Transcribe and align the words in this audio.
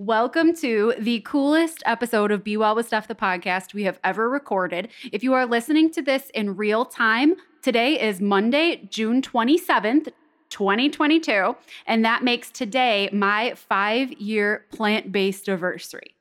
Welcome 0.00 0.54
to 0.58 0.94
the 0.96 1.18
coolest 1.22 1.82
episode 1.84 2.30
of 2.30 2.44
Be 2.44 2.56
Well 2.56 2.76
with 2.76 2.86
Steph, 2.86 3.08
the 3.08 3.16
podcast 3.16 3.74
we 3.74 3.82
have 3.82 3.98
ever 4.04 4.30
recorded. 4.30 4.90
If 5.10 5.24
you 5.24 5.34
are 5.34 5.44
listening 5.44 5.90
to 5.90 6.02
this 6.02 6.30
in 6.34 6.54
real 6.54 6.84
time, 6.84 7.34
today 7.62 8.00
is 8.00 8.20
Monday, 8.20 8.86
June 8.92 9.22
27th, 9.22 10.10
2022, 10.50 11.56
and 11.88 12.04
that 12.04 12.22
makes 12.22 12.52
today 12.52 13.10
my 13.12 13.54
five 13.56 14.12
year 14.12 14.66
plant 14.70 15.10
based 15.10 15.48
anniversary. 15.48 16.14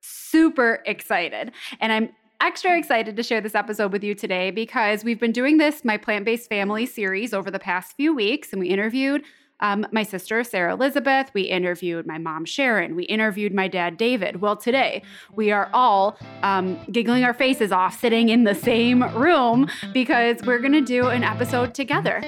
Super 0.00 0.82
excited. 0.84 1.52
And 1.78 1.92
I'm 1.92 2.08
extra 2.40 2.76
excited 2.76 3.14
to 3.14 3.22
share 3.22 3.40
this 3.40 3.54
episode 3.54 3.92
with 3.92 4.02
you 4.02 4.16
today 4.16 4.50
because 4.50 5.04
we've 5.04 5.20
been 5.20 5.30
doing 5.30 5.58
this, 5.58 5.84
my 5.84 5.98
plant 5.98 6.24
based 6.24 6.48
family 6.48 6.84
series, 6.84 7.32
over 7.32 7.48
the 7.48 7.60
past 7.60 7.94
few 7.96 8.12
weeks, 8.12 8.52
and 8.52 8.58
we 8.58 8.70
interviewed 8.70 9.22
um, 9.64 9.86
my 9.92 10.02
sister, 10.02 10.44
Sarah 10.44 10.74
Elizabeth. 10.74 11.30
We 11.32 11.42
interviewed 11.44 12.06
my 12.06 12.18
mom, 12.18 12.44
Sharon. 12.44 12.94
We 12.94 13.04
interviewed 13.04 13.54
my 13.54 13.66
dad, 13.66 13.96
David. 13.96 14.42
Well, 14.42 14.56
today 14.56 15.02
we 15.34 15.50
are 15.52 15.70
all 15.72 16.18
um, 16.42 16.78
giggling 16.92 17.24
our 17.24 17.32
faces 17.32 17.72
off, 17.72 17.98
sitting 17.98 18.28
in 18.28 18.44
the 18.44 18.54
same 18.54 19.02
room 19.16 19.70
because 19.94 20.42
we're 20.42 20.58
going 20.58 20.72
to 20.72 20.82
do 20.82 21.08
an 21.08 21.24
episode 21.24 21.74
together. 21.74 22.22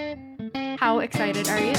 How 0.78 1.00
excited 1.00 1.46
are 1.48 1.60
you? 1.60 1.74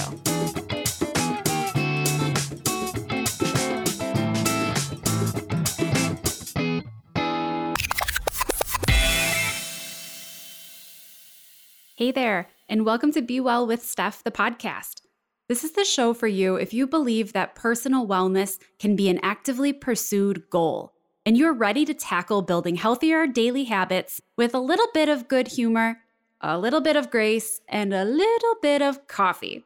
Hey 11.96 12.12
there, 12.12 12.48
and 12.70 12.86
welcome 12.86 13.12
to 13.14 13.24
Be 13.24 13.40
Well 13.40 13.66
with 13.66 13.84
Steph, 13.84 14.24
the 14.24 14.30
podcast. 14.30 15.07
This 15.48 15.64
is 15.64 15.72
the 15.72 15.86
show 15.86 16.14
for 16.14 16.28
you 16.28 16.56
if 16.56 16.74
you 16.74 16.86
believe 16.86 17.32
that 17.32 17.56
personal 17.56 18.06
wellness 18.06 18.60
can 18.80 18.98
be 18.98 19.08
an 19.08 19.20
actively 19.24 19.72
pursued 19.72 20.50
goal 20.50 20.94
and 21.28 21.38
you're 21.38 21.54
ready 21.54 21.84
to 21.84 21.94
tackle 21.94 22.42
building 22.42 22.76
healthier 22.76 23.28
daily 23.28 23.66
habits 23.66 24.22
with 24.38 24.56
a 24.56 24.60
little 24.60 24.88
bit 24.94 25.10
of 25.10 25.28
good 25.28 25.50
humor, 25.50 26.00
a 26.40 26.58
little 26.58 26.80
bit 26.80 26.96
of 26.96 27.12
grace, 27.12 27.60
and 27.68 27.94
a 27.94 28.06
little 28.06 28.56
bit 28.62 28.82
of 28.82 29.08
coffee. 29.08 29.66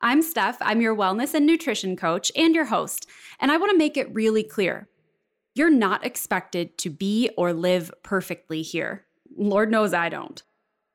I'm 0.00 0.22
Steph. 0.22 0.56
I'm 0.62 0.80
your 0.80 0.96
wellness 0.96 1.34
and 1.34 1.46
nutrition 1.46 1.96
coach 1.96 2.32
and 2.34 2.54
your 2.54 2.64
host, 2.64 3.06
and 3.40 3.52
I 3.52 3.58
want 3.58 3.70
to 3.72 3.76
make 3.76 3.98
it 3.98 4.14
really 4.14 4.42
clear. 4.42 4.88
You're 5.54 5.68
not 5.68 6.04
expected 6.04 6.78
to 6.78 6.88
be 6.88 7.28
or 7.36 7.52
live 7.52 7.92
perfectly 8.02 8.62
here. 8.62 9.04
Lord 9.36 9.70
knows 9.70 9.92
I 9.92 10.08
don't. 10.08 10.42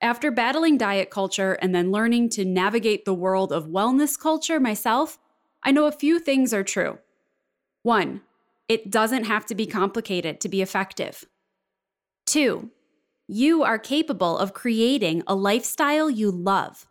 After 0.01 0.29
battling 0.29 0.77
diet 0.77 1.09
culture 1.09 1.53
and 1.53 1.73
then 1.73 1.91
learning 1.91 2.29
to 2.29 2.45
navigate 2.45 3.05
the 3.05 3.13
world 3.13 3.51
of 3.51 3.65
wellness 3.65 4.19
culture 4.19 4.59
myself, 4.59 5.17
I 5.63 5.71
know 5.71 5.85
a 5.85 5.91
few 5.91 6.19
things 6.19 6.53
are 6.53 6.63
true. 6.63 6.99
One, 7.81 8.21
it 8.67 8.91
doesn't 8.91 9.23
have 9.23 9.45
to 9.47 9.55
be 9.55 9.65
complicated 9.65 10.39
to 10.41 10.49
be 10.49 10.61
effective. 10.61 11.25
Two, 12.25 12.69
you 13.27 13.63
are 13.63 13.79
capable 13.79 14.37
of 14.37 14.53
creating 14.53 15.23
a 15.25 15.35
lifestyle 15.35 16.09
you 16.09 16.29
love. 16.29 16.85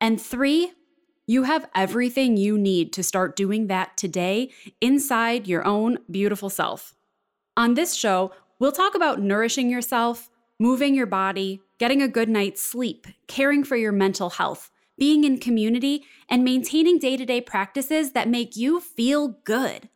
And 0.00 0.20
three, 0.20 0.72
you 1.26 1.44
have 1.44 1.68
everything 1.74 2.36
you 2.36 2.58
need 2.58 2.92
to 2.92 3.02
start 3.02 3.36
doing 3.36 3.66
that 3.66 3.96
today 3.96 4.50
inside 4.80 5.46
your 5.46 5.64
own 5.64 5.98
beautiful 6.10 6.50
self. 6.50 6.94
On 7.56 7.74
this 7.74 7.94
show, 7.94 8.32
we'll 8.58 8.72
talk 8.72 8.94
about 8.94 9.20
nourishing 9.20 9.68
yourself, 9.70 10.30
moving 10.58 10.94
your 10.94 11.06
body, 11.06 11.60
getting 11.78 12.02
a 12.02 12.08
good 12.08 12.28
night's 12.28 12.62
sleep, 12.62 13.06
caring 13.26 13.64
for 13.64 13.76
your 13.76 13.92
mental 13.92 14.30
health, 14.30 14.70
being 14.98 15.24
in 15.24 15.38
community, 15.38 16.04
and 16.28 16.44
maintaining 16.44 16.98
day 16.98 17.16
to 17.16 17.24
day 17.24 17.40
practices 17.40 18.12
that 18.12 18.28
make 18.28 18.56
you 18.56 18.80
feel 18.80 19.38
good. 19.44 19.88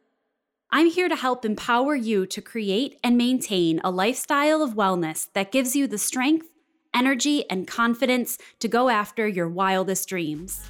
I'm 0.71 0.87
here 0.89 1.09
to 1.09 1.17
help 1.17 1.45
empower 1.45 1.95
you 1.95 2.25
to 2.27 2.41
create 2.41 2.99
and 3.05 3.19
maintain 3.19 3.81
a 3.85 3.91
lifestyle 3.91 4.63
of 4.63 4.75
wellness 4.75 5.29
that 5.35 5.53
gives 5.53 5.77
you 5.77 5.87
the 5.87 5.99
strength, 5.99 6.47
energy, 6.95 7.49
and 7.51 7.67
confidence 7.67 8.39
to 8.61 8.69
go 8.69 8.89
after 8.89 9.27
your 9.29 9.49
wildest 9.49 10.09
dreams. 10.09 10.63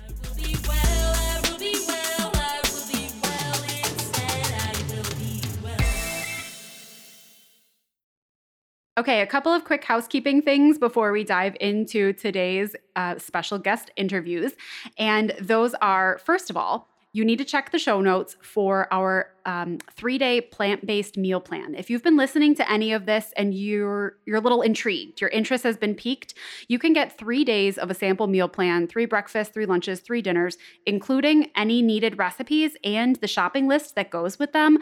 Okay, 8.98 9.22
a 9.22 9.26
couple 9.26 9.50
of 9.53 9.64
quick 9.64 9.84
housekeeping 9.84 10.42
things 10.42 10.76
before 10.76 11.12
we 11.12 11.25
dive 11.25 11.56
into 11.60 12.12
today's 12.12 12.76
uh, 12.94 13.19
special 13.19 13.58
guest 13.58 13.91
interviews. 13.97 14.53
And 14.98 15.34
those 15.41 15.72
are 15.80 16.20
first 16.22 16.50
of 16.50 16.58
all, 16.58 16.91
you 17.14 17.25
need 17.25 17.38
to 17.38 17.44
check 17.44 17.72
the 17.72 17.78
show 17.78 18.03
notes 18.03 18.36
for 18.42 18.92
our 18.92 19.30
um, 19.47 19.78
three-day 19.92 20.42
plant-based 20.42 21.16
meal 21.16 21.41
plan. 21.41 21.75
If 21.75 21.88
you've 21.88 22.03
been 22.03 22.19
listening 22.19 22.54
to 22.56 22.70
any 22.70 22.92
of 22.92 23.06
this 23.06 23.32
and 23.34 23.54
you're 23.54 24.19
you're 24.26 24.36
a 24.36 24.41
little 24.41 24.60
intrigued, 24.60 25.22
your 25.22 25.30
interest 25.30 25.64
has 25.64 25.78
been 25.78 25.94
piqued, 25.94 26.34
you 26.69 26.78
can 26.78 26.92
get 26.92 27.16
three 27.16 27.44
days 27.44 27.78
of 27.78 27.91
a 27.91 27.94
sample 27.94 28.26
meal 28.26 28.48
plan: 28.48 28.86
three 28.88 29.06
breakfasts, 29.06 29.54
three 29.54 29.64
lunches, 29.64 30.00
three 30.00 30.20
dinners, 30.20 30.59
including 30.84 31.50
any 31.56 31.80
needed 31.80 32.19
recipes 32.19 32.76
and 32.84 33.16
the 33.16 33.28
shopping 33.28 33.69
list 33.69 33.94
that 33.94 34.10
goes 34.10 34.38
with 34.38 34.53
them, 34.53 34.76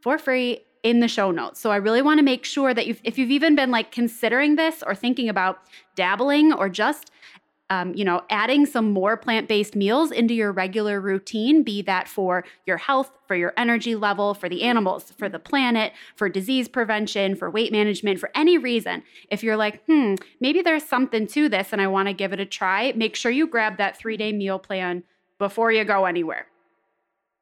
for 0.00 0.16
free 0.16 0.60
in 0.82 1.00
the 1.00 1.08
show 1.08 1.30
notes. 1.30 1.60
So 1.60 1.70
I 1.70 1.76
really 1.76 2.02
want 2.02 2.18
to 2.18 2.24
make 2.24 2.44
sure 2.44 2.72
that 2.72 2.86
you've, 2.86 3.00
if 3.04 3.18
you've 3.18 3.30
even 3.30 3.54
been 3.54 3.70
like 3.70 3.92
considering 3.92 4.56
this 4.56 4.82
or 4.82 4.94
thinking 4.94 5.28
about 5.28 5.60
dabbling 5.94 6.52
or 6.52 6.68
just 6.68 7.10
um, 7.70 7.94
you 7.94 8.04
know, 8.04 8.22
adding 8.30 8.64
some 8.64 8.92
more 8.92 9.16
plant 9.16 9.46
based 9.46 9.76
meals 9.76 10.10
into 10.10 10.32
your 10.32 10.52
regular 10.52 11.00
routine, 11.00 11.62
be 11.62 11.82
that 11.82 12.08
for 12.08 12.44
your 12.66 12.78
health, 12.78 13.10
for 13.26 13.36
your 13.36 13.52
energy 13.56 13.94
level, 13.94 14.32
for 14.32 14.48
the 14.48 14.62
animals, 14.62 15.12
for 15.18 15.28
the 15.28 15.38
planet, 15.38 15.92
for 16.16 16.28
disease 16.28 16.66
prevention, 16.66 17.36
for 17.36 17.50
weight 17.50 17.70
management, 17.70 18.18
for 18.18 18.30
any 18.34 18.56
reason. 18.56 19.02
If 19.30 19.42
you're 19.42 19.56
like, 19.56 19.84
hmm, 19.84 20.14
maybe 20.40 20.62
there's 20.62 20.84
something 20.84 21.26
to 21.28 21.48
this 21.48 21.68
and 21.72 21.82
I 21.82 21.88
want 21.88 22.08
to 22.08 22.14
give 22.14 22.32
it 22.32 22.40
a 22.40 22.46
try, 22.46 22.92
make 22.96 23.14
sure 23.14 23.30
you 23.30 23.46
grab 23.46 23.76
that 23.76 23.98
three 23.98 24.16
day 24.16 24.32
meal 24.32 24.58
plan 24.58 25.02
before 25.38 25.70
you 25.70 25.84
go 25.84 26.06
anywhere. 26.06 26.46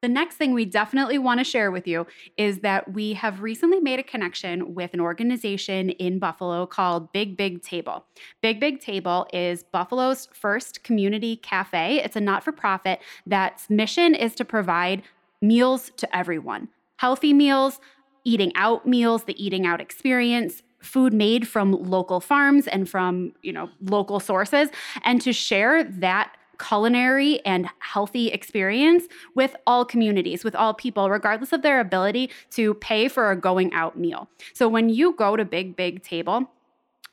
The 0.03 0.07
next 0.07 0.35
thing 0.35 0.53
we 0.53 0.65
definitely 0.65 1.17
want 1.17 1.39
to 1.39 1.43
share 1.43 1.71
with 1.71 1.87
you 1.87 2.05
is 2.37 2.59
that 2.59 2.93
we 2.93 3.13
have 3.13 3.41
recently 3.41 3.79
made 3.79 3.97
a 3.97 4.03
connection 4.03 4.75
with 4.75 4.93
an 4.93 4.99
organization 4.99 5.89
in 5.89 6.19
Buffalo 6.19 6.67
called 6.67 7.11
Big 7.13 7.35
Big 7.35 7.63
Table. 7.63 8.05
Big 8.43 8.59
Big 8.59 8.79
Table 8.79 9.25
is 9.33 9.63
Buffalo's 9.63 10.27
first 10.33 10.83
community 10.83 11.35
cafe. 11.37 11.99
It's 12.03 12.15
a 12.15 12.21
not 12.21 12.43
for 12.43 12.51
profit 12.51 12.99
that's 13.25 13.71
mission 13.71 14.13
is 14.13 14.35
to 14.35 14.45
provide 14.45 15.01
meals 15.41 15.91
to 15.97 16.15
everyone 16.15 16.69
healthy 16.97 17.31
meals, 17.31 17.79
eating 18.23 18.51
out 18.55 18.87
meals, 18.87 19.23
the 19.25 19.43
eating 19.43 19.67
out 19.67 19.79
experience, 19.79 20.63
food 20.79 21.13
made 21.13 21.47
from 21.47 21.71
local 21.71 22.19
farms 22.19 22.67
and 22.67 22.89
from 22.89 23.33
you 23.41 23.51
know 23.51 23.69
local 23.81 24.19
sources 24.19 24.69
and 25.03 25.21
to 25.21 25.33
share 25.33 25.83
that 25.83 26.33
culinary 26.59 27.43
and 27.45 27.69
healthy 27.79 28.27
experience 28.29 29.05
with 29.35 29.55
all 29.65 29.85
communities, 29.85 30.43
with 30.43 30.55
all 30.55 30.73
people, 30.73 31.09
regardless 31.09 31.53
of 31.53 31.61
their 31.61 31.79
ability 31.79 32.29
to 32.51 32.73
pay 32.75 33.07
for 33.07 33.31
a 33.31 33.35
going 33.35 33.73
out 33.73 33.97
meal. 33.97 34.29
So 34.53 34.67
when 34.67 34.89
you 34.89 35.13
go 35.13 35.35
to 35.35 35.45
Big 35.45 35.75
Big 35.75 36.03
Table, 36.03 36.49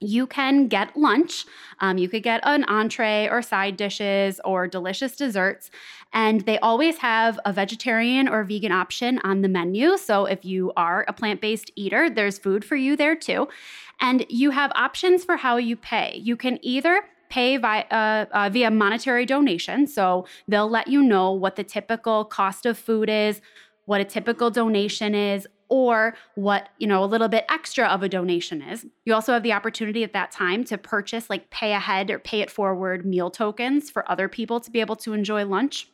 you 0.00 0.26
can 0.26 0.68
get 0.68 0.96
lunch. 0.96 1.46
Um, 1.80 1.98
you 1.98 2.08
could 2.08 2.22
get 2.22 2.40
an 2.44 2.64
entree 2.64 3.28
or 3.30 3.42
side 3.42 3.76
dishes 3.76 4.40
or 4.44 4.66
delicious 4.66 5.16
desserts. 5.16 5.70
And 6.12 6.42
they 6.42 6.58
always 6.58 6.98
have 6.98 7.40
a 7.44 7.52
vegetarian 7.52 8.28
or 8.28 8.44
vegan 8.44 8.72
option 8.72 9.18
on 9.24 9.42
the 9.42 9.48
menu. 9.48 9.96
So 9.96 10.26
if 10.26 10.44
you 10.44 10.72
are 10.76 11.04
a 11.08 11.12
plant 11.12 11.40
based 11.40 11.70
eater, 11.74 12.10
there's 12.10 12.38
food 12.38 12.64
for 12.64 12.76
you 12.76 12.96
there 12.96 13.16
too. 13.16 13.48
And 14.00 14.26
you 14.28 14.50
have 14.50 14.72
options 14.74 15.24
for 15.24 15.36
how 15.36 15.56
you 15.56 15.76
pay. 15.76 16.20
You 16.22 16.36
can 16.36 16.58
either 16.62 17.02
pay 17.34 17.56
via, 17.56 17.84
uh, 17.90 18.26
uh, 18.30 18.48
via 18.48 18.70
monetary 18.70 19.26
donation. 19.26 19.88
So 19.88 20.24
they'll 20.46 20.70
let 20.70 20.86
you 20.86 21.02
know 21.02 21.32
what 21.32 21.56
the 21.56 21.64
typical 21.64 22.24
cost 22.24 22.64
of 22.64 22.78
food 22.78 23.10
is, 23.10 23.40
what 23.86 24.00
a 24.00 24.04
typical 24.04 24.52
donation 24.52 25.16
is, 25.16 25.48
or 25.68 26.14
what, 26.36 26.68
you 26.78 26.86
know, 26.86 27.02
a 27.02 27.06
little 27.06 27.26
bit 27.26 27.44
extra 27.48 27.86
of 27.86 28.04
a 28.04 28.08
donation 28.08 28.62
is. 28.62 28.86
You 29.04 29.14
also 29.14 29.32
have 29.32 29.42
the 29.42 29.52
opportunity 29.52 30.04
at 30.04 30.12
that 30.12 30.30
time 30.30 30.62
to 30.64 30.78
purchase 30.78 31.28
like 31.28 31.50
pay 31.50 31.72
ahead 31.72 32.08
or 32.08 32.20
pay 32.20 32.40
it 32.40 32.52
forward 32.52 33.04
meal 33.04 33.30
tokens 33.30 33.90
for 33.90 34.08
other 34.08 34.28
people 34.28 34.60
to 34.60 34.70
be 34.70 34.78
able 34.78 34.96
to 34.96 35.12
enjoy 35.12 35.44
lunch. 35.44 35.88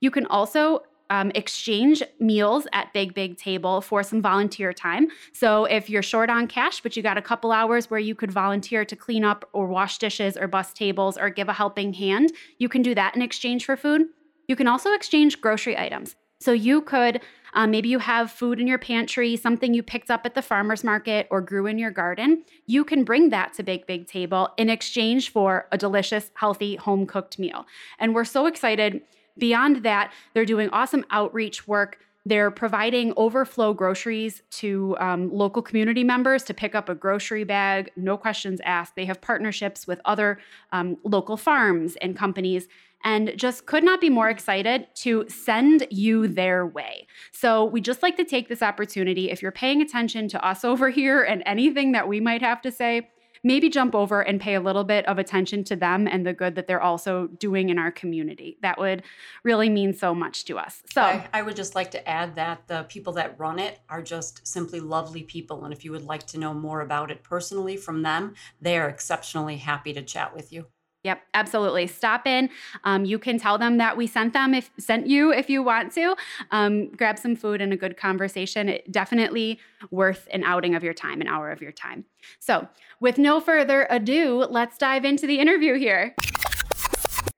You 0.00 0.10
can 0.10 0.24
also 0.26 0.82
um, 1.10 1.30
exchange 1.34 2.02
meals 2.18 2.66
at 2.72 2.92
Big 2.92 3.14
Big 3.14 3.36
Table 3.36 3.80
for 3.80 4.02
some 4.02 4.22
volunteer 4.22 4.72
time. 4.72 5.08
So 5.32 5.64
if 5.64 5.90
you're 5.90 6.02
short 6.02 6.30
on 6.30 6.46
cash, 6.46 6.80
but 6.80 6.96
you 6.96 7.02
got 7.02 7.18
a 7.18 7.22
couple 7.22 7.52
hours 7.52 7.90
where 7.90 8.00
you 8.00 8.14
could 8.14 8.32
volunteer 8.32 8.84
to 8.84 8.96
clean 8.96 9.24
up 9.24 9.48
or 9.52 9.66
wash 9.66 9.98
dishes 9.98 10.36
or 10.36 10.46
bus 10.46 10.72
tables 10.72 11.18
or 11.18 11.28
give 11.28 11.48
a 11.48 11.52
helping 11.52 11.92
hand, 11.92 12.32
you 12.58 12.68
can 12.68 12.80
do 12.80 12.94
that 12.94 13.14
in 13.16 13.22
exchange 13.22 13.64
for 13.64 13.76
food. 13.76 14.02
You 14.48 14.56
can 14.56 14.68
also 14.68 14.92
exchange 14.92 15.40
grocery 15.40 15.76
items. 15.76 16.16
So 16.40 16.52
you 16.52 16.80
could 16.80 17.20
um, 17.52 17.70
maybe 17.70 17.88
you 17.88 17.98
have 17.98 18.30
food 18.30 18.60
in 18.60 18.66
your 18.66 18.78
pantry, 18.78 19.36
something 19.36 19.74
you 19.74 19.82
picked 19.82 20.10
up 20.10 20.24
at 20.24 20.34
the 20.34 20.42
farmer's 20.42 20.84
market 20.84 21.26
or 21.30 21.40
grew 21.40 21.66
in 21.66 21.78
your 21.78 21.90
garden. 21.90 22.44
You 22.66 22.84
can 22.84 23.04
bring 23.04 23.30
that 23.30 23.54
to 23.54 23.62
Big 23.62 23.86
Big 23.86 24.06
Table 24.06 24.50
in 24.56 24.70
exchange 24.70 25.32
for 25.32 25.66
a 25.72 25.78
delicious, 25.78 26.30
healthy, 26.34 26.76
home 26.76 27.06
cooked 27.06 27.38
meal. 27.38 27.66
And 27.98 28.14
we're 28.14 28.24
so 28.24 28.46
excited 28.46 29.02
Beyond 29.38 29.82
that, 29.84 30.12
they're 30.34 30.44
doing 30.44 30.68
awesome 30.70 31.04
outreach 31.10 31.66
work 31.66 31.98
they're 32.26 32.50
providing 32.50 33.14
overflow 33.16 33.72
groceries 33.72 34.42
to 34.50 34.96
um, 35.00 35.32
local 35.32 35.62
community 35.62 36.04
members 36.04 36.42
to 36.44 36.54
pick 36.54 36.74
up 36.74 36.88
a 36.88 36.94
grocery 36.94 37.44
bag, 37.44 37.90
no 37.96 38.16
questions 38.18 38.60
asked. 38.64 38.94
They 38.94 39.06
have 39.06 39.20
partnerships 39.20 39.86
with 39.86 40.00
other 40.04 40.38
um, 40.70 40.98
local 41.02 41.36
farms 41.36 41.96
and 42.02 42.16
companies 42.16 42.68
and 43.02 43.32
just 43.36 43.64
could 43.64 43.82
not 43.82 44.02
be 44.02 44.10
more 44.10 44.28
excited 44.28 44.86
to 44.94 45.24
send 45.28 45.86
you 45.90 46.28
their 46.28 46.66
way. 46.66 47.06
So, 47.32 47.64
we 47.64 47.80
just 47.80 48.02
like 48.02 48.18
to 48.18 48.24
take 48.24 48.48
this 48.48 48.60
opportunity. 48.60 49.30
If 49.30 49.40
you're 49.40 49.52
paying 49.52 49.80
attention 49.80 50.28
to 50.28 50.46
us 50.46 50.64
over 50.72 50.90
here 50.90 51.22
and 51.22 51.42
anything 51.46 51.92
that 51.92 52.06
we 52.06 52.20
might 52.20 52.42
have 52.42 52.60
to 52.62 52.70
say, 52.70 53.08
maybe 53.42 53.68
jump 53.68 53.94
over 53.94 54.20
and 54.20 54.40
pay 54.40 54.54
a 54.54 54.60
little 54.60 54.84
bit 54.84 55.06
of 55.06 55.18
attention 55.18 55.64
to 55.64 55.76
them 55.76 56.06
and 56.06 56.26
the 56.26 56.32
good 56.32 56.54
that 56.54 56.66
they're 56.66 56.82
also 56.82 57.26
doing 57.38 57.68
in 57.68 57.78
our 57.78 57.90
community. 57.90 58.58
That 58.62 58.78
would 58.78 59.02
really 59.44 59.68
mean 59.68 59.94
so 59.94 60.14
much 60.14 60.44
to 60.46 60.58
us. 60.58 60.82
So, 60.92 61.02
I, 61.02 61.28
I 61.32 61.42
would 61.42 61.56
just 61.56 61.74
like 61.74 61.90
to 61.92 62.08
add 62.08 62.34
that 62.36 62.66
the 62.66 62.84
people 62.88 63.12
that 63.14 63.38
run 63.38 63.58
it 63.58 63.80
are 63.88 64.02
just 64.02 64.46
simply 64.46 64.80
lovely 64.80 65.22
people. 65.22 65.64
And 65.64 65.72
if 65.72 65.84
you 65.84 65.92
would 65.92 66.04
like 66.04 66.26
to 66.28 66.38
know 66.38 66.54
more 66.54 66.80
about 66.80 67.10
it 67.10 67.22
personally 67.22 67.76
from 67.76 68.02
them, 68.02 68.34
they 68.60 68.78
are 68.78 68.88
exceptionally 68.88 69.56
happy 69.56 69.92
to 69.92 70.02
chat 70.02 70.34
with 70.34 70.52
you. 70.52 70.66
Yep, 71.02 71.22
absolutely. 71.32 71.86
Stop 71.86 72.26
in. 72.26 72.50
Um, 72.84 73.06
you 73.06 73.18
can 73.18 73.38
tell 73.38 73.56
them 73.56 73.78
that 73.78 73.96
we 73.96 74.06
sent 74.06 74.34
them 74.34 74.52
if 74.52 74.70
sent 74.78 75.06
you 75.06 75.32
if 75.32 75.48
you 75.48 75.62
want 75.62 75.92
to. 75.92 76.14
Um, 76.50 76.90
grab 76.90 77.18
some 77.18 77.36
food 77.36 77.62
and 77.62 77.72
a 77.72 77.76
good 77.76 77.96
conversation. 77.96 78.68
It 78.68 78.92
definitely 78.92 79.58
worth 79.90 80.28
an 80.30 80.44
outing 80.44 80.74
of 80.74 80.84
your 80.84 80.94
time, 80.94 81.22
an 81.22 81.26
hour 81.26 81.50
of 81.50 81.62
your 81.62 81.72
time. 81.72 82.04
So, 82.38 82.68
with 83.00 83.16
no 83.16 83.40
further 83.40 83.86
ado, 83.88 84.44
let's 84.50 84.76
dive 84.76 85.06
into 85.06 85.26
the 85.26 85.38
interview 85.38 85.78
here. 85.78 86.14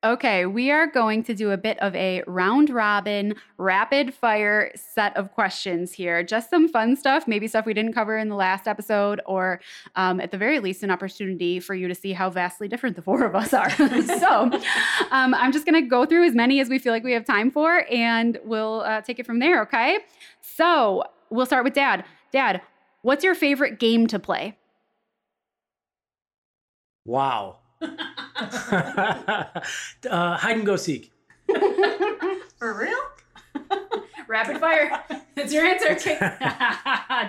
Okay, 0.04 0.46
we 0.46 0.72
are 0.72 0.88
going 0.88 1.22
to 1.22 1.32
do 1.32 1.52
a 1.52 1.56
bit 1.56 1.78
of 1.78 1.94
a 1.94 2.24
round 2.26 2.70
robin, 2.70 3.36
rapid 3.56 4.12
fire 4.12 4.72
set 4.74 5.16
of 5.16 5.30
questions 5.32 5.92
here. 5.92 6.24
Just 6.24 6.50
some 6.50 6.68
fun 6.68 6.96
stuff, 6.96 7.28
maybe 7.28 7.46
stuff 7.46 7.66
we 7.66 7.72
didn't 7.72 7.92
cover 7.92 8.18
in 8.18 8.28
the 8.28 8.34
last 8.34 8.66
episode, 8.66 9.20
or 9.26 9.60
um, 9.94 10.20
at 10.20 10.32
the 10.32 10.38
very 10.38 10.58
least, 10.58 10.82
an 10.82 10.90
opportunity 10.90 11.60
for 11.60 11.76
you 11.76 11.86
to 11.86 11.94
see 11.94 12.12
how 12.12 12.28
vastly 12.30 12.66
different 12.66 12.96
the 12.96 13.02
four 13.02 13.24
of 13.24 13.36
us 13.36 13.54
are. 13.54 13.70
so 14.18 14.50
um, 15.12 15.34
I'm 15.34 15.52
just 15.52 15.66
going 15.66 15.80
to 15.80 15.88
go 15.88 16.04
through 16.04 16.26
as 16.26 16.34
many 16.34 16.58
as 16.58 16.68
we 16.68 16.80
feel 16.80 16.92
like 16.92 17.04
we 17.04 17.12
have 17.12 17.24
time 17.24 17.48
for, 17.52 17.84
and 17.88 18.40
we'll 18.44 18.80
uh, 18.80 19.02
take 19.02 19.20
it 19.20 19.26
from 19.26 19.38
there, 19.38 19.62
okay? 19.62 19.98
So 20.40 21.04
we'll 21.30 21.46
start 21.46 21.62
with 21.62 21.74
Dad. 21.74 22.04
Dad, 22.32 22.60
what's 23.02 23.22
your 23.22 23.36
favorite 23.36 23.78
game 23.78 24.08
to 24.08 24.18
play? 24.18 24.58
Wow. 27.04 27.58
uh, 28.36 29.60
hide 30.36 30.56
and 30.56 30.66
go 30.66 30.76
seek. 30.76 31.12
For 32.56 32.78
real? 32.78 32.98
Rapid 34.28 34.58
fire. 34.58 35.02
That's 35.34 35.52
your 35.52 35.64
answer. 35.64 35.94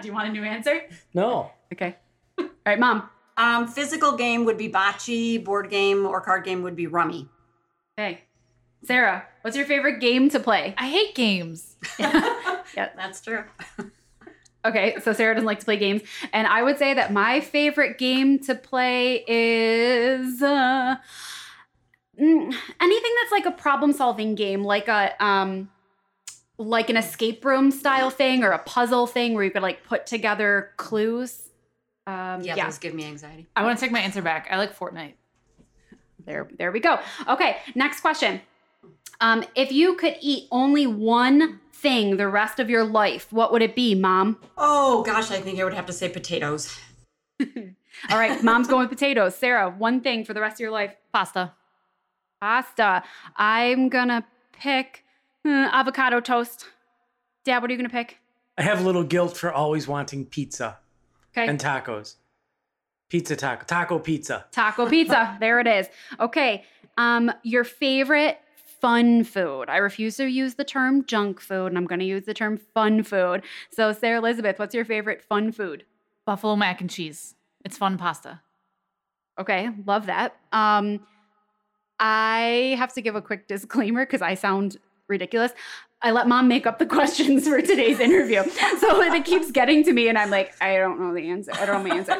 Do 0.02 0.08
you 0.08 0.14
want 0.14 0.30
a 0.30 0.32
new 0.32 0.44
answer? 0.44 0.82
No. 1.14 1.52
Okay. 1.74 1.96
All 2.38 2.48
right, 2.66 2.80
Mom. 2.80 3.10
Um, 3.36 3.68
physical 3.68 4.16
game 4.16 4.46
would 4.46 4.58
be 4.58 4.70
bocce, 4.70 5.44
board 5.44 5.70
game 5.70 6.06
or 6.06 6.22
card 6.22 6.46
game 6.46 6.62
would 6.62 6.76
be 6.76 6.88
rummy. 6.88 7.28
Okay. 7.98 8.22
Sarah, 8.84 9.26
what's 9.42 9.58
your 9.58 9.66
favorite 9.66 10.00
game 10.00 10.30
to 10.30 10.40
play? 10.40 10.76
I 10.78 10.88
hate 10.88 11.16
games. 11.16 11.76
yeah, 12.00 12.90
that's 12.96 13.22
true. 13.22 13.44
Okay, 14.66 14.96
so 15.02 15.12
Sarah 15.12 15.36
doesn't 15.36 15.46
like 15.46 15.60
to 15.60 15.66
play 15.66 15.78
games, 15.78 16.02
and 16.32 16.48
I 16.48 16.64
would 16.64 16.78
say 16.78 16.94
that 16.94 17.12
my 17.12 17.42
favorite 17.42 17.98
game 17.98 18.40
to 18.40 18.56
play 18.56 19.26
is 19.28 20.42
uh, 20.42 20.96
mm, 22.20 22.56
anything 22.80 23.12
that's 23.22 23.32
like 23.32 23.46
a 23.46 23.52
problem-solving 23.52 24.36
game, 24.36 24.64
like 24.64 24.88
a 24.88 25.22
um, 25.24 25.70
like 26.58 26.90
an 26.90 26.98
escape 26.98 27.44
room 27.44 27.72
style 27.72 28.10
thing 28.10 28.44
or 28.44 28.52
a 28.52 28.60
puzzle 28.60 29.08
thing 29.08 29.34
where 29.34 29.44
you 29.44 29.52
could 29.52 29.64
like 29.64 29.84
put 29.84 30.06
together 30.06 30.72
clues. 30.78 31.50
Um, 32.08 32.42
Yeah, 32.42 32.56
yeah, 32.56 32.66
those 32.66 32.78
give 32.80 32.94
me 32.94 33.06
anxiety. 33.06 33.48
I 33.56 33.64
want 33.64 33.78
to 33.78 33.84
take 33.84 33.92
my 33.92 34.00
answer 34.00 34.22
back. 34.22 34.48
I 34.52 34.58
like 34.58 34.78
Fortnite. 34.78 35.14
there, 36.26 36.48
there 36.58 36.72
we 36.72 36.80
go. 36.80 37.00
Okay, 37.28 37.58
next 37.76 38.02
question. 38.02 38.42
Um, 39.20 39.46
if 39.56 39.72
you 39.72 39.96
could 39.96 40.18
eat 40.22 40.48
only 40.52 40.88
one 40.88 41.60
thing 41.84 42.18
the 42.18 42.28
rest 42.28 42.60
of 42.60 42.70
your 42.70 42.84
life, 42.84 43.32
what 43.32 43.52
would 43.52 43.62
it 43.62 43.76
be, 43.76 43.94
Mom? 43.94 44.38
Oh 44.58 45.04
gosh, 45.04 45.30
I 45.30 45.40
think 45.40 45.60
I 45.60 45.64
would 45.66 45.74
have 45.76 45.86
to 45.86 45.94
say 45.94 46.10
potatoes. 46.10 46.76
All 48.10 48.18
right, 48.18 48.42
Mom's 48.42 48.68
going 48.68 48.88
with 48.88 48.98
potatoes. 48.98 49.36
Sarah, 49.36 49.70
one 49.70 50.02
thing 50.02 50.26
for 50.26 50.34
the 50.34 50.42
rest 50.42 50.56
of 50.56 50.60
your 50.62 50.72
life. 50.72 50.96
Pasta. 51.14 51.52
Pasta. 52.42 53.04
I'm 53.36 53.90
gonna 53.90 54.26
pick 54.54 55.04
uh, 55.46 55.50
avocado 55.72 56.20
toast. 56.20 56.66
Dad, 57.44 57.62
what 57.62 57.70
are 57.70 57.74
you 57.74 57.78
gonna 57.78 57.90
pick? 57.90 58.18
I 58.58 58.64
have 58.64 58.82
a 58.82 58.84
little 58.84 59.04
guilt 59.04 59.38
for 59.38 59.52
always 59.52 59.88
wanting 59.88 60.26
pizza 60.26 60.78
Okay. 61.36 61.48
and 61.48 61.60
tacos. 61.60 62.16
Pizza 63.10 63.36
taco. 63.36 63.66
Taco 63.66 64.00
pizza. 64.00 64.46
Taco 64.52 64.88
pizza. 64.90 65.38
there 65.40 65.60
it 65.60 65.68
is. 65.68 65.88
Okay. 66.20 66.64
Um, 66.98 67.32
your 67.44 67.64
favorite 67.64 68.40
fun 68.84 69.24
food. 69.24 69.70
I 69.70 69.78
refuse 69.78 70.18
to 70.18 70.26
use 70.26 70.56
the 70.56 70.66
term 70.66 71.06
junk 71.06 71.40
food, 71.40 71.68
and 71.68 71.78
I'm 71.78 71.86
gonna 71.86 72.04
use 72.04 72.26
the 72.26 72.34
term 72.34 72.58
fun 72.58 73.02
food. 73.02 73.42
So, 73.72 73.94
Sarah 73.94 74.20
Elizabeth, 74.20 74.60
what's 74.60 74.76
your 74.76 74.84
favorite 74.84 75.24
fun 75.24 75.54
food? 75.54 75.86
Buffalo 76.26 76.58
mac 76.58 76.82
and 76.82 76.90
cheese. 76.90 77.36
It's 77.64 77.78
fun 77.78 77.98
pasta. 77.98 78.42
Okay, 79.40 79.70
love 79.88 80.08
that. 80.08 80.36
Um, 80.52 81.00
I 81.98 82.76
have 82.78 82.94
to 82.96 83.02
give 83.02 83.16
a 83.16 83.22
quick 83.22 83.48
disclaimer 83.48 84.06
because 84.06 84.22
I 84.22 84.34
sound 84.34 84.76
ridiculous. 85.08 85.54
I 86.02 86.12
let 86.12 86.28
mom 86.28 86.50
make 86.50 86.68
up 86.68 86.78
the 86.78 86.86
questions 86.98 87.48
for 87.48 87.62
today's 87.62 88.02
interview. 88.02 88.44
So 88.80 89.02
it 89.02 89.24
keeps 89.24 89.50
getting 89.52 89.86
to 89.86 89.94
me, 89.94 90.10
and 90.10 90.18
I'm 90.18 90.30
like, 90.30 90.62
I 90.62 90.76
don't 90.76 91.00
know 91.00 91.14
the 91.14 91.30
answer. 91.30 91.54
I 91.54 91.66
don't 91.66 91.82
know 91.82 91.90
my 91.90 91.96
answer. 91.96 92.18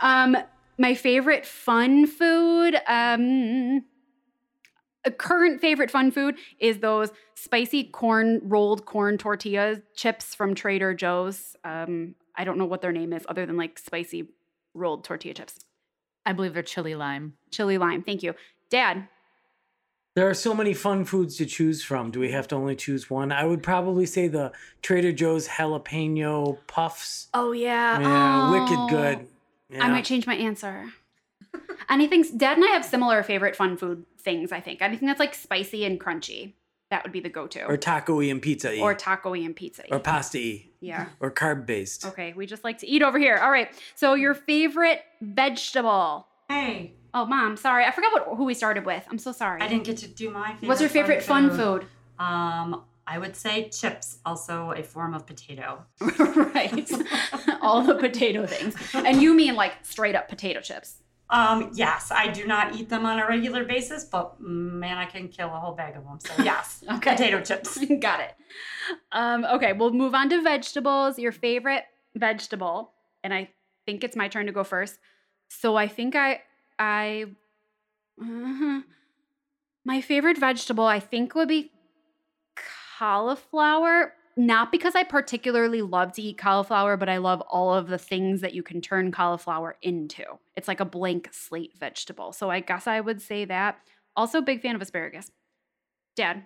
Um, 0.00 0.38
my 0.78 0.94
favorite 0.94 1.44
fun 1.44 2.06
food, 2.06 2.80
um, 2.86 3.84
a 5.06 5.10
current 5.10 5.60
favorite 5.60 5.90
fun 5.90 6.10
food 6.10 6.34
is 6.58 6.80
those 6.80 7.10
spicy 7.34 7.84
corn 7.84 8.40
rolled 8.42 8.84
corn 8.84 9.16
tortilla 9.16 9.80
chips 9.94 10.34
from 10.34 10.54
Trader 10.54 10.92
Joe's. 10.92 11.56
Um, 11.64 12.14
I 12.34 12.44
don't 12.44 12.58
know 12.58 12.66
what 12.66 12.82
their 12.82 12.92
name 12.92 13.12
is 13.12 13.24
other 13.28 13.46
than 13.46 13.56
like 13.56 13.78
spicy 13.78 14.28
rolled 14.74 15.04
tortilla 15.04 15.32
chips. 15.34 15.60
I 16.26 16.32
believe 16.32 16.52
they're 16.54 16.62
chili 16.62 16.94
lime. 16.94 17.34
Chili 17.50 17.78
lime. 17.78 18.02
Thank 18.02 18.22
you. 18.22 18.34
Dad, 18.68 19.06
There 20.16 20.28
are 20.28 20.34
so 20.34 20.54
many 20.54 20.74
fun 20.74 21.04
foods 21.04 21.36
to 21.36 21.46
choose 21.46 21.84
from. 21.84 22.10
Do 22.10 22.18
we 22.20 22.32
have 22.32 22.48
to 22.48 22.56
only 22.56 22.74
choose 22.74 23.08
one? 23.08 23.30
I 23.30 23.44
would 23.44 23.62
probably 23.62 24.06
say 24.06 24.26
the 24.28 24.50
Trader 24.82 25.12
Joe's 25.12 25.46
jalapeno 25.46 26.58
puffs. 26.66 27.28
Oh 27.32 27.52
yeah. 27.52 28.00
Yeah, 28.00 28.48
Oh. 28.48 28.52
wicked 28.52 28.90
good. 28.90 29.28
I 29.80 29.88
might 29.88 30.04
change 30.04 30.26
my 30.26 30.34
answer. 30.34 30.86
Anything 31.88 32.24
Dad 32.36 32.56
and 32.56 32.64
I 32.64 32.68
have 32.68 32.84
similar 32.84 33.22
favorite 33.22 33.54
fun 33.56 33.76
food 33.76 34.04
things, 34.18 34.52
I 34.52 34.60
think. 34.60 34.82
Anything 34.82 35.06
that's 35.08 35.20
like 35.20 35.34
spicy 35.34 35.84
and 35.84 36.00
crunchy. 36.00 36.54
That 36.90 37.02
would 37.02 37.10
be 37.12 37.18
the 37.18 37.28
go-to. 37.28 37.64
Or 37.64 37.76
taco 37.76 38.20
and 38.20 38.40
pizza 38.40 38.78
Or 38.80 38.94
taco 38.94 39.34
and 39.34 39.56
pizza. 39.56 39.82
or 39.90 39.98
pasta 39.98 40.38
y, 40.38 40.66
yeah. 40.80 41.06
or 41.18 41.32
carb 41.32 41.66
based. 41.66 42.06
Okay, 42.06 42.32
we 42.36 42.46
just 42.46 42.62
like 42.62 42.78
to 42.78 42.86
eat 42.86 43.02
over 43.02 43.18
here. 43.18 43.38
All 43.38 43.50
right. 43.50 43.68
So 43.96 44.14
your 44.14 44.34
favorite 44.34 45.02
vegetable. 45.20 46.28
Hey, 46.48 46.92
Oh, 47.12 47.24
mom, 47.24 47.56
sorry. 47.56 47.84
I 47.86 47.90
forgot 47.92 48.12
what 48.12 48.36
who 48.36 48.44
we 48.44 48.52
started 48.54 48.84
with. 48.84 49.04
I'm 49.10 49.18
so 49.18 49.32
sorry. 49.32 49.62
I 49.62 49.68
didn't 49.68 49.84
get 49.84 49.96
to 49.98 50.06
do 50.08 50.30
my 50.30 50.52
favorite. 50.52 50.68
What's 50.68 50.80
your 50.82 50.90
favorite 50.90 51.22
fun 51.22 51.50
food? 51.50 51.86
Um, 52.18 52.82
I 53.06 53.18
would 53.18 53.34
say 53.34 53.68
chips, 53.70 54.18
also 54.26 54.72
a 54.72 54.82
form 54.82 55.14
of 55.14 55.26
potato. 55.26 55.82
right. 56.18 56.90
All 57.62 57.82
the 57.82 57.94
potato 57.94 58.44
things. 58.46 58.74
And 58.94 59.22
you 59.22 59.32
mean 59.34 59.54
like 59.54 59.72
straight 59.82 60.14
up 60.14 60.28
potato 60.28 60.60
chips. 60.60 60.96
Um, 61.28 61.70
yes, 61.74 62.12
I 62.12 62.28
do 62.28 62.46
not 62.46 62.76
eat 62.76 62.88
them 62.88 63.04
on 63.04 63.18
a 63.18 63.26
regular 63.26 63.64
basis, 63.64 64.04
but 64.04 64.40
man, 64.40 64.96
I 64.96 65.06
can 65.06 65.28
kill 65.28 65.48
a 65.48 65.58
whole 65.58 65.74
bag 65.74 65.96
of 65.96 66.04
them. 66.04 66.18
So 66.20 66.32
yes, 66.44 66.84
Okay. 66.88 67.10
potato 67.12 67.40
chips. 67.44 67.78
Got 68.00 68.20
it. 68.20 68.34
Um, 69.12 69.44
okay, 69.44 69.72
we'll 69.72 69.92
move 69.92 70.14
on 70.14 70.28
to 70.30 70.40
vegetables. 70.42 71.18
Your 71.18 71.32
favorite 71.32 71.84
vegetable, 72.14 72.92
and 73.24 73.34
I 73.34 73.50
think 73.86 74.04
it's 74.04 74.16
my 74.16 74.28
turn 74.28 74.46
to 74.46 74.52
go 74.52 74.62
first. 74.64 74.98
So 75.48 75.74
I 75.76 75.88
think 75.88 76.14
I, 76.14 76.42
I, 76.78 77.26
uh, 78.22 78.80
my 79.84 80.00
favorite 80.00 80.38
vegetable 80.38 80.86
I 80.86 81.00
think 81.00 81.34
would 81.34 81.48
be 81.48 81.72
cauliflower. 82.98 84.12
Not 84.38 84.70
because 84.70 84.94
I 84.94 85.02
particularly 85.02 85.80
love 85.80 86.12
to 86.12 86.22
eat 86.22 86.36
cauliflower, 86.36 86.96
but 86.98 87.08
I 87.08 87.16
love 87.16 87.40
all 87.42 87.72
of 87.72 87.88
the 87.88 87.96
things 87.96 88.42
that 88.42 88.52
you 88.54 88.62
can 88.62 88.82
turn 88.82 89.10
cauliflower 89.10 89.76
into. 89.80 90.24
It's 90.56 90.68
like 90.68 90.80
a 90.80 90.84
blank 90.84 91.30
slate 91.32 91.72
vegetable. 91.78 92.32
So 92.32 92.50
I 92.50 92.60
guess 92.60 92.86
I 92.86 93.00
would 93.00 93.22
say 93.22 93.46
that. 93.46 93.78
Also, 94.14 94.42
big 94.42 94.60
fan 94.60 94.74
of 94.74 94.82
asparagus. 94.82 95.30
Dad, 96.16 96.44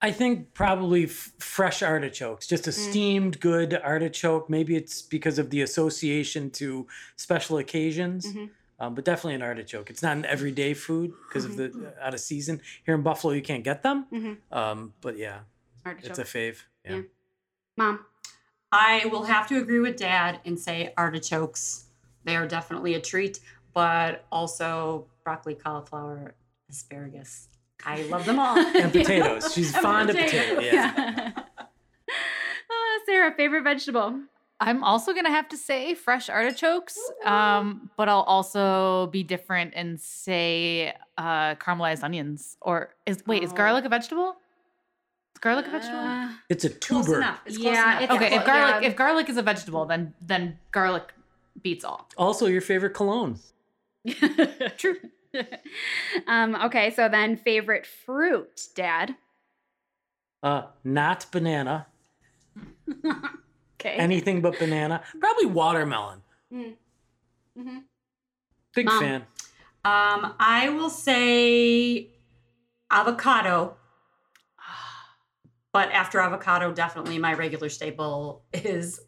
I 0.00 0.12
think 0.12 0.52
probably 0.54 1.04
f- 1.04 1.32
fresh 1.38 1.82
artichokes, 1.82 2.46
just 2.46 2.66
a 2.66 2.70
Mm. 2.70 2.74
steamed 2.90 3.40
good 3.40 3.74
artichoke. 3.74 4.48
Maybe 4.50 4.76
it's 4.76 5.02
because 5.02 5.38
of 5.40 5.50
the 5.50 5.62
association 5.62 6.50
to 6.52 6.86
special 7.16 7.58
occasions, 7.58 8.26
Mhm. 8.32 8.50
um, 8.78 8.94
but 8.94 9.04
definitely 9.04 9.34
an 9.36 9.42
artichoke. 9.42 9.88
It's 9.90 10.02
not 10.02 10.16
an 10.16 10.24
everyday 10.26 10.74
food 10.74 11.12
because 11.28 11.44
of 11.46 11.56
the 11.56 11.94
out 12.00 12.14
of 12.14 12.20
season. 12.20 12.60
Here 12.84 12.94
in 12.94 13.02
Buffalo, 13.02 13.32
you 13.32 13.42
can't 13.42 13.64
get 13.64 13.82
them, 13.82 14.06
Mhm. 14.12 14.36
um, 14.52 14.94
but 15.00 15.16
yeah, 15.16 15.40
artichoke. 15.84 16.10
it's 16.10 16.18
a 16.18 16.24
fave. 16.24 16.62
Yeah. 16.86 16.96
Yeah. 16.96 17.02
Mom. 17.76 18.00
I 18.72 19.06
will 19.06 19.24
have 19.24 19.46
to 19.48 19.58
agree 19.58 19.78
with 19.80 19.96
Dad 19.96 20.40
and 20.44 20.58
say 20.58 20.92
artichokes. 20.96 21.86
They 22.24 22.36
are 22.36 22.46
definitely 22.46 22.94
a 22.94 23.00
treat, 23.00 23.40
but 23.72 24.24
also 24.32 25.06
broccoli, 25.24 25.54
cauliflower, 25.54 26.34
asparagus. 26.68 27.48
I 27.84 28.02
love 28.04 28.24
them 28.26 28.38
all. 28.38 28.56
And 28.76 28.90
potatoes. 28.92 29.52
She's 29.54 29.74
fond 29.76 30.10
of 30.10 30.16
potatoes. 30.16 30.64
Yeah. 30.64 31.32
Uh, 31.58 31.62
Sarah, 33.06 33.32
favorite 33.36 33.62
vegetable? 33.62 34.20
I'm 34.58 34.82
also 34.82 35.12
gonna 35.12 35.30
have 35.30 35.48
to 35.50 35.56
say 35.56 35.94
fresh 35.94 36.30
artichokes, 36.30 36.98
um, 37.26 37.90
but 37.98 38.08
I'll 38.08 38.22
also 38.22 39.06
be 39.08 39.22
different 39.22 39.74
and 39.76 40.00
say 40.00 40.94
uh, 41.18 41.56
caramelized 41.56 42.02
onions. 42.02 42.56
Or 42.62 42.94
is 43.04 43.22
wait, 43.26 43.42
is 43.42 43.52
Oh. 43.52 43.56
garlic 43.56 43.84
a 43.84 43.90
vegetable? 43.90 44.36
Is 45.36 45.40
garlic 45.40 45.66
a 45.66 45.70
vegetable? 45.70 45.98
Uh, 45.98 46.30
It's 46.48 46.64
a 46.64 46.70
tuber. 46.70 47.18
enough. 47.18 47.40
It's 47.44 47.58
Yeah, 47.58 47.70
enough. 47.98 48.02
it's- 48.04 48.16
okay, 48.16 48.30
well, 48.30 48.40
if 48.40 48.46
garlic 48.46 48.82
yeah. 48.82 48.88
if 48.88 48.96
garlic 48.96 49.28
is 49.28 49.36
a 49.36 49.42
vegetable, 49.42 49.84
then 49.84 50.14
then 50.22 50.58
garlic 50.72 51.12
beats 51.62 51.84
all. 51.84 52.08
Also, 52.16 52.46
your 52.46 52.62
favorite 52.62 52.94
cologne. 52.94 53.38
True. 54.78 54.96
um, 56.26 56.54
okay, 56.64 56.88
so 56.90 57.10
then 57.10 57.36
favorite 57.36 57.86
fruit, 57.86 58.68
Dad. 58.74 59.14
Uh, 60.42 60.62
not 60.84 61.26
banana. 61.30 61.86
Okay. 63.78 63.96
Anything 63.98 64.40
but 64.40 64.58
banana. 64.58 65.02
Probably 65.20 65.44
watermelon. 65.44 66.22
Mhm. 66.50 66.76
Big 68.74 68.86
Mom. 68.86 69.00
fan. 69.00 69.20
Um, 69.84 70.34
I 70.40 70.70
will 70.70 70.88
say 70.88 72.08
avocado. 72.90 73.76
But 75.76 75.92
after 75.92 76.20
avocado, 76.20 76.72
definitely 76.72 77.18
my 77.18 77.34
regular 77.34 77.68
staple 77.68 78.44
is 78.54 78.98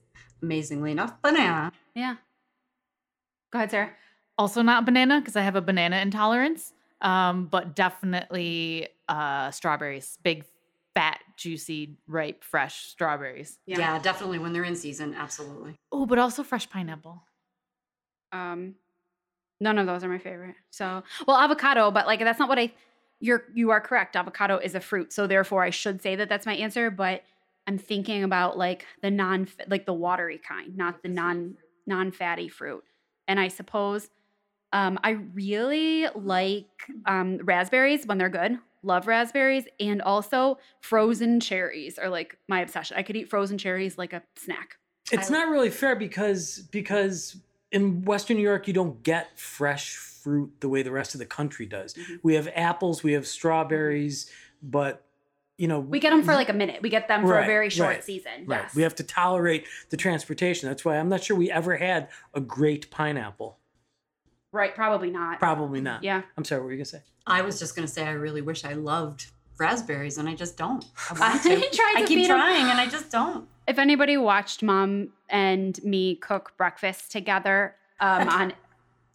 amazingly 0.43 0.93
enough 0.93 1.15
banana. 1.23 1.73
yeah. 1.95 2.17
Go 3.51 3.59
ahead, 3.61 3.71
Sarah. 3.71 3.91
Also 4.37 4.61
not 4.61 4.85
banana 4.85 5.19
because 5.19 5.35
I 5.35 5.41
have 5.41 5.57
a 5.57 5.63
banana 5.63 5.97
intolerance. 5.97 6.75
Um, 7.01 7.47
but 7.47 7.75
definitely 7.75 8.89
uh 9.09 9.51
strawberries. 9.51 10.19
Big 10.23 10.45
fat, 10.95 11.21
juicy, 11.39 11.97
ripe, 12.07 12.45
fresh 12.45 12.85
strawberries. 12.85 13.59
Yeah. 13.65 13.99
definitely 14.01 14.39
when 14.39 14.53
they're 14.53 14.65
in 14.65 14.77
season. 14.77 15.15
Absolutely. 15.15 15.75
Oh, 15.91 16.05
but 16.05 16.19
also 16.19 16.43
fresh 16.43 16.69
pineapple. 16.69 17.23
Um, 18.31 18.75
none 19.59 19.79
of 19.79 19.87
those 19.87 20.05
are 20.05 20.09
my 20.11 20.19
favorite. 20.19 20.57
So, 20.69 21.03
well, 21.27 21.39
avocado, 21.39 21.91
but 21.91 22.07
like 22.07 22.21
that's 22.21 22.39
not 22.39 22.51
what 22.51 22.59
I. 22.59 22.75
You're 23.21 23.45
you 23.55 23.71
are 23.71 23.81
correct. 23.81 24.17
Avocado 24.17 24.59
is 24.59 24.75
a 24.75 24.81
fruit, 24.81 25.13
so 25.13 25.27
therefore 25.27 25.63
I 25.63 25.71
should 25.71 26.01
say 26.03 26.17
that 26.17 26.29
that's 26.29 26.47
my 26.47 26.55
answer. 26.55 26.91
But 26.91 27.23
I'm 27.67 27.79
thinking 27.79 28.23
about 28.23 28.57
like 28.57 28.87
the 29.03 29.11
non 29.11 29.49
like 29.69 29.87
the 29.87 29.93
watery 29.95 30.39
kind, 30.39 30.77
not 30.77 31.03
the 31.03 31.09
non 31.09 31.57
non 31.87 32.13
fatty 32.13 32.49
fruit. 32.49 32.85
And 33.27 33.39
I 33.39 33.49
suppose 33.49 34.09
um, 34.73 34.99
I 35.03 35.11
really 35.11 36.07
like 36.15 36.67
um, 37.07 37.39
raspberries 37.39 38.07
when 38.07 38.19
they're 38.19 38.29
good. 38.29 38.59
Love 38.83 39.07
raspberries 39.07 39.65
and 39.81 40.01
also 40.03 40.59
frozen 40.81 41.41
cherries 41.41 41.99
are 41.99 42.09
like 42.09 42.39
my 42.49 42.61
obsession. 42.61 42.97
I 42.97 43.03
could 43.03 43.17
eat 43.17 43.29
frozen 43.29 43.59
cherries 43.59 43.99
like 43.99 44.13
a 44.13 44.23
snack. 44.37 44.79
It's 45.11 45.31
I- 45.31 45.35
not 45.35 45.49
really 45.49 45.71
fair 45.71 45.97
because 45.97 46.69
because 46.71 47.37
in 47.73 48.03
Western 48.05 48.37
New 48.37 48.43
York 48.43 48.69
you 48.69 48.75
don't 48.75 49.03
get 49.03 49.39
fresh 49.39 49.97
fruit 50.29 50.53
the 50.61 50.69
way 50.69 50.83
the 50.83 50.91
rest 50.91 51.15
of 51.15 51.19
the 51.21 51.27
country 51.27 51.65
does. 51.65 51.95
Mhm. 51.95 52.21
We 52.23 52.35
have 52.35 52.49
apples, 52.55 53.03
we 53.03 53.13
have 53.15 53.27
strawberries, 53.27 54.31
but 54.63 55.05
you 55.57 55.67
know 55.67 55.81
We 55.81 56.01
get 56.01 56.11
them 56.11 56.23
for 56.23 56.35
like 56.35 56.51
a 56.51 56.53
minute. 56.53 56.83
We 56.83 56.91
get 56.91 57.09
them 57.09 57.23
for 57.27 57.39
a 57.39 57.47
very 57.47 57.71
short 57.71 57.89
right, 57.89 58.05
season. 58.05 58.45
right. 58.47 58.63
Yes. 58.65 58.75
We 58.75 58.83
have 58.83 58.95
to 58.97 59.03
tolerate 59.03 59.67
the 59.89 59.97
transportation. 59.97 60.69
That's 60.69 60.85
why 60.85 60.99
I'm 60.99 61.09
not 61.09 61.25
sure 61.25 61.35
we 61.37 61.51
ever 61.51 61.77
had 61.79 62.09
a 62.35 62.41
great 62.41 62.91
pineapple. 62.91 63.59
Right, 64.53 64.75
probably 64.75 65.11
not. 65.11 65.39
Probably 65.39 65.81
not. 65.81 66.05
Yeah. 66.05 66.23
I'm 66.37 66.45
sorry. 66.45 66.61
What 66.61 66.67
were 66.67 66.73
you 66.73 66.79
gonna 66.79 66.85
say? 66.85 67.03
I 67.27 67.41
was 67.43 67.59
just 67.59 67.75
gonna 67.75 67.89
say 67.89 68.05
I 68.05 68.11
really 68.13 68.43
wish 68.43 68.65
I 68.67 68.75
loved 68.75 69.27
raspberries, 69.59 70.19
and 70.19 70.29
I 70.29 70.35
just 70.35 70.57
don't. 70.59 70.85
I 71.11 71.15
I 71.21 71.31
want 71.31 71.43
to. 71.43 71.77
tried 71.77 71.95
I 71.97 72.01
to 72.03 72.07
keep 72.07 72.19
feed 72.19 72.31
'em. 72.31 72.37
trying, 72.37 72.67
and 72.71 72.79
I 72.81 72.87
just 72.87 73.11
don't. 73.11 73.49
If 73.67 73.79
anybody 73.79 74.17
watched 74.19 74.63
mom 74.63 75.09
and 75.29 75.83
me 75.83 76.15
cook 76.17 76.53
breakfast 76.57 77.11
together 77.11 77.75
um, 78.01 78.29
on 78.41 78.53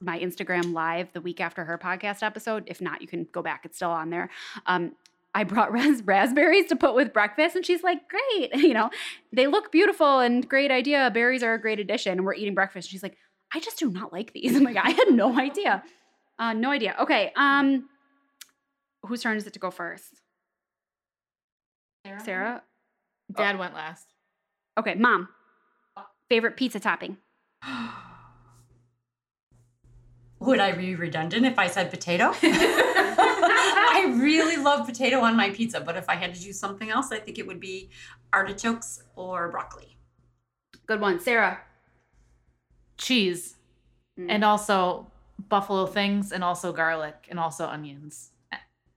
my 0.04 0.20
Instagram 0.20 0.74
live 0.74 1.12
the 1.14 1.22
week 1.22 1.40
after 1.40 1.64
her 1.66 1.78
podcast 1.78 2.24
episode, 2.24 2.64
if 2.68 2.82
not, 2.82 3.02
you 3.02 3.08
can 3.08 3.28
go 3.32 3.42
back. 3.42 3.66
It's 3.66 3.78
still 3.78 3.90
on 3.90 4.10
there. 4.10 4.30
Um, 4.66 4.94
I 5.34 5.44
brought 5.44 5.72
ras- 5.72 6.02
raspberries 6.04 6.68
to 6.68 6.76
put 6.76 6.96
with 6.96 7.14
breakfast, 7.14 7.56
and 7.56 7.66
she's 7.66 7.84
like, 7.84 8.02
"Great, 8.10 8.54
you 8.56 8.74
know, 8.74 8.90
they 9.32 9.48
look 9.48 9.72
beautiful 9.72 10.20
and 10.20 10.48
great 10.48 10.72
idea. 10.72 11.10
Berries 11.14 11.44
are 11.44 11.54
a 11.54 11.62
great 11.62 11.80
addition." 11.80 12.14
And 12.14 12.26
we're 12.26 12.36
eating 12.36 12.56
breakfast. 12.56 12.88
And 12.88 12.92
she's 12.92 13.04
like, 13.04 13.18
"I 13.54 13.60
just 13.60 13.80
do 13.80 13.90
not 13.90 14.14
like 14.14 14.34
these." 14.34 14.56
I'm 14.56 14.64
like, 14.64 14.78
"I 14.78 14.92
had 14.92 15.12
no 15.12 15.38
idea, 15.40 15.84
uh, 16.40 16.54
no 16.54 16.70
idea." 16.72 16.96
Okay, 17.00 17.32
um, 17.36 17.90
whose 19.04 19.22
turn 19.22 19.38
is 19.38 19.48
it 19.48 19.54
to 19.54 19.60
go 19.60 19.72
first? 19.72 20.22
Sarah. 22.24 22.64
Dad 23.36 23.58
went 23.58 23.74
last. 23.74 24.08
Okay, 24.78 24.96
mom. 24.96 25.30
Favorite 26.30 26.58
pizza 26.58 26.80
topping? 26.80 27.18
Would 30.46 30.60
I 30.60 30.74
be 30.74 30.96
redundant 30.96 31.46
if 31.46 31.58
I 31.58 31.68
said 31.68 31.90
potato? 31.90 32.34
I 32.44 34.14
really 34.16 34.58
love 34.58 34.86
potato 34.86 35.22
on 35.22 35.38
my 35.38 35.50
pizza, 35.52 35.80
but 35.80 35.96
if 35.96 36.10
I 36.10 36.16
had 36.16 36.34
to 36.34 36.42
choose 36.42 36.60
something 36.60 36.90
else, 36.90 37.12
I 37.12 37.20
think 37.20 37.40
it 37.40 37.48
would 37.48 37.60
be 37.60 37.90
artichokes 38.34 39.04
or 39.16 39.50
broccoli. 39.50 39.98
Good 40.86 41.00
one, 41.00 41.20
Sarah. 41.20 41.62
Cheese. 42.98 43.56
Mm. 44.20 44.28
And 44.30 44.44
also 44.44 45.08
buffalo 45.50 45.86
things 45.86 46.32
and 46.32 46.44
also 46.44 46.74
garlic 46.74 47.28
and 47.30 47.40
also 47.40 47.68
onions. 47.68 48.32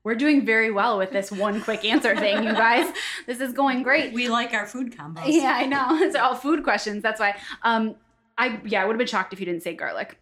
We're 0.03 0.15
doing 0.15 0.47
very 0.47 0.71
well 0.71 0.99
with 0.99 1.11
this 1.11 1.33
one 1.33 1.61
quick 1.61 1.85
answer 1.85 2.17
thing, 2.17 2.45
you 2.45 2.53
guys. 2.53 2.93
This 3.26 3.41
is 3.41 3.53
going 3.53 3.83
great. 3.83 4.12
We 4.12 4.29
like 4.29 4.55
our 4.55 4.65
food 4.65 4.97
combos. 4.97 5.25
Yeah, 5.26 5.53
I 5.53 5.67
know. 5.67 5.87
It's 6.05 6.15
all 6.15 6.37
food 6.37 6.62
questions. 6.62 7.03
That's 7.03 7.19
why. 7.19 7.37
Um, 7.62 7.97
I 8.38 8.61
yeah, 8.65 8.83
I 8.83 8.87
would 8.87 8.93
have 8.93 8.99
been 8.99 9.09
shocked 9.09 9.33
if 9.33 9.41
you 9.41 9.47
didn't 9.47 9.62
say 9.62 9.75
garlic. 9.75 10.17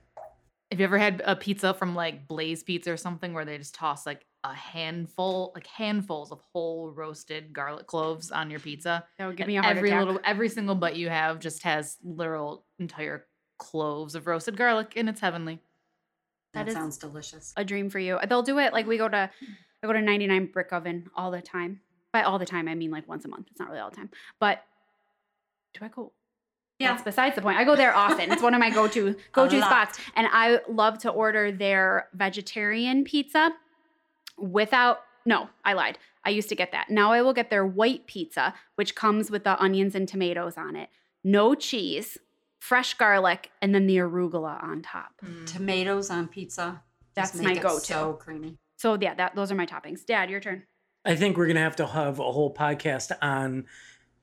Have 0.74 0.80
you 0.80 0.86
ever 0.86 0.98
had 0.98 1.22
a 1.24 1.36
pizza 1.36 1.72
from 1.72 1.94
like 1.94 2.26
Blaze 2.26 2.64
Pizza 2.64 2.90
or 2.90 2.96
something 2.96 3.32
where 3.32 3.44
they 3.44 3.56
just 3.58 3.76
toss 3.76 4.04
like 4.04 4.26
a 4.42 4.52
handful, 4.52 5.52
like 5.54 5.68
handfuls 5.68 6.32
of 6.32 6.40
whole 6.52 6.90
roasted 6.90 7.52
garlic 7.52 7.86
cloves 7.86 8.32
on 8.32 8.50
your 8.50 8.58
pizza? 8.58 9.04
That 9.16 9.26
would 9.28 9.36
give 9.36 9.44
And 9.44 9.52
me 9.52 9.56
a 9.58 9.62
heart 9.62 9.76
every 9.76 9.90
attack. 9.90 10.04
little, 10.04 10.20
every 10.24 10.48
single 10.48 10.74
bite 10.74 10.96
you 10.96 11.08
have 11.10 11.38
just 11.38 11.62
has 11.62 11.96
literal 12.02 12.64
entire 12.80 13.24
cloves 13.58 14.16
of 14.16 14.26
roasted 14.26 14.56
garlic, 14.56 14.94
and 14.96 15.08
it's 15.08 15.20
heavenly. 15.20 15.60
That, 16.54 16.64
That 16.64 16.68
is- 16.70 16.74
sounds 16.74 16.98
delicious. 16.98 17.52
a 17.56 17.64
dream 17.64 17.88
for 17.88 18.00
you. 18.00 18.18
They'll 18.28 18.42
do 18.42 18.58
it 18.58 18.72
like 18.72 18.88
we 18.88 18.98
go 18.98 19.08
to 19.08 19.30
I 19.84 19.86
go 19.86 19.92
to 19.92 20.00
99 20.02 20.46
Brick 20.46 20.72
Oven 20.72 21.08
all 21.14 21.30
the 21.30 21.40
time. 21.40 21.82
By 22.12 22.22
all 22.24 22.40
the 22.40 22.46
time, 22.46 22.66
I 22.66 22.74
mean 22.74 22.90
like 22.90 23.06
once 23.06 23.24
a 23.24 23.28
month. 23.28 23.46
It's 23.48 23.60
not 23.60 23.68
really 23.68 23.80
all 23.80 23.90
the 23.90 23.96
time. 23.96 24.10
But 24.40 24.64
do 25.74 25.84
I 25.84 25.88
go? 25.88 26.12
Yeah. 26.78 26.92
That's 26.92 27.04
besides 27.04 27.36
the 27.36 27.42
point. 27.42 27.56
I 27.56 27.64
go 27.64 27.76
there 27.76 27.94
often. 27.94 28.32
It's 28.32 28.42
one 28.42 28.52
of 28.52 28.60
my 28.60 28.70
go-to 28.70 29.14
go-to 29.32 29.60
spots. 29.60 29.98
And 30.16 30.26
I 30.30 30.60
love 30.68 30.98
to 30.98 31.10
order 31.10 31.52
their 31.52 32.08
vegetarian 32.14 33.04
pizza 33.04 33.52
without 34.36 35.00
no, 35.26 35.48
I 35.64 35.72
lied. 35.72 35.98
I 36.24 36.30
used 36.30 36.48
to 36.50 36.54
get 36.54 36.72
that. 36.72 36.90
Now 36.90 37.12
I 37.12 37.22
will 37.22 37.32
get 37.32 37.50
their 37.50 37.64
white 37.66 38.06
pizza, 38.06 38.54
which 38.74 38.94
comes 38.94 39.30
with 39.30 39.44
the 39.44 39.60
onions 39.62 39.94
and 39.94 40.06
tomatoes 40.06 40.58
on 40.58 40.76
it. 40.76 40.90
No 41.22 41.54
cheese, 41.54 42.18
fresh 42.58 42.94
garlic, 42.94 43.50
and 43.62 43.74
then 43.74 43.86
the 43.86 43.96
arugula 43.98 44.62
on 44.62 44.82
top. 44.82 45.12
Mm. 45.24 45.46
Tomatoes 45.46 46.10
on 46.10 46.28
pizza. 46.28 46.82
just 47.14 47.34
That's 47.34 47.42
make 47.42 47.56
my 47.56 47.62
go-to. 47.62 47.86
So 47.86 48.12
creamy. 48.14 48.58
So 48.76 48.98
yeah, 49.00 49.14
that 49.14 49.34
those 49.34 49.50
are 49.50 49.54
my 49.54 49.66
toppings. 49.66 50.04
Dad, 50.04 50.28
your 50.28 50.40
turn. 50.40 50.64
I 51.04 51.16
think 51.16 51.36
we're 51.36 51.46
gonna 51.46 51.60
have 51.60 51.76
to 51.76 51.86
have 51.86 52.18
a 52.18 52.32
whole 52.32 52.52
podcast 52.52 53.12
on 53.22 53.66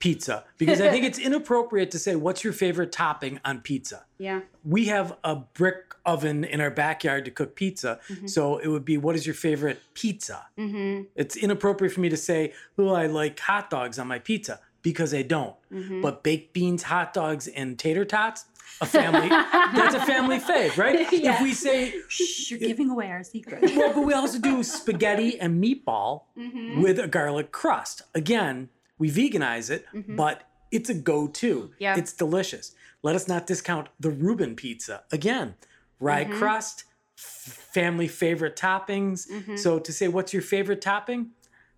pizza 0.02 0.44
because 0.58 0.82
I 0.82 0.90
think 0.90 1.06
it's 1.10 1.18
inappropriate 1.20 1.92
to 1.92 2.00
say 2.00 2.16
what's 2.16 2.44
your 2.44 2.52
favorite 2.54 2.92
topping 2.92 3.40
on 3.46 3.62
pizza. 3.62 4.04
Yeah. 4.18 4.42
We 4.66 4.86
have 4.88 5.16
a 5.24 5.36
brick 5.36 5.94
oven 6.06 6.44
in 6.44 6.60
our 6.60 6.72
backyard 6.72 7.24
to 7.26 7.32
cook 7.32 7.56
pizza, 7.56 8.00
Mhm. 8.10 8.30
so 8.30 8.58
it 8.58 8.68
would 8.68 8.84
be 8.84 8.98
what 8.98 9.16
is 9.16 9.26
your 9.26 9.36
favorite 9.36 9.80
pizza? 9.94 10.48
Mm-hmm. 10.58 11.04
It's 11.16 11.36
inappropriate 11.38 11.94
for 11.94 12.02
me 12.02 12.10
to 12.10 12.18
say, 12.18 12.54
"Oh, 12.78 12.90
I 12.94 13.06
like 13.08 13.40
hot 13.40 13.70
dogs 13.70 13.98
on 14.00 14.08
my 14.08 14.20
pizza," 14.20 14.60
because 14.82 15.14
I 15.14 15.22
don't. 15.22 15.56
Mm-hmm. 15.72 16.02
But 16.02 16.24
baked 16.24 16.54
beans, 16.54 16.84
hot 16.84 17.14
dogs, 17.14 17.48
and 17.48 17.78
tater 17.78 18.04
tots, 18.04 18.46
a 18.82 18.86
family 18.88 19.30
that's 19.78 19.94
a 19.94 20.04
family 20.06 20.40
fave, 20.40 20.76
right? 20.78 21.08
Yes. 21.12 21.38
If 21.38 21.44
we 21.44 21.54
say, 21.54 21.94
Shh, 22.08 22.50
you're 22.50 22.60
giving 22.60 22.90
away 22.90 23.12
our 23.12 23.24
secret. 23.24 23.62
well, 23.76 23.94
but 23.94 24.04
we 24.04 24.14
also 24.14 24.40
do 24.40 24.64
spaghetti 24.64 25.40
and 25.40 25.64
meatball 25.64 26.24
Mm-hmm. 26.38 26.82
with 26.82 26.98
a 27.00 27.08
garlic 27.08 27.52
crust. 27.52 28.02
Again, 28.16 28.70
we 29.02 29.10
veganize 29.10 29.72
it, 29.72 29.84
Mhm. 29.94 30.16
but 30.16 30.44
it's 30.70 30.88
a 30.88 30.94
go-to. 30.94 31.74
Yeah. 31.80 31.98
It's 31.98 32.14
delicious. 32.14 32.76
Let 33.02 33.16
us 33.16 33.28
not 33.28 33.48
discount 33.48 33.90
the 34.00 34.12
Reuben 34.12 34.56
pizza. 34.56 35.04
Again, 35.12 35.56
rye 36.00 36.24
Mhm. 36.26 36.38
crust, 36.38 36.84
family 37.16 38.08
favorite 38.08 38.56
toppings. 38.56 39.28
Mhm. 39.28 39.58
So 39.58 39.80
to 39.80 39.92
say 39.92 40.08
what's 40.08 40.34
your 40.34 40.44
favorite 40.44 40.82
topping? 40.82 41.32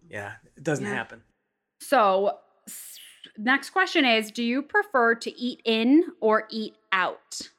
Yeah, 0.10 0.34
it 0.58 0.64
doesn't 0.64 0.86
Yeah. 0.86 0.94
happen. 0.94 1.24
So, 1.80 2.40
Next 3.36 3.72
question 3.72 4.06
is 4.06 4.30
Do 4.30 4.44
you 4.44 4.62
prefer 4.62 5.16
to 5.16 5.32
eat 5.32 5.60
in 5.66 6.04
or 6.20 6.46
eat 6.52 6.76
out? 6.92 7.50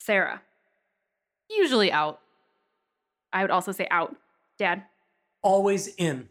Sarah, 0.00 0.42
Usually 1.48 1.92
out. 1.92 2.20
I 3.32 3.42
would 3.42 3.52
also 3.52 3.70
say 3.70 3.86
out. 3.92 4.16
Dad, 4.58 4.82
Always 5.42 5.86
in. 5.96 6.28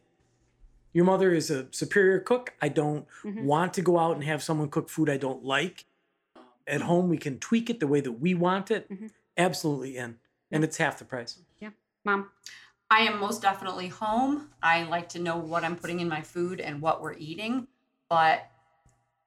Your 0.96 1.04
mother 1.04 1.34
is 1.34 1.52
a 1.52 1.68
superior 1.72 2.22
cook. 2.22 2.54
I 2.62 2.70
don't 2.70 3.06
Mhm. 3.22 3.44
want 3.44 3.74
to 3.74 3.82
go 3.82 4.00
out 4.00 4.16
and 4.16 4.24
have 4.24 4.42
someone 4.42 4.70
cook 4.70 4.88
food 4.90 5.10
I 5.10 5.18
don't 5.18 5.44
like. 5.44 5.86
At 6.66 6.82
home, 6.84 7.10
we 7.10 7.18
can 7.18 7.38
tweak 7.38 7.70
it 7.70 7.82
the 7.82 7.86
way 7.88 8.00
that 8.00 8.14
we 8.14 8.34
want 8.34 8.72
it. 8.72 8.90
Mhm. 8.90 9.12
Absolutely 9.36 9.98
in. 9.98 10.18
And 10.52 10.64
it's 10.64 10.78
half 10.78 10.98
the 10.98 11.04
price. 11.04 11.38
Yeah. 11.60 11.72
Mom. 12.06 12.32
I 12.90 13.02
am 13.02 13.20
most 13.20 13.42
definitely 13.42 13.90
home. 13.90 14.54
I 14.64 14.84
like 14.84 15.10
to 15.10 15.20
know 15.20 15.36
what 15.36 15.66
I'm 15.66 15.76
putting 15.76 16.00
in 16.00 16.08
my 16.08 16.22
food 16.22 16.62
and 16.62 16.82
what 16.82 17.02
we're 17.02 17.18
eating. 17.18 17.68
But, 18.08 18.50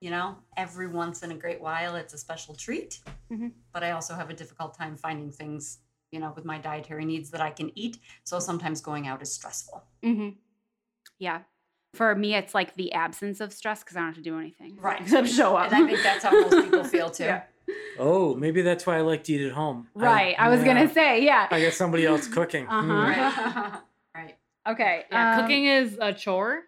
you 0.00 0.10
know, 0.10 0.38
every 0.56 0.86
once 0.88 1.22
in 1.22 1.32
a 1.32 1.36
great 1.36 1.60
while, 1.60 1.96
it's 1.96 2.14
a 2.14 2.18
special 2.18 2.54
treat. 2.54 3.02
Mhm. 3.30 3.52
But 3.72 3.84
I 3.84 3.90
also 3.90 4.14
have 4.14 4.30
a 4.30 4.34
difficult 4.34 4.72
time 4.72 4.96
finding 4.96 5.30
things, 5.30 5.80
you 6.12 6.18
know, 6.18 6.32
with 6.34 6.46
my 6.46 6.56
dietary 6.56 7.04
needs 7.04 7.30
that 7.32 7.42
I 7.42 7.50
can 7.50 7.76
eat. 7.78 7.98
So 8.24 8.38
sometimes 8.38 8.80
going 8.80 9.06
out 9.06 9.20
is 9.20 9.30
stressful. 9.34 9.84
Mm-hmm. 10.02 10.38
Yeah. 11.18 11.42
For 11.94 12.14
me, 12.14 12.34
it's 12.34 12.54
like 12.54 12.74
the 12.74 12.92
absence 12.92 13.40
of 13.40 13.52
stress 13.52 13.82
because 13.82 13.96
I 13.96 14.00
don't 14.00 14.08
have 14.08 14.16
to 14.16 14.22
do 14.22 14.38
anything. 14.38 14.76
Right. 14.80 15.00
Except 15.02 15.28
show 15.28 15.56
up. 15.56 15.72
And 15.72 15.84
I 15.84 15.86
think 15.86 16.02
that's 16.02 16.24
how 16.24 16.30
most 16.30 16.64
people 16.64 16.84
feel 16.84 17.10
too. 17.10 17.24
Yeah. 17.28 17.42
Oh, 17.98 18.34
maybe 18.34 18.62
that's 18.62 18.86
why 18.86 18.96
I 18.96 19.02
like 19.02 19.24
to 19.24 19.32
eat 19.34 19.46
at 19.46 19.52
home. 19.52 19.88
right. 19.94 20.34
I, 20.38 20.48
was 20.48 20.60
yeah. 20.60 20.64
going 20.74 20.88
to 20.88 20.94
say, 20.94 21.22
yeah. 21.22 21.48
I 21.50 21.60
got 21.60 21.74
somebody 21.74 22.06
else 22.06 22.26
cooking. 22.26 22.66
Uh-huh. 22.66 22.80
Hmm. 22.80 22.90
Right. 22.90 23.80
right. 24.14 24.36
Okay. 24.66 25.04
Yeah, 25.12 25.34
um, 25.34 25.42
cooking 25.42 25.66
is 25.66 25.98
a 26.00 26.14
chore. 26.14 26.62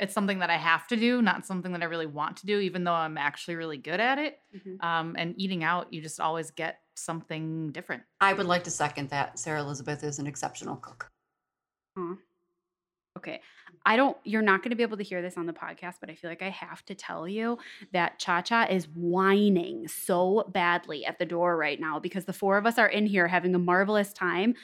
It's 0.00 0.12
something 0.12 0.40
that 0.40 0.50
I 0.50 0.56
have 0.56 0.88
to 0.88 0.96
do, 0.96 1.22
not 1.22 1.46
something 1.46 1.70
that 1.72 1.82
I 1.82 1.84
really 1.84 2.06
want 2.06 2.38
to 2.38 2.46
do, 2.46 2.58
even 2.58 2.82
though 2.82 2.94
I'm 2.94 3.16
actually 3.16 3.54
really 3.56 3.76
good 3.76 4.00
at 4.00 4.18
it. 4.18 4.40
mhm. 4.56 4.82
Um, 4.82 5.14
and 5.16 5.34
eating 5.36 5.62
out, 5.62 5.92
you 5.92 6.02
just 6.02 6.18
always 6.18 6.50
get 6.50 6.80
something 6.96 7.70
different. 7.70 8.02
I 8.20 8.32
would 8.32 8.46
like 8.46 8.64
to 8.64 8.70
second 8.72 9.10
that. 9.10 9.38
Sarah 9.38 9.60
Elizabeth 9.60 10.02
is 10.02 10.18
an 10.18 10.26
exceptional 10.26 10.74
cook. 10.76 11.12
Okay. 13.16 13.40
I 13.84 13.96
don't, 13.96 14.16
you're 14.24 14.42
not 14.42 14.62
going 14.62 14.70
to 14.70 14.76
be 14.76 14.82
able 14.82 14.96
to 14.98 15.02
hear 15.02 15.22
this 15.22 15.36
on 15.36 15.46
the 15.46 15.52
podcast, 15.52 15.96
but 16.00 16.10
I 16.10 16.14
feel 16.14 16.30
like 16.30 16.42
I 16.42 16.50
have 16.50 16.84
to 16.86 16.94
tell 16.94 17.26
you 17.26 17.58
that 17.92 18.18
Cha 18.18 18.40
Cha 18.40 18.64
is 18.64 18.86
whining 18.94 19.88
so 19.88 20.44
badly 20.48 21.04
at 21.04 21.18
the 21.18 21.24
door 21.24 21.56
right 21.56 21.80
now 21.80 21.98
because 21.98 22.24
the 22.24 22.32
four 22.32 22.56
of 22.56 22.66
us 22.66 22.78
are 22.78 22.86
in 22.86 23.06
here 23.06 23.26
having 23.26 23.54
a 23.54 23.58
marvelous 23.58 24.12
time. 24.12 24.54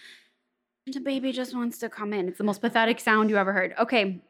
And 0.87 0.95
the 0.95 1.01
baby 1.01 1.33
just 1.33 1.55
wants 1.55 1.79
to 1.79 1.89
come 1.89 2.13
in. 2.13 2.29
It's 2.29 2.39
the 2.39 2.45
most 2.45 2.61
pathetic 2.61 3.01
sound 3.01 3.31
you 3.31 3.37
ever 3.37 3.53
heard. 3.53 3.75
Okay. 3.79 4.23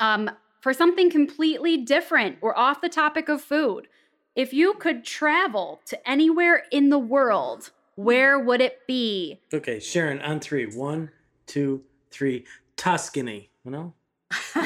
Um, 0.00 0.30
for 0.60 0.74
something 0.74 1.10
completely 1.10 1.78
different, 1.78 2.38
we're 2.42 2.54
off 2.54 2.80
the 2.80 2.88
topic 2.88 3.28
of 3.28 3.40
food. 3.40 3.88
If 4.34 4.52
you 4.52 4.74
could 4.74 5.04
travel 5.04 5.80
to 5.86 6.08
anywhere 6.08 6.64
in 6.70 6.90
the 6.90 6.98
world, 6.98 7.70
where 7.94 8.38
would 8.38 8.60
it 8.60 8.86
be? 8.86 9.40
Okay, 9.54 9.80
Sharon, 9.80 10.20
on 10.20 10.40
three. 10.40 10.66
One, 10.66 11.10
two, 11.46 11.82
three. 12.10 12.44
Tuscany. 12.76 13.50
You 13.64 13.70
know? 13.70 13.94
We're 14.56 14.62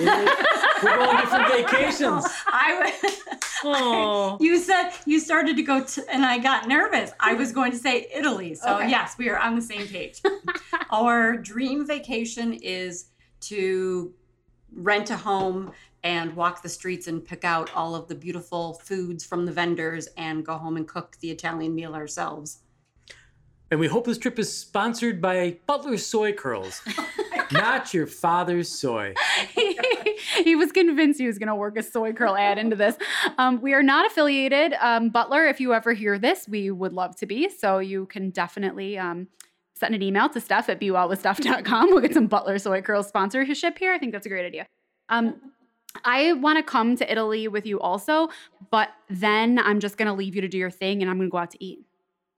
going 0.96 1.16
different 1.16 1.48
vacations. 1.52 2.24
I 2.46 2.92
would. 3.02 3.12
Oh. 3.62 4.38
You 4.40 4.58
said 4.58 4.92
you 5.04 5.20
started 5.20 5.54
to 5.56 5.62
go 5.62 5.84
to, 5.84 6.10
and 6.10 6.24
I 6.24 6.38
got 6.38 6.66
nervous. 6.66 7.10
I 7.20 7.34
was 7.34 7.52
going 7.52 7.72
to 7.72 7.76
say 7.76 8.06
Italy. 8.10 8.54
So, 8.54 8.76
Okay. 8.78 8.88
yes, 8.88 9.16
we 9.18 9.28
are 9.28 9.38
on 9.38 9.54
the 9.54 9.60
same 9.60 9.86
page. 9.86 10.22
Our 10.90 11.36
dream 11.36 11.86
vacation 11.86 12.54
is 12.54 13.10
to 13.42 14.14
rent 14.72 15.10
a 15.10 15.16
home 15.18 15.72
and 16.02 16.34
walk 16.34 16.62
the 16.62 16.70
streets 16.70 17.06
and 17.06 17.22
pick 17.22 17.44
out 17.44 17.70
all 17.74 17.94
of 17.94 18.08
the 18.08 18.14
beautiful 18.14 18.80
foods 18.82 19.26
from 19.26 19.44
the 19.44 19.52
vendors 19.52 20.08
and 20.16 20.42
go 20.42 20.54
home 20.54 20.78
and 20.78 20.88
cook 20.88 21.18
the 21.20 21.30
Italian 21.30 21.74
meal 21.74 21.94
ourselves. 21.94 22.60
And 23.70 23.78
we 23.78 23.88
hope 23.88 24.06
this 24.06 24.16
trip 24.16 24.38
is 24.38 24.50
sponsored 24.50 25.20
by 25.20 25.58
Butler 25.66 25.98
Soy 25.98 26.32
Curls. 26.32 26.80
Not 27.52 27.92
your 27.92 28.06
father's 28.06 28.68
soy. 28.68 29.14
he 30.44 30.56
was 30.56 30.72
convinced 30.72 31.18
he 31.18 31.26
was 31.26 31.38
going 31.38 31.48
to 31.48 31.54
work 31.54 31.76
a 31.76 31.82
soy 31.82 32.12
curl 32.12 32.36
ad 32.36 32.58
into 32.58 32.76
this. 32.76 32.96
Um, 33.38 33.60
we 33.60 33.74
are 33.74 33.82
not 33.82 34.06
affiliated. 34.06 34.74
Um, 34.80 35.10
Butler, 35.10 35.46
if 35.46 35.60
you 35.60 35.74
ever 35.74 35.92
hear 35.92 36.18
this, 36.18 36.48
we 36.48 36.70
would 36.70 36.92
love 36.92 37.16
to 37.16 37.26
be. 37.26 37.48
So 37.48 37.78
you 37.78 38.06
can 38.06 38.30
definitely 38.30 38.98
um, 38.98 39.28
send 39.74 39.94
an 39.94 40.02
email 40.02 40.28
to 40.28 40.40
Steph 40.40 40.68
at 40.68 40.80
bewellwithsteph.com. 40.80 41.90
We'll 41.90 42.00
get 42.00 42.14
some 42.14 42.26
Butler 42.26 42.58
soy 42.58 42.82
curl 42.82 43.02
sponsorship 43.02 43.78
here. 43.78 43.92
I 43.92 43.98
think 43.98 44.12
that's 44.12 44.26
a 44.26 44.28
great 44.28 44.46
idea. 44.46 44.66
Um, 45.08 45.40
I 46.04 46.34
want 46.34 46.58
to 46.58 46.62
come 46.62 46.96
to 46.96 47.10
Italy 47.10 47.48
with 47.48 47.66
you 47.66 47.80
also, 47.80 48.28
but 48.70 48.90
then 49.08 49.58
I'm 49.58 49.80
just 49.80 49.96
going 49.96 50.06
to 50.06 50.14
leave 50.14 50.36
you 50.36 50.40
to 50.42 50.48
do 50.48 50.58
your 50.58 50.70
thing 50.70 51.02
and 51.02 51.10
I'm 51.10 51.16
going 51.16 51.28
to 51.28 51.32
go 51.32 51.38
out 51.38 51.50
to 51.50 51.64
eat. 51.64 51.80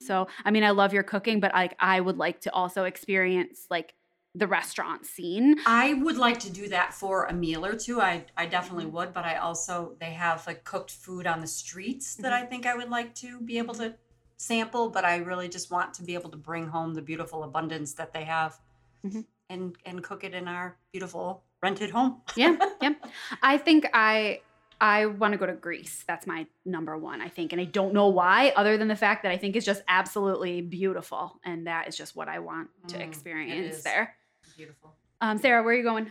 So, 0.00 0.26
I 0.44 0.50
mean, 0.50 0.64
I 0.64 0.70
love 0.70 0.92
your 0.92 1.02
cooking, 1.02 1.38
but 1.38 1.52
like 1.52 1.76
I 1.78 2.00
would 2.00 2.16
like 2.16 2.40
to 2.42 2.52
also 2.52 2.84
experience 2.84 3.66
like 3.70 3.94
the 4.34 4.46
restaurant 4.46 5.04
scene. 5.04 5.56
I 5.66 5.94
would 5.94 6.16
like 6.16 6.38
to 6.40 6.50
do 6.50 6.68
that 6.68 6.94
for 6.94 7.24
a 7.26 7.32
meal 7.34 7.64
or 7.66 7.74
two. 7.74 8.00
I, 8.00 8.24
I 8.36 8.46
definitely 8.46 8.86
would, 8.86 9.12
but 9.12 9.24
I 9.24 9.36
also 9.36 9.94
they 10.00 10.12
have 10.12 10.46
like 10.46 10.64
cooked 10.64 10.90
food 10.90 11.26
on 11.26 11.40
the 11.40 11.46
streets 11.46 12.14
that 12.16 12.32
I 12.32 12.44
think 12.46 12.64
I 12.66 12.74
would 12.74 12.88
like 12.90 13.14
to 13.16 13.40
be 13.40 13.58
able 13.58 13.74
to 13.74 13.94
sample, 14.38 14.88
but 14.88 15.04
I 15.04 15.16
really 15.18 15.48
just 15.48 15.70
want 15.70 15.92
to 15.94 16.02
be 16.02 16.14
able 16.14 16.30
to 16.30 16.36
bring 16.38 16.66
home 16.66 16.94
the 16.94 17.02
beautiful 17.02 17.44
abundance 17.44 17.92
that 17.94 18.12
they 18.12 18.24
have 18.24 18.58
Mhm. 19.04 19.26
and 19.50 19.76
and 19.84 20.02
cook 20.02 20.24
it 20.24 20.32
in 20.34 20.48
our 20.48 20.78
beautiful 20.92 21.44
rented 21.62 21.90
home. 21.90 22.22
yeah, 22.34 22.56
yeah. 22.82 22.94
I 23.42 23.58
think 23.58 23.86
I 23.92 24.40
I 24.80 25.06
want 25.06 25.32
to 25.32 25.38
go 25.38 25.46
to 25.46 25.52
Greece. 25.52 26.04
That's 26.08 26.26
my 26.26 26.46
number 26.64 26.96
one, 26.98 27.20
I 27.20 27.28
think, 27.28 27.52
and 27.52 27.60
I 27.60 27.66
don't 27.66 27.92
know 27.94 28.08
why, 28.08 28.52
other 28.56 28.76
than 28.78 28.88
the 28.88 28.96
fact 28.96 29.22
that 29.22 29.30
I 29.30 29.36
think 29.36 29.54
it's 29.56 29.66
just 29.66 29.82
absolutely 29.86 30.60
beautiful, 30.62 31.38
and 31.44 31.66
that 31.68 31.86
is 31.86 31.96
just 31.96 32.16
what 32.16 32.28
I 32.28 32.38
want 32.40 32.70
to 32.88 32.96
Mm, 32.98 33.02
experience 33.02 33.82
there. 33.82 34.16
Beautiful. 34.56 34.94
Um, 35.20 35.38
Sarah, 35.38 35.62
where 35.62 35.74
are 35.74 35.76
you 35.76 35.82
going 35.82 36.08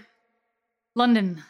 London. 0.96 1.44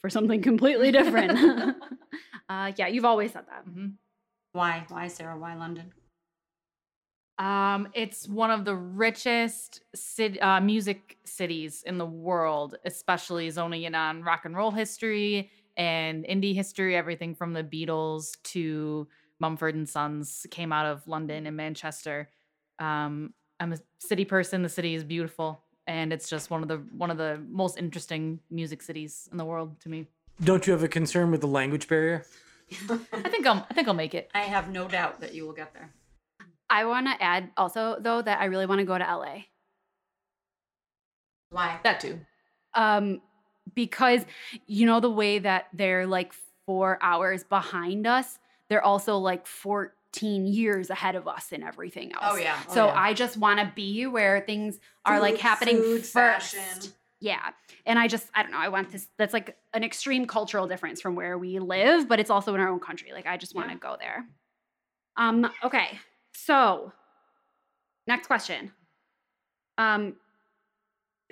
for 0.00 0.10
something 0.10 0.42
completely 0.42 0.90
different? 0.90 1.32
uh, 2.48 2.72
yeah, 2.76 2.86
you've 2.88 3.04
always 3.04 3.32
said 3.32 3.44
that. 3.48 3.66
Mhm. 3.66 3.94
Why? 4.52 4.84
Why, 4.88 5.08
Sarah? 5.08 5.38
Why 5.38 5.54
London? 5.54 5.92
Um, 7.38 7.88
it's 7.94 8.26
one 8.28 8.50
of 8.50 8.64
the 8.64 8.74
richest 8.74 9.82
cit- 9.94 10.42
uh, 10.42 10.60
music 10.60 11.18
cities 11.24 11.84
in 11.86 11.96
the 11.98 12.06
world, 12.06 12.76
especially 12.84 13.48
zoning 13.50 13.84
in 13.84 13.94
on 13.94 14.24
rock 14.24 14.44
and 14.44 14.56
roll 14.56 14.72
history 14.72 15.50
and 15.76 16.24
indie 16.24 16.54
history. 16.54 16.96
Everything 16.96 17.36
from 17.36 17.52
the 17.52 17.62
Beatles 17.62 18.32
to 18.44 19.06
Mumford 19.38 19.76
and 19.76 19.88
Sons 19.88 20.46
came 20.50 20.72
out 20.72 20.86
of 20.86 21.06
London 21.06 21.46
and 21.46 21.56
Manchester. 21.56 22.28
Um, 22.80 23.32
I'm 23.60 23.72
a 23.72 23.78
city 23.98 24.24
person. 24.24 24.62
The 24.62 24.68
city 24.68 24.94
is 24.94 25.04
beautiful, 25.04 25.60
and 25.86 26.12
it's 26.12 26.28
just 26.28 26.50
one 26.50 26.62
of 26.62 26.68
the 26.68 26.76
one 26.96 27.10
of 27.10 27.18
the 27.18 27.40
most 27.48 27.78
interesting 27.78 28.40
music 28.50 28.82
cities 28.82 29.28
in 29.32 29.38
the 29.38 29.44
world 29.44 29.80
to 29.80 29.88
me. 29.88 30.06
Don't 30.42 30.66
you 30.66 30.72
have 30.72 30.82
a 30.82 30.88
concern 30.88 31.30
with 31.30 31.40
the 31.40 31.48
language 31.48 31.88
barrier? 31.88 32.24
I 32.90 33.28
think 33.28 33.46
I'll 33.46 33.66
I 33.70 33.74
think 33.74 33.88
I'll 33.88 33.94
make 33.94 34.14
it. 34.14 34.30
I 34.34 34.42
have 34.42 34.70
no 34.70 34.86
doubt 34.88 35.20
that 35.20 35.34
you 35.34 35.44
will 35.46 35.52
get 35.54 35.74
there. 35.74 35.90
I 36.70 36.84
want 36.84 37.06
to 37.06 37.22
add 37.22 37.50
also 37.56 37.96
though 37.98 38.22
that 38.22 38.40
I 38.40 38.44
really 38.44 38.66
want 38.66 38.78
to 38.80 38.84
go 38.84 38.96
to 38.98 39.04
LA. 39.04 39.44
Why? 41.50 41.80
That 41.82 42.00
too. 42.00 42.20
um, 42.74 43.20
because 43.74 44.24
you 44.66 44.86
know 44.86 45.00
the 45.00 45.10
way 45.10 45.38
that 45.38 45.68
they're 45.72 46.06
like 46.06 46.32
four 46.66 46.98
hours 47.00 47.42
behind 47.44 48.06
us, 48.06 48.38
they're 48.68 48.84
also 48.84 49.16
like 49.18 49.46
14 49.46 49.90
years 50.46 50.90
ahead 50.90 51.14
of 51.14 51.28
us 51.28 51.52
in 51.52 51.62
everything 51.62 52.12
else. 52.12 52.24
Oh 52.32 52.36
yeah. 52.36 52.58
Oh, 52.68 52.74
so 52.74 52.86
yeah. 52.86 52.94
I 52.96 53.14
just 53.14 53.36
want 53.36 53.60
to 53.60 53.70
be 53.74 54.06
where 54.06 54.40
things 54.40 54.78
are 55.04 55.20
like 55.20 55.38
happening 55.38 55.76
food, 55.82 56.06
first. 56.06 56.54
fashion. 56.54 56.92
Yeah. 57.20 57.50
And 57.84 57.98
I 57.98 58.08
just, 58.08 58.28
I 58.34 58.42
don't 58.42 58.52
know, 58.52 58.58
I 58.58 58.68
want 58.68 58.90
this, 58.90 59.08
that's 59.18 59.32
like 59.32 59.56
an 59.74 59.82
extreme 59.84 60.26
cultural 60.26 60.66
difference 60.66 61.00
from 61.00 61.14
where 61.14 61.36
we 61.36 61.58
live, 61.58 62.08
but 62.08 62.20
it's 62.20 62.30
also 62.30 62.54
in 62.54 62.60
our 62.60 62.68
own 62.68 62.80
country. 62.80 63.12
Like, 63.12 63.26
I 63.26 63.36
just 63.36 63.54
want 63.54 63.68
to 63.68 63.74
Yeah. 63.74 63.78
go 63.80 63.96
there. 63.98 64.24
Um, 65.16 65.50
okay. 65.64 65.98
So, 66.32 66.92
next 68.06 68.26
question. 68.28 68.72
Um, 69.78 70.14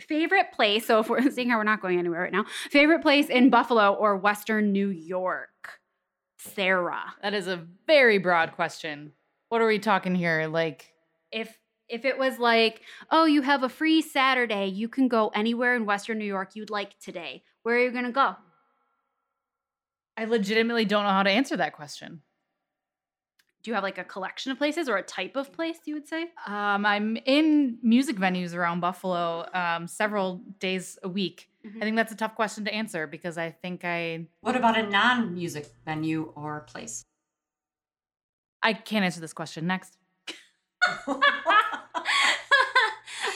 favorite 0.00 0.52
place. 0.52 0.86
So, 0.86 0.98
if 1.00 1.08
we're 1.08 1.30
seeing 1.30 1.50
how 1.50 1.58
we're 1.58 1.64
not 1.64 1.80
going 1.80 1.98
anywhere 1.98 2.22
right 2.22 2.32
now, 2.32 2.44
favorite 2.70 3.02
place 3.02 3.28
in 3.28 3.50
Buffalo 3.50 3.92
or 3.94 4.16
Western 4.16 4.72
New 4.72 4.88
York? 4.88 5.80
Sarah. 6.54 7.14
That 7.22 7.34
is 7.34 7.46
a 7.46 7.66
very 7.86 8.18
broad 8.18 8.52
question. 8.52 9.12
What 9.48 9.60
are 9.60 9.66
we 9.66 9.78
talking 9.78 10.14
here? 10.14 10.46
Like, 10.46 10.92
If, 11.30 11.56
if 11.88 12.04
it 12.04 12.18
was 12.18 12.38
like, 12.38 12.82
oh, 13.10 13.26
you 13.26 13.42
have 13.42 13.62
a 13.62 13.68
free 13.68 14.02
Saturday, 14.02 14.66
you 14.66 14.88
can 14.88 15.08
go 15.08 15.28
anywhere 15.34 15.76
in 15.76 15.86
Western 15.86 16.18
New 16.18 16.24
York 16.24 16.56
you'd 16.56 16.70
like 16.70 16.98
today. 16.98 17.42
Where 17.62 17.76
are 17.76 17.82
you 17.82 17.92
going 17.92 18.04
to 18.04 18.12
go? 18.12 18.36
I 20.16 20.24
legitimately 20.24 20.84
don't 20.84 21.04
know 21.04 21.10
how 21.10 21.22
to 21.22 21.30
answer 21.30 21.56
that 21.58 21.74
question. 21.74 22.22
Do 23.62 23.70
you 23.70 23.74
have 23.74 23.82
like 23.82 23.98
a 23.98 24.04
collection 24.04 24.52
of 24.52 24.58
places 24.58 24.88
or 24.88 24.96
a 24.96 25.02
type 25.02 25.34
of 25.34 25.52
place 25.52 25.78
you 25.86 25.94
would 25.94 26.06
say? 26.06 26.26
Um, 26.46 26.86
I'm 26.86 27.16
in 27.26 27.78
music 27.82 28.16
venues 28.16 28.54
around 28.54 28.80
Buffalo 28.80 29.44
um, 29.52 29.88
several 29.88 30.40
days 30.60 30.98
a 31.02 31.08
week. 31.08 31.48
I 31.76 31.80
think 31.80 31.96
that's 31.96 32.12
a 32.12 32.16
tough 32.16 32.34
question 32.34 32.64
to 32.64 32.72
answer 32.74 33.06
because 33.06 33.36
I 33.38 33.50
think 33.50 33.84
I 33.84 34.26
What 34.40 34.56
about 34.56 34.78
a 34.78 34.82
non-music 34.88 35.66
venue 35.84 36.32
or 36.36 36.60
place? 36.60 37.04
I 38.62 38.72
can't 38.72 39.04
answer 39.04 39.20
this 39.20 39.32
question. 39.32 39.66
Next. 39.66 39.96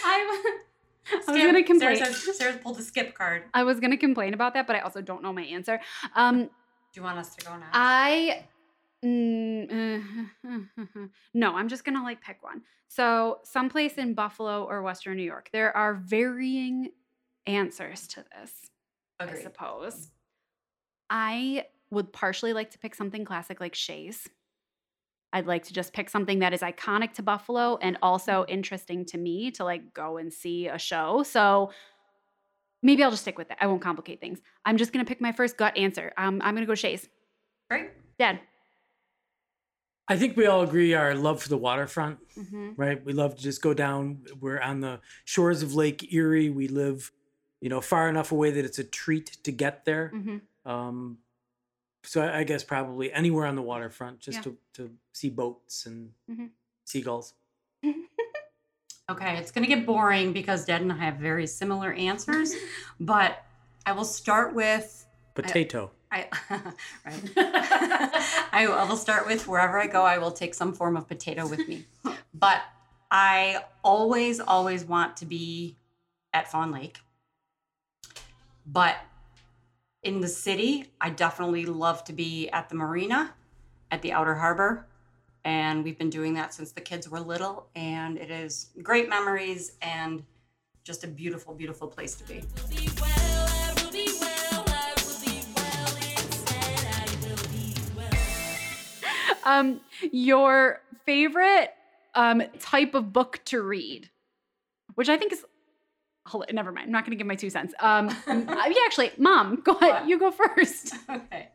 I, 0.05 0.53
I 1.29 1.33
was 1.33 1.43
gonna 1.43 1.63
complain. 1.63 1.97
Sarah, 1.97 2.13
says- 2.15 2.39
Sarah 2.39 2.59
pulled 2.59 2.79
the 2.79 2.83
skip 2.83 3.15
card. 3.15 3.45
I 3.55 3.65
was 3.65 3.81
gonna 3.81 3.97
complain 3.97 4.35
about 4.35 4.55
that, 4.55 4.67
but 4.67 4.77
I 4.77 4.81
also 4.81 5.01
don't 5.01 5.23
know 5.23 5.33
my 5.33 5.43
answer. 5.43 5.81
Um, 6.15 6.45
Do 6.45 6.49
you 6.95 7.03
want 7.03 7.19
us 7.19 7.35
to 7.37 7.45
go 7.45 7.57
now? 7.57 7.67
I 7.73 8.45
mm, 9.05 10.27
no, 11.35 11.57
I'm 11.57 11.69
just 11.69 11.85
gonna 11.85 12.03
like 12.03 12.21
pick 12.23 12.43
one. 12.43 12.63
So, 12.89 13.39
someplace 13.45 13.95
in 13.99 14.15
Buffalo 14.15 14.65
or 14.65 14.83
Western 14.83 15.17
New 15.17 15.23
York. 15.23 15.51
There 15.53 15.77
are 15.77 15.95
varying 15.95 16.91
answers 17.47 18.07
to 18.09 18.25
this. 18.39 18.53
I 19.19 19.35
suppose. 19.35 20.09
I 21.11 21.67
would 21.91 22.13
partially 22.13 22.53
like 22.53 22.71
to 22.73 22.79
pick 22.79 22.95
something 22.95 23.25
classic 23.25 23.61
like 23.61 23.75
Shea's. 23.75 24.29
I'd 25.33 25.47
like 25.47 25.65
to 25.67 25.73
just 25.73 25.93
pick 25.93 26.09
something 26.11 26.41
that 26.41 26.53
is 26.53 26.61
iconic 26.61 27.13
to 27.15 27.23
Buffalo 27.23 27.77
and 27.77 27.97
also 28.03 28.45
interesting 28.49 29.05
to 29.07 29.19
me 29.19 29.51
to 29.53 29.65
like 29.65 29.95
go 29.95 30.17
and 30.17 30.33
see 30.33 30.67
a 30.69 30.79
show. 30.79 31.23
So 31.23 31.71
maybe 32.83 33.03
I'll 33.05 33.11
just 33.11 33.23
stick 33.23 33.39
with 33.39 33.51
it. 33.51 33.57
I 33.61 33.67
won't 33.67 33.83
complicate 33.83 34.21
things. 34.21 34.41
I'm 34.65 34.77
just 34.77 34.93
gonna 34.93 35.05
pick 35.05 35.21
my 35.21 35.33
first 35.33 35.57
gut 35.57 35.77
answer. 35.77 36.13
Um, 36.17 36.41
I'm 36.43 36.55
gonna 36.55 36.67
go 36.67 36.75
Shea's. 36.75 37.09
Great. 37.69 37.91
Dad. 38.19 38.41
I 40.09 40.17
think 40.17 40.37
we 40.37 40.47
all 40.47 40.63
agree 40.63 40.95
our 40.95 41.15
love 41.15 41.41
for 41.43 41.49
the 41.49 41.57
waterfront, 41.59 42.19
Mm-hmm. 42.37 42.71
right? 42.77 43.05
We 43.05 43.13
love 43.13 43.37
to 43.37 43.43
just 43.43 43.63
go 43.63 43.73
down. 43.75 44.23
We're 44.41 44.61
on 44.61 44.81
the 44.81 44.99
shores 45.25 45.63
of 45.63 45.75
Lake 45.75 46.13
Erie. 46.13 46.51
We 46.51 46.67
live, 46.67 47.13
you 47.61 47.69
know, 47.69 47.81
far 47.81 48.09
enough 48.09 48.33
away 48.33 48.51
that 48.51 48.65
it's 48.65 48.79
a 48.79 48.85
treat 48.85 49.37
to 49.45 49.53
get 49.53 49.85
there. 49.85 50.11
Mm-hmm. 50.15 50.71
Um, 50.71 51.19
so 52.05 52.23
I, 52.23 52.39
I 52.39 52.45
guess 52.45 52.65
probably 52.65 53.13
anywhere 53.13 53.47
on 53.47 53.55
the 53.57 53.63
waterfront 53.63 54.21
just 54.21 54.39
Yeah. 54.39 54.43
to, 54.43 54.57
to 54.75 54.91
see 55.13 55.29
boats 55.29 55.87
and 55.87 56.13
Mhm. 56.31 56.51
seagulls. 56.85 57.35
Okay, 59.11 59.39
it's 59.39 59.51
going 59.51 59.69
to 59.69 59.75
get 59.75 59.85
boring 59.87 60.33
because 60.33 60.65
Dad 60.65 60.83
and 60.83 60.93
I 60.93 60.97
have 60.99 61.17
very 61.17 61.45
similar 61.45 61.93
answers, 61.95 62.55
but 63.01 63.45
I 63.85 63.91
will 63.91 64.05
start 64.05 64.55
with 64.55 65.05
Potato. 65.35 65.91
I 66.13 66.29
right. 67.05 67.31
I 67.37 68.67
I 68.69 68.85
will 68.89 68.97
start 68.97 69.27
with 69.27 69.49
wherever 69.49 69.81
I 69.81 69.89
go, 69.89 70.03
I 70.05 70.19
will 70.19 70.31
take 70.31 70.55
some 70.55 70.73
form 70.73 70.97
of 70.97 71.09
potato 71.09 71.49
with 71.49 71.67
me. 71.67 71.87
But 72.33 72.63
I 73.11 73.65
always, 73.83 74.39
always 74.39 74.85
want 74.85 75.17
to 75.19 75.27
be 75.27 75.77
at 76.33 76.49
Fawn 76.49 76.71
Lake. 76.71 76.99
But 78.67 78.97
in 80.03 80.21
the 80.21 80.29
city, 80.29 80.87
I 81.01 81.11
definitely 81.11 81.67
love 81.67 82.05
to 82.05 82.13
be 82.13 82.49
at 82.51 82.69
the 82.69 82.75
marina, 82.75 83.35
at 83.91 84.03
the 84.03 84.13
outer 84.13 84.35
harbor. 84.35 84.87
And 85.45 85.85
we've 85.85 85.99
been 85.99 86.11
doing 86.11 86.35
that 86.35 86.55
since 86.55 86.73
the 86.73 86.81
kids 86.81 87.09
were 87.09 87.21
little. 87.21 87.69
And 87.75 88.19
it 88.19 88.31
is 88.31 88.71
great 88.83 89.09
memories 89.09 89.73
and 89.83 90.23
just 90.85 91.05
a 91.05 91.07
beautiful, 91.07 91.55
beautiful 91.55 91.89
place 91.89 92.15
to 92.17 92.25
be. 92.25 92.43
Um, 99.45 99.81
your 100.13 100.83
favorite 101.07 101.75
um 102.15 102.43
type 102.59 102.95
of 102.95 103.13
book 103.13 103.41
to 103.47 103.63
read, 103.63 104.11
which 104.95 105.09
I 105.09 105.17
think 105.17 105.33
is. 105.33 105.45
Hold 106.31 106.45
it, 106.49 106.55
never 106.55 106.71
mind. 106.71 106.87
I'm 106.87 106.93
not 106.93 107.05
going 107.05 107.11
to 107.11 107.17
give 107.17 107.27
my 107.27 107.35
two 107.35 107.51
cents. 107.51 107.75
Um, 107.81 108.09
uh, 108.09 108.15
yeah, 108.47 108.75
actually, 108.87 109.11
Mom, 109.19 109.57
go 109.65 109.73
ahead. 109.73 109.91
What? 109.91 110.09
You 110.09 110.19
go 110.19 110.31
first. 110.31 110.95
Okay. 111.11 111.49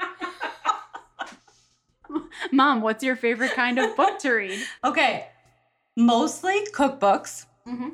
Mom, 2.52 2.82
what's 2.82 3.02
your 3.02 3.16
favorite 3.16 3.50
kind 3.52 3.80
of 3.80 3.96
book 3.96 4.20
to 4.20 4.30
read? 4.30 4.60
Okay. 4.84 5.26
Mostly 5.96 6.64
cookbooks. 6.72 7.46
Mm-hmm. 7.66 7.88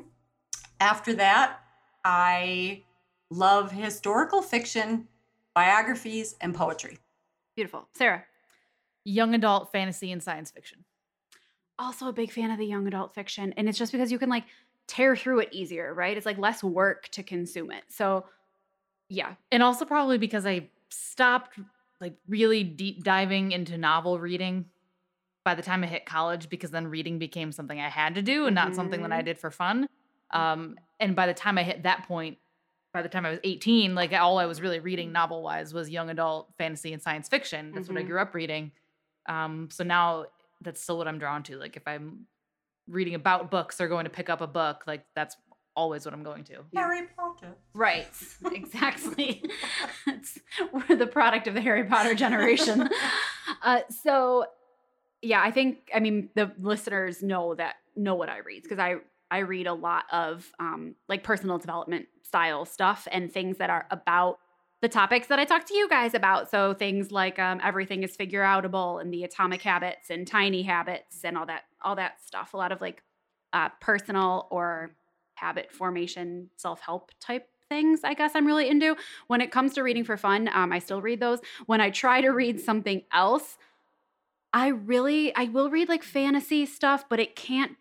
After 0.79 1.15
that, 1.15 1.61
I 2.03 2.83
love 3.31 3.71
historical 3.71 4.43
fiction, 4.43 5.07
biographies, 5.55 6.35
and 6.39 6.53
poetry. 6.53 6.99
Beautiful, 7.55 7.87
Sarah. 7.95 8.25
Young 9.03 9.33
adult 9.33 9.71
fantasy 9.71 10.11
and 10.11 10.21
science 10.21 10.51
fiction. 10.51 10.85
Also 11.79 12.07
a 12.07 12.13
big 12.13 12.31
fan 12.31 12.51
of 12.51 12.59
the 12.59 12.67
young 12.67 12.85
adult 12.87 13.15
fiction, 13.15 13.51
and 13.57 13.67
it's 13.67 13.79
just 13.79 13.91
because 13.91 14.11
you 14.11 14.19
can 14.19 14.29
like 14.29 14.43
tear 14.87 15.15
through 15.15 15.39
it 15.39 15.49
easier, 15.51 15.93
right? 15.93 16.15
It's 16.15 16.25
like 16.25 16.37
less 16.37 16.63
work 16.63 17.07
to 17.09 17.23
consume 17.23 17.71
it. 17.71 17.83
So, 17.89 18.25
yeah, 19.09 19.35
And 19.51 19.61
also 19.63 19.85
probably 19.85 20.17
because 20.17 20.45
I 20.45 20.69
stopped 20.89 21.59
like 22.01 22.15
really 22.27 22.63
deep 22.63 23.03
diving 23.03 23.51
into 23.51 23.77
novel 23.77 24.19
reading 24.19 24.65
by 25.43 25.55
the 25.55 25.61
time 25.61 25.83
I 25.83 25.87
hit 25.87 26.05
college 26.05 26.49
because 26.49 26.71
then 26.71 26.87
reading 26.87 27.19
became 27.19 27.51
something 27.51 27.79
I 27.79 27.89
had 27.89 28.15
to 28.15 28.21
do 28.21 28.45
and 28.47 28.55
not 28.55 28.75
something 28.75 29.01
that 29.03 29.11
I 29.11 29.21
Mhm. 29.21 29.25
did 29.25 29.37
for 29.37 29.51
fun. 29.51 29.87
Um, 30.31 30.77
and 30.99 31.15
by 31.15 31.27
the 31.27 31.33
time 31.35 31.57
I 31.57 31.63
hit 31.63 31.83
that 31.83 32.07
point, 32.07 32.37
by 32.93 33.01
the 33.01 33.09
time 33.09 33.25
I 33.25 33.29
was 33.31 33.39
18, 33.43 33.93
like 33.93 34.11
all 34.13 34.39
I 34.39 34.45
was 34.45 34.59
really 34.61 34.79
reading 34.79 35.11
novel 35.11 35.43
wise 35.43 35.73
was 35.73 35.89
young 35.89 36.09
adult 36.09 36.53
fantasy 36.57 36.93
and 36.93 37.01
science 37.01 37.27
fiction. 37.29 37.71
That's 37.73 37.89
what 37.89 37.97
I 37.97 38.03
grew 38.03 38.19
up 38.19 38.33
reading. 38.33 38.71
Um, 39.27 39.69
so 39.69 39.83
now 39.83 40.25
that's 40.61 40.81
still 40.81 40.97
what 40.97 41.07
I'm 41.07 41.19
drawn 41.19 41.43
to. 41.43 41.57
Like 41.57 41.75
if 41.77 41.87
I'm 41.87 42.25
reading 42.87 43.15
about 43.15 43.51
books 43.51 43.81
or 43.81 43.87
going 43.87 44.05
to 44.05 44.09
pick 44.09 44.29
up 44.29 44.41
a 44.41 44.47
book, 44.47 44.83
like 44.87 45.05
that's 45.15 45.35
always 45.75 46.05
what 46.05 46.13
I'm 46.13 46.23
going 46.23 46.43
to. 46.45 46.63
Harry 46.73 47.07
Potter. 47.15 47.55
right, 47.73 48.07
exactly. 48.51 49.43
it's, 50.07 50.39
we're 50.71 50.95
the 50.95 51.07
product 51.07 51.47
of 51.47 51.53
the 51.53 51.61
Harry 51.61 51.83
Potter 51.83 52.15
generation. 52.15 52.89
uh, 53.63 53.81
so, 54.03 54.45
yeah, 55.21 55.41
I 55.41 55.51
think 55.51 55.89
I 55.93 55.99
mean 55.99 56.29
the 56.35 56.51
listeners 56.59 57.21
know 57.21 57.55
that 57.55 57.75
know 57.95 58.15
what 58.15 58.29
I 58.29 58.39
read 58.39 58.63
because 58.63 58.79
I 58.79 58.95
I 59.31 59.39
read 59.39 59.67
a 59.67 59.73
lot 59.73 60.05
of 60.11 60.49
um, 60.59 60.95
like 61.09 61.23
personal 61.23 61.57
development 61.57 62.07
style 62.23 62.65
stuff 62.65 63.07
and 63.11 63.31
things 63.31 63.57
that 63.57 63.69
are 63.69 63.87
about 63.91 64.39
the 64.85 64.89
topics 64.89 65.25
that 65.25 65.39
I 65.39 65.45
talk 65.45 65.65
to 65.65 65.73
you 65.73 65.89
guys 65.89 66.13
about. 66.13 66.51
So 66.51 66.75
things 66.75 67.11
like 67.11 67.39
um, 67.39 67.59
everything 67.63 68.03
is 68.03 68.15
figure 68.15 68.43
outable 68.43 69.01
and 69.01 69.11
the 69.11 69.23
atomic 69.23 69.63
habits 69.63 70.11
and 70.11 70.27
tiny 70.27 70.61
habits 70.61 71.23
and 71.23 71.35
all 71.35 71.47
that 71.47 71.63
all 71.81 71.95
that 71.95 72.23
stuff. 72.23 72.53
A 72.53 72.57
lot 72.57 72.71
of 72.71 72.81
like 72.81 73.01
uh, 73.51 73.69
personal 73.81 74.47
or 74.51 74.91
habit 75.33 75.71
formation 75.71 76.51
self 76.55 76.81
help 76.81 77.09
type 77.19 77.49
things. 77.67 78.01
I 78.03 78.13
guess 78.13 78.33
I'm 78.35 78.45
really 78.45 78.69
into. 78.69 78.95
When 79.25 79.41
it 79.41 79.49
comes 79.49 79.73
to 79.73 79.81
reading 79.81 80.03
for 80.03 80.17
fun, 80.17 80.51
um, 80.53 80.71
I 80.71 80.77
still 80.77 81.01
read 81.01 81.19
those. 81.19 81.39
When 81.65 81.81
I 81.81 81.89
try 81.89 82.21
to 82.21 82.29
read 82.29 82.59
something 82.59 83.01
else, 83.11 83.57
I 84.53 84.67
really 84.67 85.35
I 85.35 85.45
will 85.45 85.71
read 85.71 85.89
like 85.89 86.03
fantasy 86.03 86.67
stuff, 86.67 87.05
but 87.09 87.19
it 87.19 87.35
can't 87.35 87.71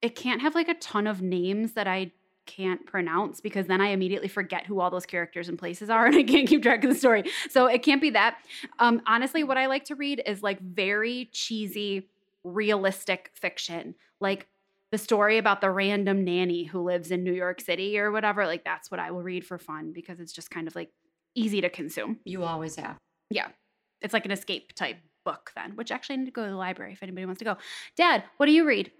it 0.00 0.14
can't 0.14 0.42
have 0.42 0.54
like 0.54 0.68
a 0.68 0.74
ton 0.74 1.08
of 1.08 1.22
names 1.22 1.72
that 1.72 1.88
I 1.88 2.12
can't 2.46 2.84
pronounce 2.86 3.40
because 3.40 3.66
then 3.66 3.80
I 3.80 3.88
immediately 3.88 4.28
forget 4.28 4.66
who 4.66 4.80
all 4.80 4.90
those 4.90 5.06
characters 5.06 5.48
and 5.48 5.58
places 5.58 5.90
are 5.90 6.06
and 6.06 6.16
I 6.16 6.22
can't 6.22 6.48
keep 6.48 6.62
track 6.62 6.84
of 6.84 6.90
the 6.90 6.96
story. 6.96 7.24
So 7.50 7.66
it 7.66 7.82
can't 7.82 8.00
be 8.00 8.10
that. 8.10 8.38
Um, 8.78 9.02
honestly, 9.06 9.44
what 9.44 9.58
I 9.58 9.66
like 9.66 9.84
to 9.86 9.94
read 9.94 10.22
is 10.26 10.42
like 10.42 10.60
very 10.60 11.30
cheesy, 11.32 12.08
realistic 12.42 13.30
fiction. 13.34 13.94
Like 14.20 14.46
the 14.90 14.98
story 14.98 15.38
about 15.38 15.60
the 15.60 15.70
random 15.70 16.24
nanny 16.24 16.64
who 16.64 16.80
lives 16.82 17.10
in 17.10 17.24
New 17.24 17.32
York 17.32 17.60
City 17.60 17.98
or 17.98 18.12
whatever. 18.12 18.46
Like 18.46 18.64
that's 18.64 18.90
what 18.90 19.00
I 19.00 19.10
will 19.10 19.22
read 19.22 19.44
for 19.44 19.58
fun 19.58 19.92
because 19.92 20.20
it's 20.20 20.32
just 20.32 20.50
kind 20.50 20.68
of 20.68 20.76
like 20.76 20.90
easy 21.34 21.60
to 21.60 21.68
consume. 21.68 22.20
You 22.24 22.44
always 22.44 22.76
have. 22.76 22.96
Yeah. 23.30 23.48
It's 24.02 24.14
like 24.14 24.24
an 24.24 24.30
escape 24.30 24.72
type 24.74 24.98
book 25.24 25.50
then, 25.56 25.74
which 25.76 25.90
actually 25.90 26.14
I 26.14 26.16
need 26.18 26.26
to 26.26 26.30
go 26.30 26.44
to 26.44 26.50
the 26.50 26.56
library 26.56 26.92
if 26.92 27.02
anybody 27.02 27.26
wants 27.26 27.40
to 27.40 27.44
go. 27.44 27.56
Dad, 27.96 28.24
what 28.36 28.46
do 28.46 28.52
you 28.52 28.66
read? 28.66 28.92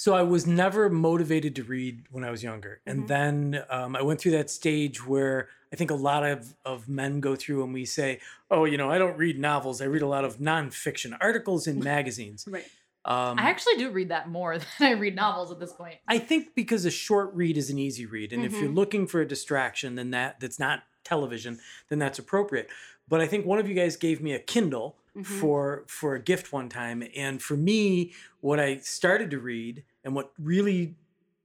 So 0.00 0.14
I 0.14 0.22
was 0.22 0.46
never 0.46 0.88
motivated 0.88 1.54
to 1.56 1.62
read 1.62 2.04
when 2.10 2.24
I 2.24 2.30
was 2.30 2.42
younger, 2.42 2.80
and 2.86 3.06
then 3.06 3.62
um, 3.68 3.94
I 3.94 4.00
went 4.00 4.18
through 4.18 4.32
that 4.32 4.48
stage 4.48 5.06
where 5.06 5.50
I 5.74 5.76
think 5.76 5.90
a 5.90 5.94
lot 5.94 6.24
of 6.24 6.54
of 6.64 6.88
men 6.88 7.20
go 7.20 7.36
through, 7.36 7.62
and 7.64 7.74
we 7.74 7.84
say, 7.84 8.18
"Oh, 8.50 8.64
you 8.64 8.78
know, 8.78 8.90
I 8.90 8.96
don't 8.96 9.18
read 9.18 9.38
novels. 9.38 9.82
I 9.82 9.84
read 9.84 10.00
a 10.00 10.06
lot 10.06 10.24
of 10.24 10.38
nonfiction 10.38 11.18
articles 11.20 11.66
in 11.66 11.80
magazines." 11.94 12.48
Right. 12.48 12.64
Um, 13.04 13.38
I 13.38 13.50
actually 13.50 13.76
do 13.76 13.90
read 13.90 14.08
that 14.08 14.30
more 14.30 14.56
than 14.78 14.88
I 14.88 14.92
read 14.92 15.14
novels 15.14 15.52
at 15.52 15.60
this 15.60 15.74
point. 15.74 15.96
I 16.08 16.18
think 16.18 16.54
because 16.54 16.86
a 16.86 16.90
short 16.90 17.34
read 17.34 17.58
is 17.58 17.68
an 17.68 17.78
easy 17.78 18.06
read, 18.06 18.32
and 18.32 18.42
if 18.42 18.52
you're 18.58 18.70
Mhm. 18.70 18.76
looking 18.76 19.06
for 19.06 19.20
a 19.20 19.28
distraction, 19.28 19.96
then 19.96 20.12
that 20.12 20.40
that's 20.40 20.58
not 20.58 20.84
television, 21.04 21.60
then 21.90 21.98
that's 21.98 22.18
appropriate. 22.18 22.70
But 23.06 23.20
I 23.20 23.26
think 23.26 23.44
one 23.44 23.58
of 23.58 23.68
you 23.68 23.74
guys 23.74 23.98
gave 23.98 24.22
me 24.22 24.32
a 24.32 24.38
Kindle 24.38 24.96
Mhm. 25.14 25.26
for 25.26 25.84
for 25.88 26.14
a 26.14 26.22
gift 26.22 26.54
one 26.54 26.70
time, 26.70 27.04
and 27.14 27.42
for 27.42 27.58
me, 27.58 28.14
what 28.40 28.58
I 28.58 28.78
started 28.78 29.30
to 29.32 29.38
read 29.38 29.84
and 30.04 30.14
what 30.14 30.32
really 30.38 30.96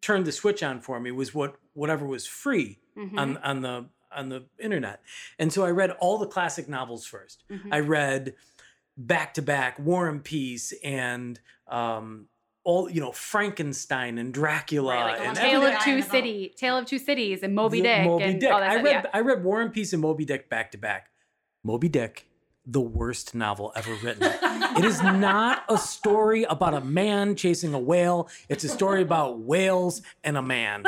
turned 0.02 0.26
the 0.26 0.32
switch 0.32 0.62
on 0.63 0.80
for 0.82 1.00
me 1.00 1.12
was 1.12 1.34
what 1.34 1.56
whatever 1.74 2.06
was 2.06 2.26
free 2.26 2.80
Mhm. 2.98 3.18
on 3.20 3.38
on 3.38 3.62
the 3.62 3.86
on 4.12 4.30
the 4.30 4.46
internet, 4.60 5.02
and 5.39 5.52
so 5.52 5.65
I 5.65 5.72
read 5.72 5.91
all 5.91 6.18
the 6.18 6.28
classic 6.28 6.70
novels 6.70 7.06
1st 7.06 7.44
Mhm. 7.52 7.74
I 7.74 7.80
read 7.80 8.36
back 8.98 9.34
to 9.34 9.41
back 9.41 9.78
War 9.78 10.08
and 10.08 10.24
Peace 10.24 10.74
and 10.84 11.39
um, 11.68 12.28
all 12.63 12.89
you 12.89 13.02
know 13.02 13.12
Frankenstein 13.12 14.18
and 14.18 14.34
Dracula 14.34 14.94
Right, 14.96 15.20
like 15.20 15.28
and 15.28 15.36
Tale 15.38 15.63
of 15.65 15.80
Two 15.84 15.89
in 15.91 15.96
the 15.98 16.02
boat. 16.04 16.12
City, 16.12 16.54
Tale 16.56 16.78
of 16.78 16.86
Two 16.86 16.98
Cities, 17.00 17.44
and 17.44 17.54
Moby 17.54 17.82
Dick, 17.82 18.06
Moby 18.06 18.24
and 18.24 18.39
Dick. 18.39 18.52
all 18.52 18.60
that 18.62 18.70
I 18.72 18.76
read 18.82 19.04
yeah. 19.04 19.10
I 19.13 19.20
read 19.20 19.44
War 19.44 19.62
and 19.62 19.74
Peace 19.74 19.91
and 19.94 20.02
Moby 20.02 20.24
Dick 20.26 20.50
back 20.50 20.72
to 20.72 20.78
back. 20.78 21.10
Moby 21.63 21.89
Dick, 21.89 22.28
the 22.65 22.82
worst 22.82 23.36
novel 23.36 23.71
ever 23.75 23.93
written. 24.04 24.23
it 24.78 24.84
is 24.86 25.01
not 25.01 25.63
a 25.69 25.78
story 25.78 26.43
about 26.43 26.73
a 26.73 26.82
man 26.82 27.36
chasing 27.36 27.73
a 27.73 27.80
whale. 27.80 28.28
It's 28.49 28.63
a 28.63 28.69
story 28.69 29.01
about 29.01 29.39
whales 29.39 30.01
and 30.23 30.36
a 30.38 30.41
man. 30.41 30.84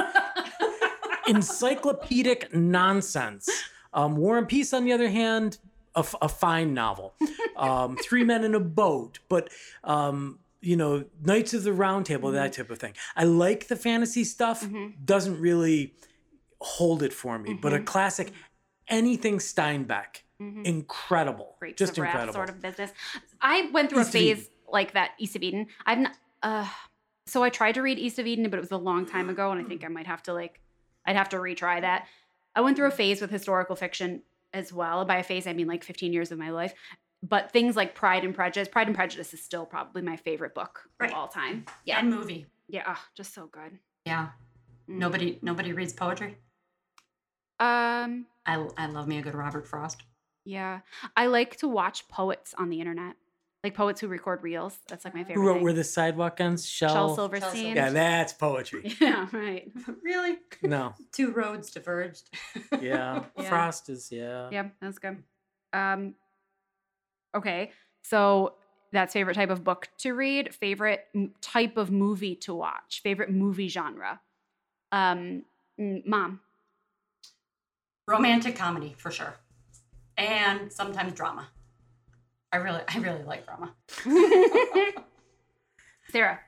Encyclopedic 1.28 2.54
nonsense. 2.54 3.50
Um, 3.94 4.16
War 4.16 4.38
and 4.38 4.48
Peace, 4.48 4.74
on 4.74 4.86
the 4.86 4.94
other 4.94 5.10
hand, 5.10 5.58
a, 5.96 6.04
fine 6.04 6.74
novel. 6.74 7.16
Um, 7.56 7.98
Three 7.98 8.24
Men 8.24 8.44
in 8.44 8.54
a 8.54 8.60
Boat, 8.60 9.20
but 9.30 9.50
um, 9.84 10.40
you 10.62 10.76
know, 10.76 11.06
Knights 11.24 11.54
of 11.54 11.64
the 11.64 11.74
Round 11.74 12.06
Table, 12.06 12.32
that 12.32 12.54
type 12.54 12.70
of 12.70 12.78
thing. 12.80 12.94
I 13.16 13.24
like 13.24 13.68
the 13.68 13.76
fantasy 13.76 14.24
stuff. 14.24 14.64
Mhm. 14.64 14.94
Doesn't 15.04 15.40
really 15.40 15.94
hold 16.62 17.02
it 17.04 17.14
for 17.14 17.38
me, 17.40 17.54
but 17.54 17.74
a 17.74 17.78
Mhm. 17.80 17.86
classic, 17.86 18.32
anything 18.88 19.38
Steinbeck, 19.40 20.22
Mhm. 20.42 20.66
incredible, 20.66 21.56
Grapes 21.60 21.78
just 21.80 21.94
of 21.98 22.04
Wrath 22.04 22.12
incredible. 22.14 22.34
sort 22.34 22.50
of 22.50 22.62
business. 22.62 22.92
I 23.42 23.70
went 23.72 23.90
through 23.90 24.02
East 24.02 24.10
a 24.10 24.12
phase 24.14 24.50
like 24.68 24.92
that, 24.94 25.12
East 25.18 25.36
of 25.36 25.44
Eden. 25.44 25.68
I've 25.86 25.98
not, 26.00 26.18
uh, 26.44 26.70
so 27.26 27.44
I 27.44 27.50
tried 27.50 27.74
to 27.74 27.82
read 27.82 27.98
East 28.00 28.20
of 28.20 28.28
Eden, 28.28 28.50
but 28.50 28.58
it 28.58 28.62
was 28.62 28.72
a 28.72 28.78
long 28.78 29.06
time 29.06 29.30
ago, 29.30 29.52
and 29.52 29.60
I 29.60 29.64
think 29.68 29.84
I 29.84 29.88
might 29.88 30.08
have 30.08 30.22
to 30.24 30.34
like, 30.34 30.60
I'd 31.06 31.16
have 31.16 31.30
to 31.30 31.38
retry 31.38 31.82
that. 31.82 32.08
I 32.56 32.62
went 32.62 32.76
through 32.78 32.88
a 32.88 32.92
phase 32.92 33.22
with 33.22 33.32
historical 33.32 33.76
fiction 33.76 34.24
as 34.54 34.72
well. 34.74 35.06
By 35.06 35.18
a 35.18 35.24
phase, 35.24 35.48
I 35.48 35.54
mean 35.54 35.68
like 35.68 35.84
15 35.84 36.14
years 36.14 36.32
of 36.32 36.38
my 36.40 36.50
life. 36.52 36.74
But 37.24 37.52
things 37.52 37.76
like 37.76 37.96
Pride 37.96 38.24
and 38.24 38.34
Prejudice, 38.36 38.68
Pride 38.68 38.88
and 38.88 38.96
Prejudice 38.96 39.34
is 39.34 39.42
still 39.44 39.66
probably 39.66 40.02
my 40.04 40.18
favorite 40.18 40.54
book 40.54 40.88
Right. 41.00 41.10
of 41.10 41.16
all 41.18 41.28
time. 41.28 41.66
Yeah, 41.84 41.98
And 42.00 42.10
movie. 42.12 42.46
yeah, 42.68 42.84
oh, 42.88 43.04
just 43.16 43.34
so 43.34 43.48
good. 43.48 43.80
Yeah. 44.06 44.30
Mm. 44.88 44.98
Nobody 45.00 45.40
nobody 45.42 45.74
reads 45.74 45.94
poetry. 45.94 46.38
Um, 47.60 48.28
I, 48.46 48.64
I 48.78 48.86
love 48.86 49.08
me 49.08 49.18
a 49.18 49.22
good 49.22 49.34
Robert 49.36 49.68
Frost. 49.68 50.04
Yeah, 50.48 50.80
I 51.16 51.26
like 51.28 51.58
to 51.58 51.68
watch 51.68 52.08
poets 52.08 52.54
on 52.58 52.70
the 52.70 52.80
internet, 52.80 53.16
like 53.64 53.74
poets 53.76 54.00
who 54.00 54.08
record 54.08 54.42
reels. 54.44 54.78
That's 54.88 55.04
like 55.04 55.14
my 55.14 55.24
favorite. 55.24 55.42
Who 55.42 55.48
wrote 55.48 55.54
thing. 55.56 55.64
Where 55.64 55.74
the 55.74 55.84
Sidewalk 55.84 56.40
Ends? 56.40 56.66
Shel. 56.68 56.90
Shel 56.94 57.16
Silverstein. 57.16 57.76
Yeah, 57.76 57.90
that's 57.90 58.32
poetry. 58.34 58.96
Yeah, 59.02 59.28
right. 59.34 59.70
really? 60.04 60.38
No, 60.64 60.94
Two 61.12 61.32
roads 61.32 61.70
diverged. 61.72 62.30
yeah, 62.82 63.24
Yeah. 63.38 63.50
Frost 63.50 63.90
is 63.90 64.10
yeah. 64.12 64.50
Yeah, 64.52 64.70
that's 64.82 65.00
good. 65.00 65.22
Um, 65.74 66.16
okay, 67.36 67.72
so 68.04 68.54
that's 68.94 69.12
favorite 69.12 69.34
type 69.36 69.50
of 69.50 69.66
book 69.66 69.90
to 70.00 70.14
read. 70.14 70.56
Favorite 70.56 71.02
m- 71.14 71.34
type 71.42 71.76
of 71.76 71.92
movie 71.92 72.36
to 72.38 72.54
watch. 72.56 73.02
Favorite 73.04 73.30
movie 73.32 73.68
genre. 73.68 74.22
Um, 74.94 75.44
mm, 75.78 76.06
mom. 76.06 76.40
Romantic 78.08 78.56
comedy 78.56 78.96
for 78.98 79.12
sure. 79.12 79.36
And 80.18 80.72
sometimes 80.72 81.14
drama. 81.14 81.48
I 82.52 82.58
really 82.58 82.82
I 82.88 82.98
really 83.00 83.24
like 83.24 83.46
drama. 83.46 83.74
Sarah. 86.12 86.40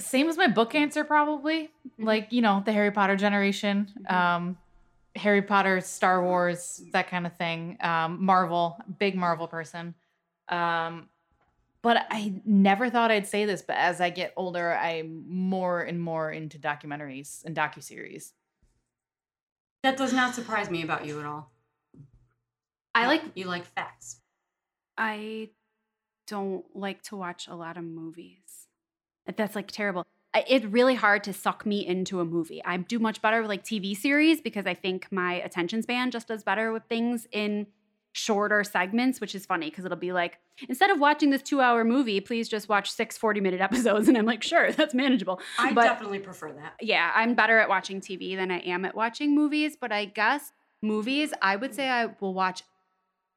Same 0.00 0.28
as 0.28 0.36
my 0.36 0.48
book 0.48 0.74
answer, 0.74 1.04
probably. 1.04 1.70
Mhm. 1.98 2.04
Like, 2.04 2.32
you 2.32 2.42
know, 2.42 2.62
the 2.64 2.72
Harry 2.72 2.90
Potter 2.90 3.16
generation. 3.16 3.92
Um, 4.08 4.58
Harry 5.16 5.42
Potter, 5.42 5.80
Star 5.80 6.22
Wars, 6.22 6.82
that 6.92 7.08
kind 7.08 7.26
of 7.26 7.36
thing. 7.36 7.76
Um, 7.80 8.24
Marvel, 8.24 8.76
big 8.98 9.14
Marvel 9.14 9.46
person. 9.46 9.94
Um, 10.48 11.08
but 11.82 12.06
I 12.10 12.40
never 12.44 12.90
thought 12.90 13.10
I'd 13.12 13.26
say 13.28 13.44
this, 13.44 13.62
but 13.62 13.76
as 13.76 14.00
I 14.00 14.10
get 14.10 14.32
older, 14.36 14.74
I'm 14.74 15.24
more 15.28 15.82
and 15.82 16.00
more 16.00 16.32
into 16.32 16.58
documentaries 16.58 17.44
and 17.44 17.54
docuseries. 17.54 18.32
That 19.84 19.96
does 19.96 20.12
not 20.12 20.34
surprise 20.34 20.70
me 20.70 20.82
about 20.82 21.06
you 21.06 21.20
at 21.20 21.26
all. 21.26 21.52
I 22.94 23.06
like. 23.06 23.22
you 23.34 23.46
like 23.46 23.64
facts. 23.64 24.20
I 24.96 25.50
don't 26.26 26.64
like 26.74 27.02
to 27.04 27.16
watch 27.16 27.48
a 27.48 27.54
lot 27.54 27.76
of 27.76 27.84
movies. 27.84 28.68
That's 29.36 29.54
like 29.54 29.70
terrible. 29.70 30.06
It's 30.48 30.64
really 30.66 30.94
hard 30.96 31.22
to 31.24 31.32
suck 31.32 31.64
me 31.64 31.86
into 31.86 32.20
a 32.20 32.24
movie. 32.24 32.62
I 32.64 32.76
do 32.76 32.98
much 32.98 33.22
better 33.22 33.40
with 33.40 33.48
like 33.48 33.64
TV 33.64 33.96
series 33.96 34.40
because 34.40 34.66
I 34.66 34.74
think 34.74 35.08
my 35.12 35.34
attention 35.34 35.82
span 35.82 36.10
just 36.10 36.28
does 36.28 36.42
better 36.42 36.72
with 36.72 36.82
things 36.88 37.26
in 37.30 37.66
shorter 38.12 38.62
segments, 38.64 39.20
which 39.20 39.34
is 39.34 39.44
funny 39.46 39.70
because 39.70 39.84
it'll 39.84 39.96
be 39.96 40.12
like, 40.12 40.38
instead 40.68 40.90
of 40.90 41.00
watching 41.00 41.30
this 41.30 41.42
two 41.42 41.60
hour 41.60 41.84
movie, 41.84 42.20
please 42.20 42.48
just 42.48 42.68
watch 42.68 42.90
six 42.90 43.16
40 43.18 43.40
minute 43.40 43.60
episodes. 43.60 44.08
And 44.14 44.16
I'm 44.18 44.26
like, 44.26 44.42
sure, 44.42 44.70
that's 44.72 44.94
manageable. 44.94 45.40
I 45.58 45.72
But- 45.72 45.84
definitely 45.84 46.20
prefer 46.20 46.52
that. 46.52 46.74
Yeah, 46.80 47.10
I'm 47.14 47.34
better 47.34 47.58
at 47.58 47.68
watching 47.68 48.00
TV 48.00 48.36
than 48.36 48.50
I 48.50 48.58
am 48.58 48.84
at 48.84 48.94
watching 48.94 49.34
movies, 49.34 49.76
but 49.80 49.90
I 49.92 50.04
guess 50.04 50.52
movies, 50.82 51.32
I 51.42 51.56
would 51.56 51.74
say 51.74 51.88
I 51.88 52.06
will 52.20 52.34
watch 52.34 52.62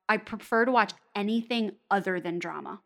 I 0.09 0.17
prefer 0.17 0.65
to 0.65 0.71
watch 0.71 0.93
anything 1.15 1.71
other 1.91 2.19
than 2.19 2.39
drama. 2.39 2.81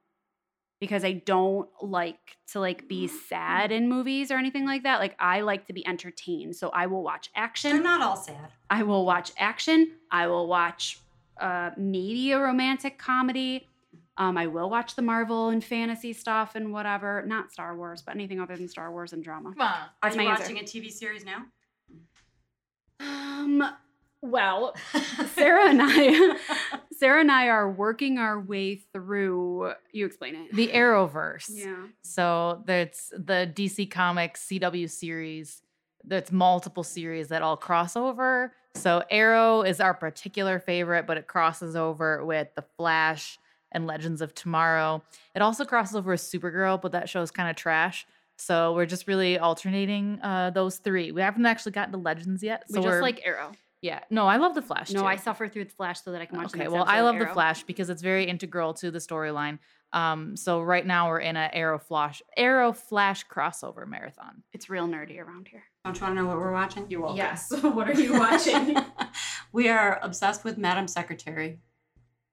Because 0.79 1.05
I 1.05 1.13
don't 1.13 1.69
like 1.79 2.37
to 2.53 2.59
like 2.59 2.87
be 2.87 3.07
sad 3.07 3.71
in 3.71 3.87
movies 3.87 4.31
or 4.31 4.37
anything 4.37 4.65
like 4.65 4.81
that. 4.81 4.99
Like 4.99 5.15
I 5.19 5.41
like 5.41 5.67
to 5.67 5.73
be 5.73 5.85
entertained. 5.85 6.55
So 6.55 6.69
I 6.69 6.87
will 6.87 7.03
watch 7.03 7.29
action. 7.35 7.73
They're 7.73 7.83
not 7.83 8.01
all 8.01 8.15
sad. 8.15 8.51
I 8.67 8.81
will 8.81 9.05
watch 9.05 9.31
action. 9.37 9.91
I 10.09 10.25
will 10.25 10.47
watch 10.47 10.97
uh 11.39 11.69
maybe 11.77 12.31
a 12.31 12.39
romantic 12.39 12.97
comedy. 12.97 13.67
Um, 14.17 14.37
I 14.37 14.47
will 14.47 14.69
watch 14.69 14.95
the 14.95 15.01
Marvel 15.01 15.49
and 15.49 15.63
fantasy 15.63 16.13
stuff 16.13 16.55
and 16.55 16.73
whatever. 16.73 17.23
Not 17.25 17.51
Star 17.51 17.75
Wars, 17.75 18.01
but 18.01 18.15
anything 18.15 18.39
other 18.39 18.57
than 18.57 18.67
Star 18.67 18.91
Wars 18.91 19.13
and 19.13 19.23
drama. 19.23 19.53
Come 19.53 19.61
on. 19.61 19.73
Are 20.03 20.09
you 20.09 20.17
my 20.17 20.23
answer. 20.23 20.43
watching 20.43 20.57
a 20.59 20.63
TV 20.63 20.91
series 20.91 21.23
now? 21.23 21.45
Um, 22.99 23.63
well, 24.21 24.75
Sarah 25.33 25.69
and 25.69 25.79
I, 25.81 26.37
Sarah 26.97 27.21
and 27.21 27.31
I 27.31 27.47
are 27.47 27.69
working 27.71 28.17
our 28.17 28.39
way 28.39 28.75
through. 28.93 29.73
You 29.91 30.05
explain 30.05 30.35
it. 30.35 30.55
The 30.55 30.67
Arrowverse. 30.69 31.49
yeah. 31.51 31.87
So 32.03 32.63
that's 32.65 33.09
the 33.09 33.51
DC 33.53 33.89
Comics 33.89 34.47
CW 34.47 34.89
series. 34.89 35.61
That's 36.03 36.31
multiple 36.31 36.83
series 36.83 37.27
that 37.29 37.41
all 37.41 37.57
cross 37.57 37.95
over. 37.95 38.53
So 38.75 39.03
Arrow 39.09 39.61
is 39.63 39.79
our 39.79 39.93
particular 39.93 40.59
favorite, 40.59 41.05
but 41.05 41.17
it 41.17 41.27
crosses 41.27 41.75
over 41.75 42.23
with 42.25 42.47
The 42.55 42.63
Flash 42.77 43.37
and 43.71 43.85
Legends 43.87 44.21
of 44.21 44.33
Tomorrow. 44.33 45.03
It 45.35 45.41
also 45.41 45.65
crosses 45.65 45.95
over 45.95 46.11
with 46.11 46.21
Supergirl, 46.21 46.81
but 46.81 46.91
that 46.93 47.09
show 47.09 47.21
is 47.21 47.31
kind 47.31 47.49
of 47.49 47.55
trash. 47.55 48.05
So 48.37 48.73
we're 48.73 48.87
just 48.87 49.07
really 49.07 49.37
alternating 49.37 50.19
uh, 50.23 50.49
those 50.49 50.77
three. 50.77 51.11
We 51.11 51.21
haven't 51.21 51.45
actually 51.45 51.73
gotten 51.73 51.91
to 51.91 51.99
Legends 51.99 52.41
yet. 52.41 52.63
So 52.69 52.79
we 52.79 52.87
just 52.87 53.01
like 53.01 53.21
Arrow. 53.23 53.51
Yeah. 53.81 54.01
No, 54.09 54.27
I 54.27 54.37
love 54.37 54.53
The 54.53 54.61
Flash. 54.61 54.91
No, 54.91 55.01
too. 55.01 55.07
I 55.07 55.15
suffer 55.15 55.47
through 55.47 55.65
the 55.65 55.71
Flash 55.71 56.03
so 56.03 56.11
that 56.11 56.21
I 56.21 56.25
can 56.25 56.37
watch. 56.37 56.47
Okay, 56.47 56.59
next 56.59 56.71
well, 56.71 56.85
I 56.87 57.01
love 57.01 57.17
the 57.17 57.27
Flash 57.27 57.63
because 57.63 57.89
it's 57.89 58.01
very 58.01 58.25
integral 58.25 58.73
to 58.75 58.91
the 58.91 58.99
storyline. 58.99 59.59
Um, 59.93 60.37
so 60.37 60.61
right 60.61 60.85
now 60.85 61.09
we're 61.09 61.19
in 61.19 61.35
a 61.35 61.49
Arrow 61.51 61.77
Flash 61.77 62.21
Arrow 62.37 62.71
Flash 62.71 63.27
crossover 63.27 63.85
marathon. 63.87 64.43
It's 64.53 64.69
real 64.69 64.87
nerdy 64.87 65.19
around 65.19 65.47
here. 65.49 65.63
Don't 65.83 65.97
you 65.99 66.03
want 66.03 66.15
to 66.15 66.21
know 66.21 66.27
what 66.27 66.37
we're 66.37 66.53
watching? 66.53 66.85
You're 66.89 67.01
welcome. 67.01 67.17
Yes. 67.17 67.51
what 67.61 67.89
are 67.89 67.99
you 67.99 68.13
watching? 68.13 68.77
we 69.51 69.67
are 69.67 69.99
obsessed 70.01 70.43
with 70.43 70.57
Madam 70.57 70.87
Secretary 70.87 71.59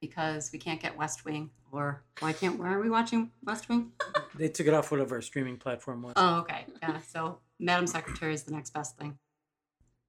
because 0.00 0.50
we 0.52 0.58
can't 0.58 0.80
get 0.80 0.96
West 0.96 1.24
Wing. 1.24 1.50
Or 1.72 2.02
why 2.20 2.32
can't? 2.32 2.58
Why 2.58 2.72
are 2.72 2.80
we 2.80 2.90
watching 2.90 3.30
West 3.42 3.68
Wing? 3.68 3.92
They 4.34 4.48
took 4.48 4.66
it 4.66 4.74
off 4.74 4.90
whatever 4.90 5.16
our 5.16 5.22
streaming 5.22 5.56
platform 5.56 6.02
was. 6.02 6.12
Oh, 6.16 6.38
okay. 6.40 6.64
Yeah. 6.80 6.98
So 7.08 7.40
Madam 7.58 7.86
Secretary 7.86 8.32
is 8.32 8.44
the 8.44 8.52
next 8.52 8.70
best 8.70 8.96
thing. 8.96 9.18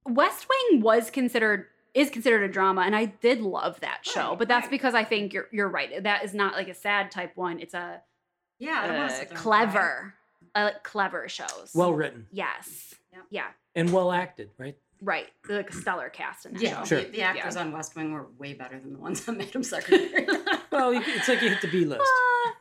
West 0.06 0.46
Wing 0.48 0.80
was 0.80 1.10
considered 1.10 1.66
is 1.92 2.08
considered 2.08 2.42
a 2.44 2.48
drama, 2.52 2.82
and 2.82 2.94
I 2.94 3.06
did 3.06 3.40
love 3.40 3.80
that 3.80 4.00
show. 4.06 4.30
Right, 4.30 4.38
but 4.38 4.48
that's 4.48 4.64
right. 4.64 4.70
because 4.70 4.94
I 4.94 5.04
think 5.04 5.32
you're 5.32 5.48
you're 5.52 5.68
right. 5.68 6.02
That 6.02 6.24
is 6.24 6.34
not 6.34 6.54
like 6.54 6.68
a 6.68 6.74
sad 6.74 7.10
type 7.10 7.36
one. 7.36 7.58
It's 7.60 7.74
a 7.74 8.00
Yeah, 8.58 8.80
I 8.82 8.86
don't 8.86 8.96
want 8.96 9.10
to 9.10 9.16
sit 9.16 9.28
there 9.28 9.36
and 9.38 9.44
cry. 9.44 9.64
clever, 9.66 10.14
I 10.54 10.64
like 10.64 10.82
clever 10.84 11.28
shows. 11.28 11.72
Well 11.74 11.92
written 11.92 12.26
yes, 12.30 12.94
Yep. 13.12 13.22
yeah, 13.30 13.46
and 13.74 13.92
well 13.92 14.12
acted, 14.12 14.50
right? 14.58 14.76
Right. 15.00 15.26
Like 15.48 15.70
a 15.70 15.72
stellar 15.72 16.08
cast 16.08 16.46
in 16.46 16.54
that 16.54 16.62
Yeah, 16.62 16.78
show. 16.80 16.84
Sure. 16.84 17.02
the, 17.02 17.10
the 17.10 17.22
actors 17.22 17.56
on 17.56 17.72
West 17.72 17.96
Wing 17.96 18.12
were 18.12 18.26
way 18.38 18.54
better 18.54 18.78
than 18.78 18.92
the 18.92 18.98
ones 18.98 19.26
on 19.28 19.38
Madam 19.38 19.62
Secretary. 19.62 20.26
Well, 20.72 20.92
it's 20.94 21.26
like 21.28 21.42
you 21.42 21.48
hit 21.48 21.60
the 21.62 21.66
B 21.68 21.84
list. 21.84 22.00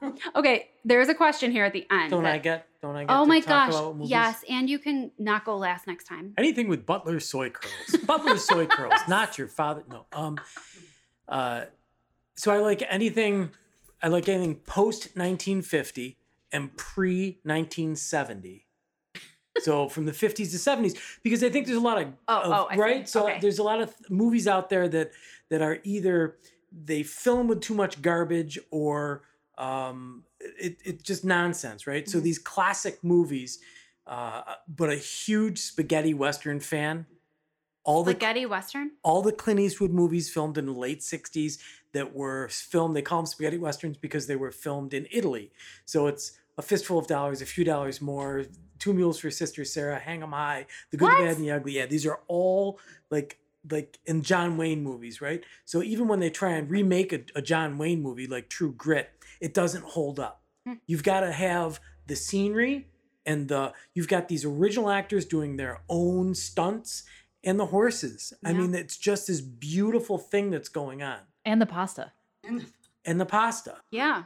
Ah. 0.01 0.11
okay, 0.37 0.69
there's 0.83 1.09
a 1.09 1.13
question 1.13 1.51
here 1.51 1.63
at 1.63 1.73
the 1.73 1.85
end. 1.91 2.09
Don't 2.09 2.23
that- 2.23 2.33
I 2.33 2.37
get? 2.39 2.67
Don't 2.81 2.95
I 2.95 3.01
get? 3.05 3.11
Oh 3.15 3.23
to 3.23 3.27
my 3.29 3.39
talk 3.39 3.69
gosh! 3.69 3.79
about 3.79 3.95
movies? 3.97 4.09
Yes, 4.09 4.43
and 4.49 4.67
you 4.67 4.79
can 4.79 5.11
not 5.19 5.45
go 5.45 5.55
last 5.57 5.85
next 5.85 6.05
time. 6.05 6.33
Anything 6.37 6.67
with 6.69 6.87
Butler 6.87 7.19
soy 7.19 7.51
curls. 7.51 8.01
Butler 8.05 8.37
soy 8.37 8.65
curls, 8.77 8.99
not 9.07 9.37
your 9.37 9.47
father. 9.47 9.83
No. 9.89 10.05
Um. 10.11 10.39
Uh. 11.27 11.65
So 12.35 12.51
I 12.51 12.57
like 12.59 12.81
anything. 12.89 13.51
I 14.01 14.07
like 14.07 14.27
anything 14.27 14.55
post 14.55 15.15
1950 15.15 16.17
and 16.51 16.75
pre 16.75 17.37
1970. 17.43 18.65
So 19.61 19.89
from 19.89 20.05
the 20.05 20.11
50s 20.11 20.51
to 20.51 20.57
70s, 20.57 20.95
because 21.23 21.43
I 21.43 21.49
think 21.49 21.65
there's 21.65 21.77
a 21.77 21.81
lot 21.81 22.01
of, 22.01 22.07
Oh, 22.27 22.41
of- 22.41 22.67
oh, 22.71 22.77
right. 22.77 23.07
So 23.07 23.27
Okay. 23.27 23.39
there's 23.39 23.59
a 23.59 23.63
lot 23.63 23.81
of 23.81 23.93
movies 24.09 24.47
out 24.47 24.69
there 24.69 24.87
that 24.89 25.11
that 25.49 25.61
are 25.61 25.79
either 25.83 26.37
they 26.71 27.01
film 27.03 27.47
with 27.47 27.61
too 27.61 27.73
much 27.73 28.01
garbage 28.01 28.59
or 28.71 29.23
Um, 29.57 30.23
it, 30.39 30.77
it's 30.85 31.03
just 31.03 31.25
nonsense, 31.25 31.85
right? 31.85 32.07
So 32.07 32.19
Mhm. 32.19 32.23
these 32.23 32.39
classic 32.39 33.03
movies, 33.03 33.59
uh, 34.07 34.55
but 34.69 34.89
a 34.89 34.95
huge 34.95 35.59
spaghetti 35.59 36.13
western 36.13 36.61
fan. 36.61 37.05
All 37.83 38.05
the 38.05 38.11
Spaghetti 38.11 38.45
Western? 38.45 38.91
all 39.03 39.21
the 39.21 39.33
Clint 39.33 39.59
Eastwood 39.59 39.91
movies 39.91 40.29
filmed 40.31 40.57
in 40.57 40.65
the 40.65 40.71
late 40.71 41.01
60s 41.03 41.59
that 41.91 42.13
were 42.15 42.47
filmed, 42.47 42.95
they 42.95 43.01
call 43.01 43.19
them 43.19 43.25
spaghetti 43.25 43.57
westerns 43.57 43.97
because 43.97 44.27
they 44.27 44.37
were 44.37 44.51
filmed 44.51 44.93
in 44.93 45.07
Italy. 45.11 45.51
So 45.83 46.07
it's 46.07 46.39
a 46.59 46.61
fistful 46.61 46.99
of 46.99 47.07
dollars, 47.07 47.41
a 47.41 47.45
few 47.45 47.63
dollars 47.63 48.01
more, 48.01 48.43
two 48.79 48.93
mules 48.93 49.17
for 49.17 49.31
Sister 49.31 49.63
Sara, 49.63 49.97
hang 49.97 50.21
'em 50.21 50.31
high, 50.33 50.67
the 50.91 50.97
good, 50.97 51.09
the 51.09 51.13
What? 51.13 51.19
bad, 51.19 51.35
and 51.37 51.45
the 51.45 51.51
ugly. 51.51 51.71
Yeah, 51.71 51.85
these 51.85 52.05
are 52.05 52.19
all 52.27 52.79
like 53.09 53.39
like 53.69 53.99
in 54.05 54.21
John 54.21 54.57
Wayne 54.57 54.83
movies, 54.83 55.21
right? 55.21 55.43
So 55.65 55.81
even 55.83 56.07
when 56.07 56.19
they 56.19 56.29
try 56.29 56.51
and 56.51 56.69
remake 56.69 57.11
a, 57.13 57.21
a 57.35 57.41
John 57.41 57.77
Wayne 57.77 58.01
movie 58.01 58.27
like 58.27 58.49
True 58.49 58.73
Grit, 58.73 59.09
it 59.41 59.53
doesn't 59.53 59.83
hold 59.83 60.19
up. 60.19 60.43
Hmm. 60.65 60.75
You've 60.85 61.03
got 61.03 61.21
to 61.21 61.31
have 61.31 61.79
the 62.07 62.15
scenery 62.15 62.87
and 63.25 63.47
the 63.47 63.73
you've 63.93 64.07
got 64.07 64.27
these 64.27 64.43
original 64.45 64.89
actors 64.89 65.25
doing 65.25 65.55
their 65.57 65.81
own 65.89 66.35
stunts 66.35 67.03
and 67.43 67.59
the 67.59 67.67
horses. 67.67 68.33
I 68.43 68.51
mean, 68.53 68.75
it's 68.75 68.97
just 68.97 69.27
this 69.27 69.39
beautiful 69.39 70.17
thing 70.17 70.51
that's 70.51 70.69
going 70.69 71.01
on. 71.01 71.19
And 71.45 71.61
the 71.61 71.65
pasta. 71.65 72.11
And, 72.43 72.65
And 73.05 73.19
the 73.19 73.25
pasta 73.25 73.77
Yeah. 73.91 74.23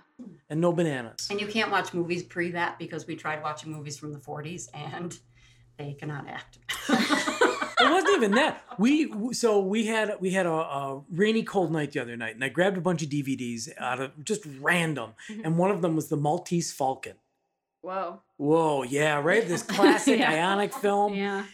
and 0.50 0.60
no 0.60 0.74
bananas. 0.74 1.28
and 1.30 1.40
you 1.40 1.48
can't 1.48 1.72
watch 1.72 1.94
movies 1.94 2.24
pre 2.24 2.52
that 2.52 2.80
because 2.80 3.06
we 3.08 3.16
tried 3.16 3.42
watching 3.44 3.72
movies 3.72 3.98
from 3.98 4.12
the 4.14 4.20
40s 4.20 4.68
and 4.74 5.18
they 5.78 5.94
cannot 5.94 6.28
act. 6.28 6.58
it 6.90 7.92
wasn't 7.92 8.16
even 8.18 8.32
that. 8.32 8.64
We 8.78 9.34
so 9.34 9.60
we 9.60 9.86
had 9.88 10.16
we 10.20 10.32
had 10.32 10.46
a, 10.46 10.52
a 10.52 11.02
rainy 11.12 11.44
cold 11.44 11.72
night 11.72 11.92
the 11.92 12.00
other 12.02 12.16
night, 12.18 12.36
and 12.36 12.44
I 12.44 12.50
grabbed 12.50 12.78
a 12.78 12.82
bunch 12.82 13.02
of 13.04 13.10
DVDs 13.10 13.70
out 13.78 14.00
of 14.00 14.24
just 14.24 14.44
random, 14.60 15.14
Mhm. 15.30 15.42
and 15.46 15.58
one 15.58 15.72
of 15.72 15.82
them 15.82 15.96
was 15.96 16.10
the 16.10 16.18
Maltese 16.18 16.72
Falcon. 16.72 17.16
Whoa. 17.82 18.22
Whoa, 18.38 18.84
yeah, 18.84 19.20
right. 19.22 19.48
This 19.48 19.62
classic 19.64 20.20
Yeah. 20.20 20.32
Ionic 20.32 20.74
film. 20.74 21.14
Yeah. 21.16 21.46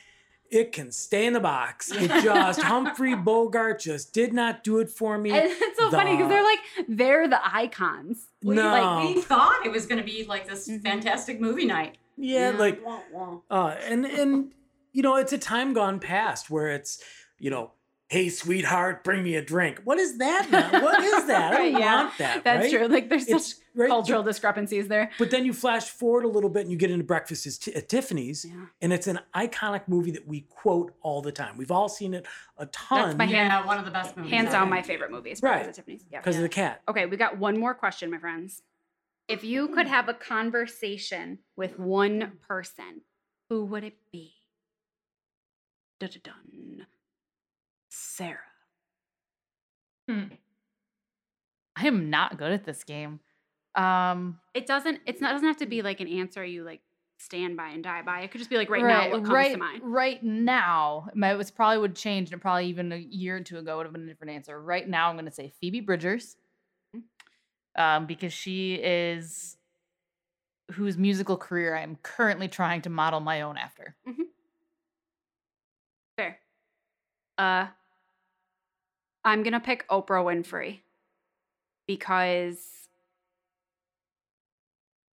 It 0.52 0.72
can 0.72 0.92
stay 0.92 1.26
in 1.28 1.34
the 1.34 1.40
box. 1.40 1.92
It 1.96 2.10
just 2.24 2.62
Humphrey 2.62 3.16
Bogart 3.16 3.80
just 3.80 4.14
did 4.14 4.34
not 4.34 4.64
do 4.64 4.80
it 4.80 4.90
for 4.90 5.18
me. 5.18 5.32
And 5.32 5.48
it's 5.50 5.78
so 5.78 5.92
funny 5.92 6.16
because 6.16 6.30
they're 6.30 6.44
like 6.44 6.60
they're 6.88 7.28
the 7.28 7.40
icons. 7.56 8.28
We- 8.44 8.56
No. 8.56 8.64
like, 8.72 9.16
we 9.16 9.22
thought 9.22 9.66
it 9.66 9.72
was 9.72 9.86
going 9.86 10.00
to 10.00 10.04
be 10.06 10.24
like 10.26 10.48
this 10.48 10.68
Mhm. 10.68 10.82
fantastic 10.82 11.40
movie 11.40 11.66
night. 11.66 11.98
yeah, 12.18 12.50
like 12.58 12.84
Wah, 12.86 13.00
wah. 13.14 13.38
Uh, 13.50 13.76
and 13.88 14.06
and 14.06 14.52
you 14.92 15.04
know, 15.04 15.16
it's 15.18 15.34
a 15.34 15.38
time 15.38 15.74
gone 15.74 16.00
past 16.00 16.50
where 16.50 16.68
it's 16.70 17.04
you 17.38 17.50
know, 17.52 17.72
hey 18.08 18.28
sweetheart, 18.28 19.04
bring 19.04 19.22
me 19.24 19.36
a 19.36 19.42
drink. 19.42 19.82
What 19.84 20.00
is 20.00 20.18
that? 20.18 20.48
Now? 20.50 20.82
What 20.82 21.04
is 21.04 21.28
that? 21.28 21.54
I 21.54 21.58
don't 21.58 21.74
yeah. 21.80 22.04
want 22.04 22.18
that. 22.18 22.44
That's 22.44 22.64
right? 22.64 22.72
true. 22.80 22.88
Like 22.88 23.08
there's 23.10 23.28
such 23.28 23.36
It's 23.38 23.62
right. 23.80 23.90
cultural 23.90 24.22
discrepancies 24.24 24.88
there. 24.88 25.10
But 25.18 25.32
then 25.32 25.46
you 25.46 25.54
flash 25.54 25.90
forward 25.90 26.26
a 26.26 26.28
little 26.28 26.50
bit 26.50 26.62
and 26.64 26.72
you 26.72 26.78
get 26.78 26.92
into 26.92 27.04
Breakfast 27.04 27.68
at 27.68 27.90
Tiffany's, 27.90 28.46
Yeah. 28.46 28.66
and 28.82 28.94
it's 28.94 29.08
an 29.08 29.20
iconic 29.36 29.88
movie 29.88 30.12
that 30.12 30.28
we 30.28 30.42
quote 30.50 30.94
all 31.02 31.22
the 31.22 31.32
time. 31.32 31.58
We've 31.58 31.72
all 31.72 31.90
seen 31.90 32.14
it 32.14 32.28
a 32.58 32.66
ton 32.68 33.08
That's 33.08 33.18
my 33.18 33.26
hand- 33.26 33.50
Yeah, 33.50 33.66
one 33.66 33.78
of 33.80 33.86
the 33.86 33.92
best 33.92 34.16
movies. 34.18 34.32
Hands 34.32 34.52
down 34.52 34.70
my 34.70 34.82
favorite 34.82 35.12
movies. 35.12 35.42
Right. 35.42 35.54
Breakfast 35.64 35.80
at 35.80 35.86
Tiffany's. 35.86 36.06
Yeah. 36.12 36.20
because 36.20 36.36
of 36.36 36.42
the 36.44 36.50
cat. 36.50 36.82
Okay, 36.88 37.06
we 37.06 37.18
got 37.18 37.38
one 37.38 37.58
more 37.58 37.74
question, 37.74 38.12
my 38.12 38.18
friends. 38.18 38.62
If 39.28 39.44
you 39.44 39.68
could 39.70 39.88
have 39.88 40.10
a 40.10 40.14
conversation 40.14 41.40
with 41.56 41.78
one 41.78 42.34
person, 42.48 43.02
who 43.50 43.64
would 43.66 43.84
it 43.84 43.98
be? 44.12 44.34
Dun-dun-dun. 46.00 46.88
Sarah. 47.90 48.38
Hmm. 50.08 50.24
I 51.76 51.88
am 51.88 52.10
not 52.10 52.38
good 52.38 52.52
at 52.52 52.66
this 52.66 52.84
game. 52.84 53.20
Um, 53.76 54.40
It 54.54 54.66
doesn't. 54.66 55.00
It's 55.06 55.22
not. 55.22 55.32
Doesn't 55.34 55.48
have 55.48 55.58
to 55.58 55.66
be 55.66 55.82
like 55.82 56.00
an 56.00 56.08
answer 56.08 56.44
you 56.44 56.64
like 56.64 56.82
stand 57.18 57.58
by 57.58 57.70
and 57.70 57.84
die 57.84 58.02
by. 58.02 58.22
It 58.22 58.32
could 58.32 58.40
just 58.40 58.50
be 58.50 58.58
like 58.58 58.70
right, 58.70 58.84
now. 58.84 59.10
What 59.10 59.24
comes 59.24 59.30
right, 59.30 59.52
to 59.52 59.58
mind? 59.58 59.82
Right 59.84 60.24
now, 60.24 61.10
my- 61.14 61.34
it 61.34 61.38
was 61.38 61.52
probably 61.52 61.78
would 61.80 61.96
change, 61.96 62.32
and 62.32 62.42
probably 62.42 62.68
even 62.68 62.92
a 62.92 62.98
year 62.98 63.38
or 63.38 63.42
two 63.42 63.58
ago 63.58 63.78
would 63.78 63.86
have 63.86 63.94
been 63.94 64.04
a 64.04 64.08
different 64.08 64.34
answer. 64.34 64.60
Right 64.60 64.88
now, 64.88 65.10
I'm 65.10 65.16
going 65.16 65.26
to 65.26 65.32
say 65.32 65.52
Phoebe 65.60 65.82
Bridgers, 65.82 66.38
um, 67.78 68.06
because 68.06 68.34
she 68.34 68.76
is 68.76 69.58
whose 70.72 70.98
musical 70.98 71.36
career 71.36 71.76
I 71.76 71.82
am 71.82 71.98
currently 72.04 72.48
trying 72.48 72.82
to 72.84 72.90
model 72.90 73.20
my 73.20 73.42
own 73.42 73.58
after. 73.58 73.96
Mm-hmm. 74.08 74.22
Fair. 76.18 76.40
Uh, 77.38 77.68
I'm 79.26 79.44
gonna 79.44 79.60
pick 79.60 79.88
Oprah 79.90 80.24
Winfrey 80.24 80.80
because 81.88 82.79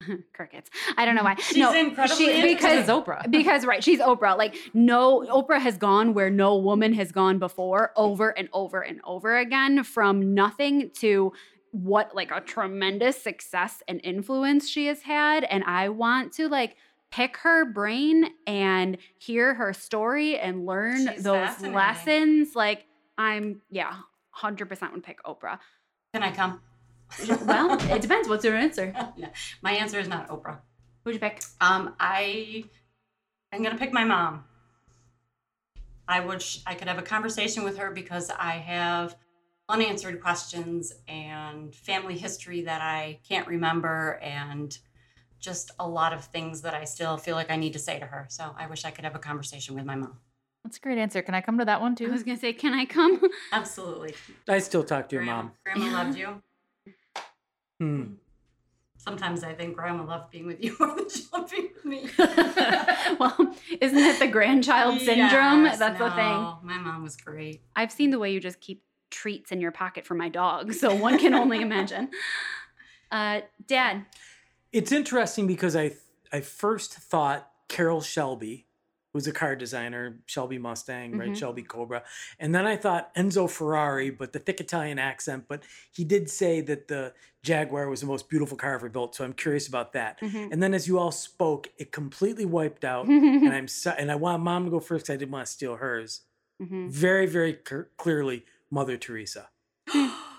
crickets. 0.32 0.70
I 0.96 1.04
don't 1.04 1.14
know 1.14 1.22
why. 1.22 1.36
She's 1.36 1.56
no, 1.58 1.72
incredibly 1.72 2.26
she, 2.26 2.54
because 2.54 2.86
Oprah. 2.86 3.30
because 3.30 3.64
right, 3.64 3.82
she's 3.82 4.00
Oprah. 4.00 4.36
Like 4.36 4.56
no, 4.74 5.20
Oprah 5.22 5.60
has 5.60 5.76
gone 5.76 6.14
where 6.14 6.30
no 6.30 6.56
woman 6.56 6.92
has 6.94 7.12
gone 7.12 7.38
before, 7.38 7.92
over 7.96 8.30
and 8.30 8.48
over 8.52 8.80
and 8.80 9.00
over 9.04 9.36
again, 9.36 9.84
from 9.84 10.34
nothing 10.34 10.90
to 11.00 11.32
what 11.72 12.14
like 12.14 12.30
a 12.30 12.40
tremendous 12.40 13.20
success 13.20 13.82
and 13.86 14.00
influence 14.02 14.68
she 14.68 14.86
has 14.86 15.02
had. 15.02 15.44
And 15.44 15.64
I 15.64 15.88
want 15.90 16.32
to 16.34 16.48
like 16.48 16.76
pick 17.10 17.36
her 17.38 17.64
brain 17.64 18.30
and 18.46 18.98
hear 19.18 19.54
her 19.54 19.72
story 19.72 20.38
and 20.38 20.66
learn 20.66 21.08
She's 21.08 21.22
those 21.22 21.60
lessons. 21.62 22.54
Like 22.54 22.86
I'm, 23.18 23.60
yeah, 23.70 23.94
hundred 24.30 24.66
percent 24.66 24.92
would 24.92 25.02
pick 25.02 25.22
Oprah. 25.24 25.58
Can 26.14 26.22
I 26.22 26.32
come? 26.32 26.60
Well, 27.44 27.72
it 27.92 28.02
depends. 28.02 28.28
What's 28.28 28.44
your 28.44 28.54
answer? 28.56 28.92
No, 29.16 29.28
my 29.62 29.72
answer 29.72 29.98
is 29.98 30.08
not 30.08 30.28
Oprah. 30.28 30.58
Who'd 31.04 31.14
you 31.14 31.20
pick? 31.20 31.42
Um, 31.60 31.94
I 32.00 32.64
am 33.52 33.62
gonna 33.62 33.78
pick 33.78 33.92
my 33.92 34.04
mom. 34.04 34.44
I 36.08 36.20
wish 36.20 36.60
I 36.66 36.74
could 36.74 36.88
have 36.88 36.98
a 36.98 37.02
conversation 37.02 37.64
with 37.64 37.78
her 37.78 37.90
because 37.90 38.30
I 38.30 38.52
have 38.52 39.16
unanswered 39.68 40.20
questions 40.20 40.92
and 41.08 41.74
family 41.74 42.16
history 42.16 42.62
that 42.62 42.80
I 42.80 43.18
can't 43.28 43.46
remember 43.48 44.20
and 44.22 44.76
just 45.40 45.72
a 45.78 45.86
lot 45.88 46.12
of 46.12 46.24
things 46.24 46.62
that 46.62 46.74
I 46.74 46.84
still 46.84 47.16
feel 47.16 47.34
like 47.34 47.50
I 47.50 47.56
need 47.56 47.72
to 47.72 47.78
say 47.78 47.98
to 47.98 48.06
her. 48.06 48.26
So 48.28 48.54
I 48.56 48.66
wish 48.66 48.84
I 48.84 48.90
could 48.90 49.04
have 49.04 49.14
a 49.16 49.18
conversation 49.18 49.74
with 49.74 49.84
my 49.84 49.96
mom. 49.96 50.18
That's 50.64 50.78
a 50.78 50.80
great 50.80 50.98
answer. 50.98 51.22
Can 51.22 51.34
I 51.34 51.40
come 51.40 51.58
to 51.58 51.64
that 51.64 51.80
one 51.80 51.94
too? 51.94 52.04
I 52.04 52.06
too? 52.08 52.12
was 52.12 52.22
gonna 52.22 52.38
say, 52.38 52.52
can 52.52 52.74
I 52.74 52.84
come? 52.84 53.20
Absolutely. 53.52 54.14
I 54.48 54.58
still 54.58 54.82
talk 54.82 55.08
to 55.08 55.16
your 55.16 55.24
Grandma, 55.24 55.42
mom. 55.42 55.52
Grandma 55.64 56.04
loved 56.04 56.18
you. 56.18 56.42
Hmm. 57.78 58.14
Sometimes 58.98 59.44
I 59.44 59.52
think 59.52 59.76
Grandma 59.76 60.04
loved 60.04 60.30
being 60.30 60.46
with 60.46 60.62
you 60.62 60.74
more 60.80 60.96
than 60.96 61.08
she 61.08 61.22
loved 61.32 61.50
being 61.50 61.68
with 61.74 61.84
me. 61.84 62.08
well, 63.20 63.54
isn't 63.80 63.98
it 63.98 64.18
the 64.18 64.26
grandchild 64.26 65.00
syndrome? 65.00 65.64
Yes, 65.64 65.78
That's 65.78 65.98
the 65.98 66.10
thing. 66.10 66.56
My 66.62 66.78
mom 66.78 67.02
was 67.04 67.16
great. 67.16 67.62
I've 67.76 67.92
seen 67.92 68.10
the 68.10 68.18
way 68.18 68.32
you 68.32 68.40
just 68.40 68.60
keep 68.60 68.82
treats 69.10 69.52
in 69.52 69.60
your 69.60 69.70
pocket 69.70 70.04
for 70.04 70.14
my 70.14 70.28
dog, 70.28 70.72
so 70.72 70.92
one 70.94 71.18
can 71.18 71.34
only 71.34 71.60
imagine. 71.60 72.10
Uh, 73.12 73.40
Dad, 73.68 74.04
It's 74.72 74.90
interesting 74.90 75.46
because 75.46 75.76
I 75.76 75.92
I 76.32 76.40
first 76.40 76.92
thought 76.94 77.48
Carroll 77.68 78.00
Shelby 78.00 78.65
was 79.16 79.26
a 79.26 79.32
car 79.32 79.56
designer, 79.56 80.20
Shelby 80.26 80.58
Mustang, 80.58 81.16
right? 81.18 81.30
Mhm. 81.30 81.36
Shelby 81.36 81.62
Cobra. 81.62 82.04
And 82.38 82.54
then 82.54 82.66
I 82.66 82.76
thought 82.76 83.12
Enzo 83.16 83.50
Ferrari, 83.50 84.10
but 84.10 84.32
the 84.32 84.38
thick 84.38 84.60
Italian 84.60 84.98
accent. 85.00 85.46
But 85.48 85.64
he 85.90 86.04
did 86.04 86.30
say 86.30 86.60
that 86.60 86.86
the 86.86 87.12
Jaguar 87.42 87.88
was 87.88 88.00
the 88.02 88.06
most 88.06 88.28
beautiful 88.28 88.56
car 88.56 88.74
ever 88.74 88.88
built. 88.88 89.14
So 89.16 89.24
I'm 89.24 89.32
curious 89.32 89.66
about 89.66 89.92
that. 89.94 90.20
Mhm. 90.20 90.52
And 90.52 90.62
then 90.62 90.74
as 90.74 90.86
you 90.86 90.98
all 90.98 91.10
spoke, 91.12 91.68
it 91.78 91.90
completely 91.92 92.44
wiped 92.44 92.84
out. 92.84 93.06
and 93.08 93.48
I'm 93.56 93.66
so, 93.68 93.90
and 93.92 94.10
I 94.12 94.14
want 94.16 94.42
mom 94.42 94.64
to 94.66 94.70
go 94.70 94.78
first 94.80 95.06
'cause 95.06 95.14
I 95.14 95.16
didn't 95.16 95.32
want 95.32 95.46
to 95.46 95.52
steal 95.52 95.76
hers. 95.76 96.20
Mhm. 96.62 96.90
Very, 96.90 97.26
very 97.26 97.54
clear- 97.54 97.90
clearly, 97.96 98.44
Mother 98.70 98.96
Teresa. 98.96 99.48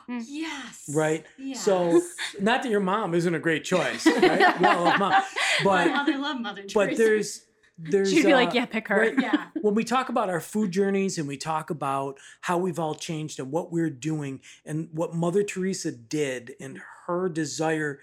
yes. 0.08 0.90
Right? 0.94 1.26
Yes. 1.38 1.64
So, 1.64 2.02
not 2.40 2.64
that 2.64 2.70
your 2.70 2.80
mom 2.80 3.14
isn't 3.14 3.34
a 3.36 3.40
great 3.40 3.64
choice, 3.64 4.06
right? 4.22 4.60
We 4.60 4.66
all 4.66 4.84
love 4.84 5.00
mom. 5.00 5.10
my 5.12 5.24
But 5.64 5.88
mother 5.92 6.18
loved 6.18 6.42
Mother 6.42 6.62
Teresa. 6.64 6.74
but 6.80 6.98
there's 6.98 7.42
there's 7.78 8.12
she'd 8.12 8.26
be 8.26 8.34
like, 8.34 8.50
uh, 8.50 8.54
yeah, 8.56 8.66
pick 8.66 8.88
her. 8.88 9.00
right? 9.00 9.16
yeah. 9.22 9.48
when 9.62 9.76
we 9.76 9.84
talk 9.84 10.10
about 10.10 10.30
our 10.30 10.40
food 10.40 10.72
journeys 10.72 11.18
and 11.18 11.28
we 11.28 11.38
talk 11.38 11.70
about 11.70 12.18
how 12.42 12.58
we've 12.58 12.80
all 12.80 12.96
changed 12.96 13.40
and 13.40 13.52
what 13.52 13.72
we're 13.72 13.90
doing 13.90 14.42
and 14.66 14.90
what 14.92 15.14
Mother 15.14 15.44
Teresa 15.44 15.92
did 15.92 16.56
and 16.60 16.82
her 17.06 17.30
desire, 17.30 18.00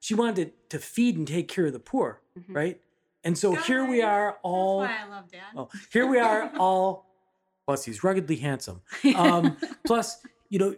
she 0.00 0.14
wanted 0.14 0.52
to 0.70 0.78
feed 0.78 1.16
and 1.16 1.26
take 1.26 1.48
care 1.48 1.66
of 1.66 1.72
the 1.72 1.80
poor, 1.80 2.20
Mhm. 2.38 2.54
right? 2.54 2.80
And 3.24 3.36
so 3.36 3.54
here 3.56 3.84
we 3.84 4.02
are 4.02 4.38
all 4.44 4.82
That's 4.82 4.92
why 4.92 5.06
I 5.06 5.16
love 5.16 5.30
Dad. 5.32 5.40
oh, 5.56 5.68
here 5.92 6.06
we 6.06 6.18
are 6.20 6.52
all 6.58 7.06
plus 7.66 7.84
he's 7.84 8.04
ruggedly 8.04 8.36
handsome. 8.36 8.80
Um, 9.16 9.56
plus, 9.84 10.18
you 10.48 10.60
know, 10.60 10.76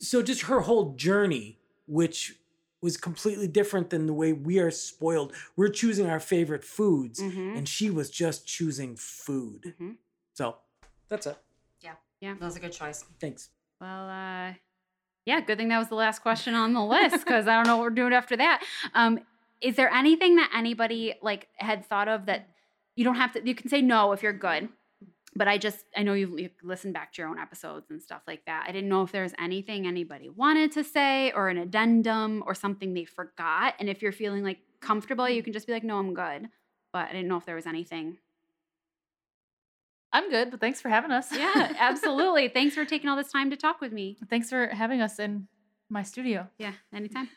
so 0.00 0.22
just 0.22 0.42
her 0.42 0.60
whole 0.60 0.94
journey, 0.94 1.58
which 1.86 2.36
was 2.84 2.96
completely 2.98 3.48
different 3.48 3.88
than 3.90 4.06
the 4.06 4.12
way 4.12 4.32
we 4.34 4.58
are 4.60 4.70
spoiled. 4.70 5.32
We're 5.56 5.68
choosing 5.70 6.06
our 6.06 6.20
favorite 6.20 6.62
foods, 6.62 7.18
Mhm. 7.20 7.56
and 7.56 7.68
she 7.68 7.88
was 7.90 8.10
just 8.10 8.46
choosing 8.46 8.94
food. 8.94 9.74
Mhm. 9.80 9.96
So 10.34 10.58
that's 11.08 11.26
it. 11.26 11.38
Yeah. 11.80 11.94
Yeah. 12.20 12.34
That 12.34 12.44
was 12.44 12.56
a 12.56 12.60
good 12.60 12.72
choice. 12.72 13.04
Thanks. 13.18 13.48
Well, 13.80 14.08
uh, 14.08 14.54
Yeah, 15.26 15.40
good 15.40 15.56
thing 15.56 15.68
that 15.68 15.78
was 15.78 15.88
the 15.88 15.94
last 15.94 16.18
question 16.20 16.54
on 16.54 16.74
the 16.74 16.84
list 16.96 17.24
because 17.24 17.48
I 17.48 17.54
don't 17.56 17.66
know 17.66 17.78
what 17.78 17.84
we're 17.84 17.90
doing 18.02 18.12
after 18.12 18.36
that. 18.36 18.62
Um, 18.92 19.20
is 19.62 19.74
there 19.76 19.88
anything 19.90 20.36
that 20.36 20.50
anybody 20.54 21.14
like 21.22 21.48
had 21.56 21.86
thought 21.86 22.08
of 22.08 22.26
that 22.26 22.50
you 22.94 23.04
don't 23.04 23.14
have 23.14 23.32
to? 23.32 23.42
You 23.48 23.54
can 23.54 23.70
say 23.70 23.80
no 23.80 24.12
if 24.12 24.22
you're 24.22 24.34
good, 24.34 24.68
but 25.36 25.48
I 25.48 25.58
just 25.58 25.84
I 25.96 26.02
know 26.02 26.14
you've, 26.14 26.38
you've 26.38 26.52
listened 26.62 26.94
back 26.94 27.12
to 27.14 27.22
your 27.22 27.28
own 27.28 27.38
episodes 27.38 27.90
and 27.90 28.02
stuff 28.02 28.22
like 28.26 28.44
that. 28.46 28.64
I 28.68 28.72
didn't 28.72 28.88
know 28.88 29.02
if 29.02 29.12
there 29.12 29.22
was 29.22 29.34
anything 29.38 29.86
anybody 29.86 30.28
wanted 30.28 30.72
to 30.72 30.84
say 30.84 31.32
or 31.32 31.48
an 31.48 31.58
addendum 31.58 32.42
or 32.46 32.54
something 32.54 32.94
they 32.94 33.04
forgot. 33.04 33.74
And 33.78 33.88
if 33.88 34.02
you're 34.02 34.12
feeling 34.12 34.44
like 34.44 34.58
comfortable, 34.80 35.28
you 35.28 35.42
can 35.42 35.52
just 35.52 35.66
be 35.66 35.72
like, 35.72 35.84
no, 35.84 35.98
I'm 35.98 36.14
good. 36.14 36.48
But 36.92 37.08
I 37.08 37.12
didn't 37.12 37.28
know 37.28 37.36
if 37.36 37.46
there 37.46 37.56
was 37.56 37.66
anything. 37.66 38.18
I'm 40.12 40.30
good, 40.30 40.52
but 40.52 40.60
thanks 40.60 40.80
for 40.80 40.88
having 40.88 41.10
us. 41.10 41.26
Yeah, 41.36 41.74
absolutely. 41.76 42.46
Thanks 42.46 42.76
for 42.76 42.84
taking 42.84 43.10
all 43.10 43.16
this 43.16 43.32
time 43.32 43.50
to 43.50 43.56
talk 43.56 43.80
with 43.80 43.92
me. 43.92 44.16
thanks 44.30 44.48
for 44.48 44.68
having 44.68 45.00
us 45.00 45.18
in 45.18 45.48
my 45.90 46.04
studio. 46.04 46.46
Yeah, 46.56 46.72
anytime. 46.94 47.28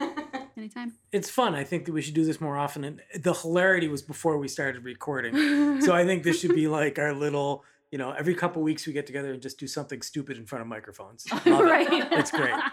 Anytime. 0.56 0.93
It's 1.12 1.30
fun. 1.30 1.56
I 1.56 1.64
think 1.64 1.86
that 1.86 1.91
we 1.93 2.02
should 2.02 2.14
do 2.14 2.26
this 2.26 2.39
more 2.39 2.58
often. 2.58 2.84
And 2.84 3.02
the 3.16 3.34
hilarity 3.34 3.88
was 3.88 4.02
before 4.02 4.38
we 4.38 4.48
started 4.48 4.84
recording. 4.84 5.82
So 5.82 5.93
I 5.93 6.06
think 6.06 6.24
this 6.24 6.39
should 6.39 6.54
be 6.54 6.68
like 6.80 7.00
our 7.00 7.14
little, 7.14 7.64
you 7.92 7.98
know, 7.98 8.12
every 8.12 8.36
couple 8.36 8.62
weeks 8.62 8.86
we 8.86 8.94
get 8.94 9.06
together 9.08 9.32
and 9.32 9.42
just 9.42 9.60
do 9.60 9.68
something 9.68 10.02
stupid 10.02 10.38
in 10.38 10.46
front 10.46 10.62
of 10.62 10.68
microphones. 10.68 11.26
Love 11.46 11.46
it. 11.48 11.64
right. 11.64 11.88
It's 12.12 12.32
great. 12.32 12.54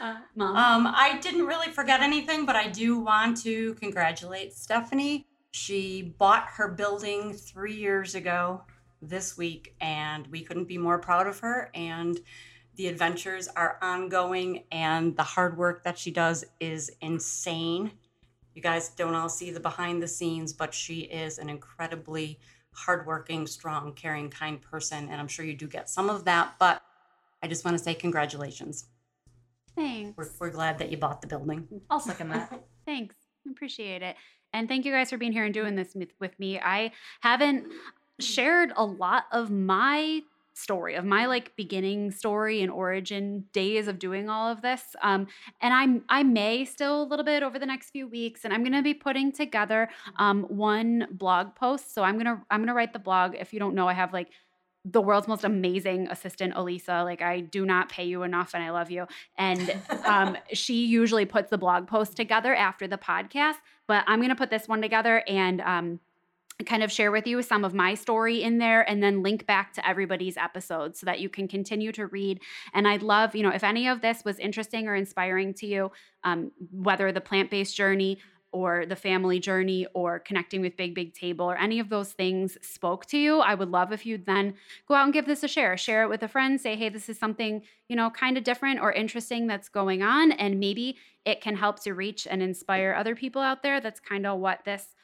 Uh, 0.00 0.16
Mom. 0.34 0.56
Um, 0.56 0.92
I 0.96 1.18
didn't 1.18 1.46
really 1.46 1.68
forget 1.70 2.00
anything, 2.00 2.44
but 2.44 2.56
I 2.56 2.68
do 2.68 2.98
want 2.98 3.40
to 3.42 3.74
congratulate 3.74 4.52
Stephanie. 4.52 5.28
She 5.52 6.14
bought 6.18 6.46
her 6.56 6.66
building 6.68 7.32
three 7.32 7.76
years 7.76 8.16
ago 8.16 8.62
this 9.00 9.36
week, 9.38 9.76
and 9.80 10.26
we 10.26 10.42
couldn't 10.42 10.64
be 10.66 10.76
more 10.76 10.98
proud 10.98 11.28
of 11.28 11.38
her. 11.38 11.70
And 11.72 12.18
the 12.74 12.88
adventures 12.88 13.46
are 13.54 13.78
ongoing, 13.80 14.64
and 14.72 15.16
the 15.16 15.22
hard 15.22 15.56
work 15.56 15.84
that 15.84 15.96
she 15.96 16.10
does 16.10 16.44
is 16.58 16.90
insane. 17.00 17.92
You 18.54 18.62
guys 18.62 18.88
don't 18.88 19.14
all 19.14 19.28
see 19.28 19.52
the 19.52 19.60
behind 19.60 20.02
the 20.02 20.08
scenes, 20.08 20.52
but 20.52 20.74
she 20.74 21.02
is 21.02 21.38
an 21.38 21.48
incredibly 21.48 22.40
hardworking, 22.74 23.46
strong, 23.46 23.92
caring, 23.92 24.30
kind 24.30 24.60
person. 24.60 25.08
And 25.10 25.20
I'm 25.20 25.28
sure 25.28 25.44
you 25.44 25.54
do 25.54 25.66
get 25.66 25.90
some 25.90 26.10
of 26.10 26.24
that, 26.24 26.54
but 26.58 26.82
I 27.42 27.48
just 27.48 27.64
want 27.64 27.76
to 27.76 27.82
say 27.82 27.94
congratulations. 27.94 28.86
Thanks. 29.74 30.16
We're, 30.16 30.28
we're 30.38 30.50
glad 30.50 30.78
that 30.78 30.90
you 30.90 30.96
bought 30.96 31.20
the 31.20 31.26
building. 31.26 31.66
I'll 31.90 32.00
second 32.00 32.30
that. 32.30 32.64
Thanks. 32.86 33.14
Appreciate 33.50 34.02
it. 34.02 34.16
And 34.52 34.68
thank 34.68 34.84
you 34.84 34.92
guys 34.92 35.10
for 35.10 35.16
being 35.16 35.32
here 35.32 35.44
and 35.44 35.54
doing 35.54 35.76
this 35.76 35.94
with, 35.94 36.10
with 36.20 36.38
me. 36.38 36.60
I 36.60 36.92
haven't 37.20 37.66
shared 38.20 38.72
a 38.76 38.84
lot 38.84 39.24
of 39.32 39.50
my 39.50 40.22
story 40.54 40.94
of 40.94 41.04
my 41.04 41.26
like 41.26 41.54
beginning 41.56 42.10
story 42.10 42.62
and 42.62 42.70
origin 42.70 43.44
days 43.52 43.88
of 43.88 43.98
doing 43.98 44.28
all 44.28 44.50
of 44.50 44.62
this 44.62 44.94
um 45.02 45.26
and 45.60 45.72
i'm 45.72 46.02
i 46.08 46.22
may 46.22 46.64
still 46.64 47.02
a 47.02 47.04
little 47.04 47.24
bit 47.24 47.42
over 47.42 47.58
the 47.58 47.66
next 47.66 47.90
few 47.90 48.06
weeks 48.06 48.44
and 48.44 48.52
i'm 48.52 48.62
going 48.62 48.72
to 48.72 48.82
be 48.82 48.94
putting 48.94 49.32
together 49.32 49.88
um 50.18 50.42
one 50.44 51.06
blog 51.10 51.54
post 51.54 51.94
so 51.94 52.02
i'm 52.02 52.14
going 52.14 52.26
to 52.26 52.38
i'm 52.50 52.60
going 52.60 52.68
to 52.68 52.74
write 52.74 52.92
the 52.92 52.98
blog 52.98 53.34
if 53.34 53.52
you 53.52 53.58
don't 53.58 53.74
know 53.74 53.88
i 53.88 53.94
have 53.94 54.12
like 54.12 54.28
the 54.84 55.00
world's 55.00 55.28
most 55.28 55.44
amazing 55.44 56.08
assistant, 56.08 56.54
Elisa. 56.56 57.02
Like, 57.04 57.22
I 57.22 57.40
do 57.40 57.64
not 57.64 57.88
pay 57.88 58.04
you 58.04 58.24
enough 58.24 58.52
and 58.52 58.64
I 58.64 58.70
love 58.70 58.90
you. 58.90 59.06
And 59.38 59.80
um, 60.04 60.36
she 60.52 60.86
usually 60.86 61.24
puts 61.24 61.50
the 61.50 61.58
blog 61.58 61.86
post 61.86 62.16
together 62.16 62.54
after 62.54 62.88
the 62.88 62.98
podcast, 62.98 63.56
but 63.86 64.02
I'm 64.08 64.18
going 64.18 64.30
to 64.30 64.34
put 64.34 64.50
this 64.50 64.66
one 64.66 64.82
together 64.82 65.22
and 65.28 65.60
um, 65.60 66.00
kind 66.66 66.82
of 66.82 66.92
share 66.92 67.10
with 67.10 67.26
you 67.26 67.42
some 67.42 67.64
of 67.64 67.74
my 67.74 67.94
story 67.94 68.42
in 68.42 68.58
there 68.58 68.88
and 68.88 69.02
then 69.02 69.22
link 69.22 69.46
back 69.46 69.72
to 69.74 69.88
everybody's 69.88 70.36
episodes 70.36 71.00
so 71.00 71.06
that 71.06 71.20
you 71.20 71.28
can 71.28 71.48
continue 71.48 71.92
to 71.92 72.06
read. 72.06 72.40
And 72.74 72.86
I'd 72.86 73.02
love, 73.02 73.34
you 73.34 73.42
know, 73.42 73.50
if 73.50 73.64
any 73.64 73.88
of 73.88 74.00
this 74.00 74.24
was 74.24 74.38
interesting 74.38 74.86
or 74.86 74.94
inspiring 74.94 75.54
to 75.54 75.66
you, 75.66 75.92
um, 76.24 76.52
whether 76.70 77.10
the 77.10 77.20
plant 77.20 77.50
based 77.50 77.76
journey, 77.76 78.18
or 78.52 78.84
the 78.84 78.96
family 78.96 79.40
journey 79.40 79.86
or 79.94 80.18
connecting 80.18 80.60
with 80.60 80.76
Big 80.76 80.94
Big 80.94 81.14
Table 81.14 81.50
or 81.50 81.56
any 81.56 81.80
of 81.80 81.88
those 81.88 82.12
things 82.12 82.58
spoke 82.60 83.06
to 83.06 83.18
you, 83.18 83.40
I 83.40 83.54
would 83.54 83.70
love 83.70 83.92
if 83.92 84.04
you'd 84.04 84.26
then 84.26 84.54
go 84.86 84.94
out 84.94 85.04
and 85.04 85.12
give 85.12 85.26
this 85.26 85.42
a 85.42 85.48
share. 85.48 85.76
Share 85.76 86.02
it 86.02 86.08
with 86.08 86.22
a 86.22 86.28
friend. 86.28 86.60
Say, 86.60 86.76
hey, 86.76 86.90
this 86.90 87.08
is 87.08 87.18
something, 87.18 87.62
you 87.88 87.96
know, 87.96 88.10
kind 88.10 88.36
of 88.36 88.44
different 88.44 88.80
or 88.80 88.92
interesting 88.92 89.46
that's 89.46 89.70
going 89.70 90.02
on. 90.02 90.32
And 90.32 90.60
maybe 90.60 90.98
it 91.24 91.40
can 91.40 91.56
help 91.56 91.82
to 91.84 91.94
reach 91.94 92.26
and 92.30 92.42
inspire 92.42 92.94
other 92.96 93.16
people 93.16 93.40
out 93.40 93.62
there. 93.62 93.80
That's 93.80 94.00
kind 94.00 94.26
of 94.26 94.38
what 94.38 94.64
this 94.64 94.94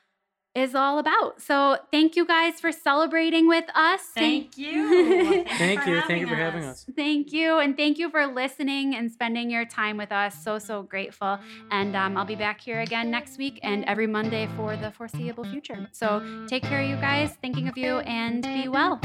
is 0.58 0.74
all 0.74 0.98
about. 0.98 1.40
So 1.40 1.78
thank 1.90 2.16
you 2.16 2.26
guys 2.26 2.60
for 2.60 2.72
celebrating 2.72 3.48
with 3.48 3.64
us. 3.74 4.02
Thank 4.14 4.58
you. 4.58 5.44
Thank 5.58 5.86
you. 5.86 6.00
Thank 6.02 6.20
you 6.20 6.26
for 6.26 6.34
having 6.34 6.58
having 6.58 6.68
us. 6.68 6.86
Thank 6.96 7.32
you. 7.32 7.58
And 7.58 7.76
thank 7.76 7.98
you 7.98 8.10
for 8.10 8.26
listening 8.26 8.94
and 8.94 9.10
spending 9.10 9.50
your 9.50 9.64
time 9.64 9.96
with 9.96 10.12
us. 10.12 10.42
So, 10.42 10.58
so 10.58 10.82
grateful. 10.82 11.38
And 11.70 11.94
um, 11.96 12.16
I'll 12.16 12.24
be 12.24 12.34
back 12.34 12.60
here 12.60 12.80
again 12.80 13.10
next 13.10 13.38
week 13.38 13.60
and 13.62 13.84
every 13.84 14.06
Monday 14.06 14.48
for 14.56 14.76
the 14.76 14.90
foreseeable 14.90 15.44
future. 15.44 15.88
So, 15.92 16.46
take 16.48 16.62
care, 16.62 16.82
you 16.82 16.96
guys. 16.96 17.32
Thinking 17.40 17.68
of 17.68 17.76
you 17.76 17.98
and 18.00 18.42
be 18.42 18.68
well. 18.68 19.00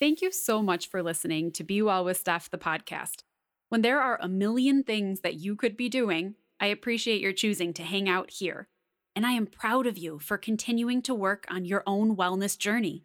Thank 0.00 0.22
you 0.22 0.32
so 0.32 0.62
much 0.62 0.88
for 0.88 1.02
listening 1.02 1.52
to 1.52 1.62
Be 1.62 1.82
Well 1.82 2.06
with 2.06 2.16
Steph, 2.16 2.48
the 2.48 2.56
podcast. 2.56 3.22
When 3.68 3.82
there 3.82 4.00
are 4.00 4.18
a 4.22 4.28
million 4.28 4.82
things 4.82 5.20
that 5.20 5.34
you 5.34 5.54
could 5.54 5.76
be 5.76 5.90
doing, 5.90 6.36
I 6.58 6.68
appreciate 6.68 7.20
your 7.20 7.34
choosing 7.34 7.74
to 7.74 7.82
hang 7.82 8.08
out 8.08 8.30
here. 8.30 8.68
And 9.14 9.26
I 9.26 9.32
am 9.32 9.46
proud 9.46 9.86
of 9.86 9.98
you 9.98 10.18
for 10.18 10.38
continuing 10.38 11.02
to 11.02 11.14
work 11.14 11.44
on 11.50 11.66
your 11.66 11.82
own 11.86 12.16
wellness 12.16 12.56
journey. 12.56 13.04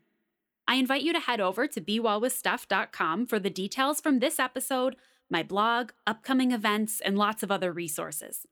I 0.70 0.76
invite 0.76 1.02
you 1.02 1.12
to 1.12 1.20
head 1.20 1.42
over 1.42 1.68
to 1.68 1.82
BeWellWithSteph.com 1.82 3.26
for 3.26 3.40
the 3.40 3.50
details 3.50 4.00
from 4.00 4.20
this 4.20 4.40
episode, 4.40 4.96
my 5.30 5.44
blog, 5.44 5.92
upcoming 6.08 6.54
events, 6.54 7.02
and 7.02 7.18
lots 7.18 7.44
of 7.44 7.52
other 7.52 7.74
resources. 7.74 8.48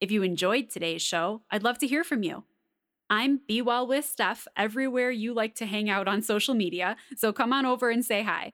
If 0.00 0.10
you 0.10 0.24
enjoyed 0.24 0.68
today's 0.68 1.00
show, 1.00 1.42
I'd 1.48 1.62
love 1.62 1.78
to 1.78 1.86
hear 1.86 2.02
from 2.02 2.24
you. 2.24 2.42
I'm 3.10 3.40
Be 3.46 3.60
Well 3.60 3.86
with 3.86 4.04
Steph 4.04 4.48
everywhere 4.56 5.10
you 5.10 5.34
like 5.34 5.54
to 5.56 5.66
hang 5.66 5.90
out 5.90 6.08
on 6.08 6.22
social 6.22 6.54
media, 6.54 6.96
so 7.16 7.32
come 7.32 7.52
on 7.52 7.66
over 7.66 7.90
and 7.90 8.04
say 8.04 8.22
hi. 8.22 8.52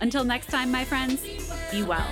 Until 0.00 0.24
next 0.24 0.48
time, 0.48 0.70
my 0.70 0.84
friends, 0.84 1.22
be 1.70 1.82
well. 1.82 2.06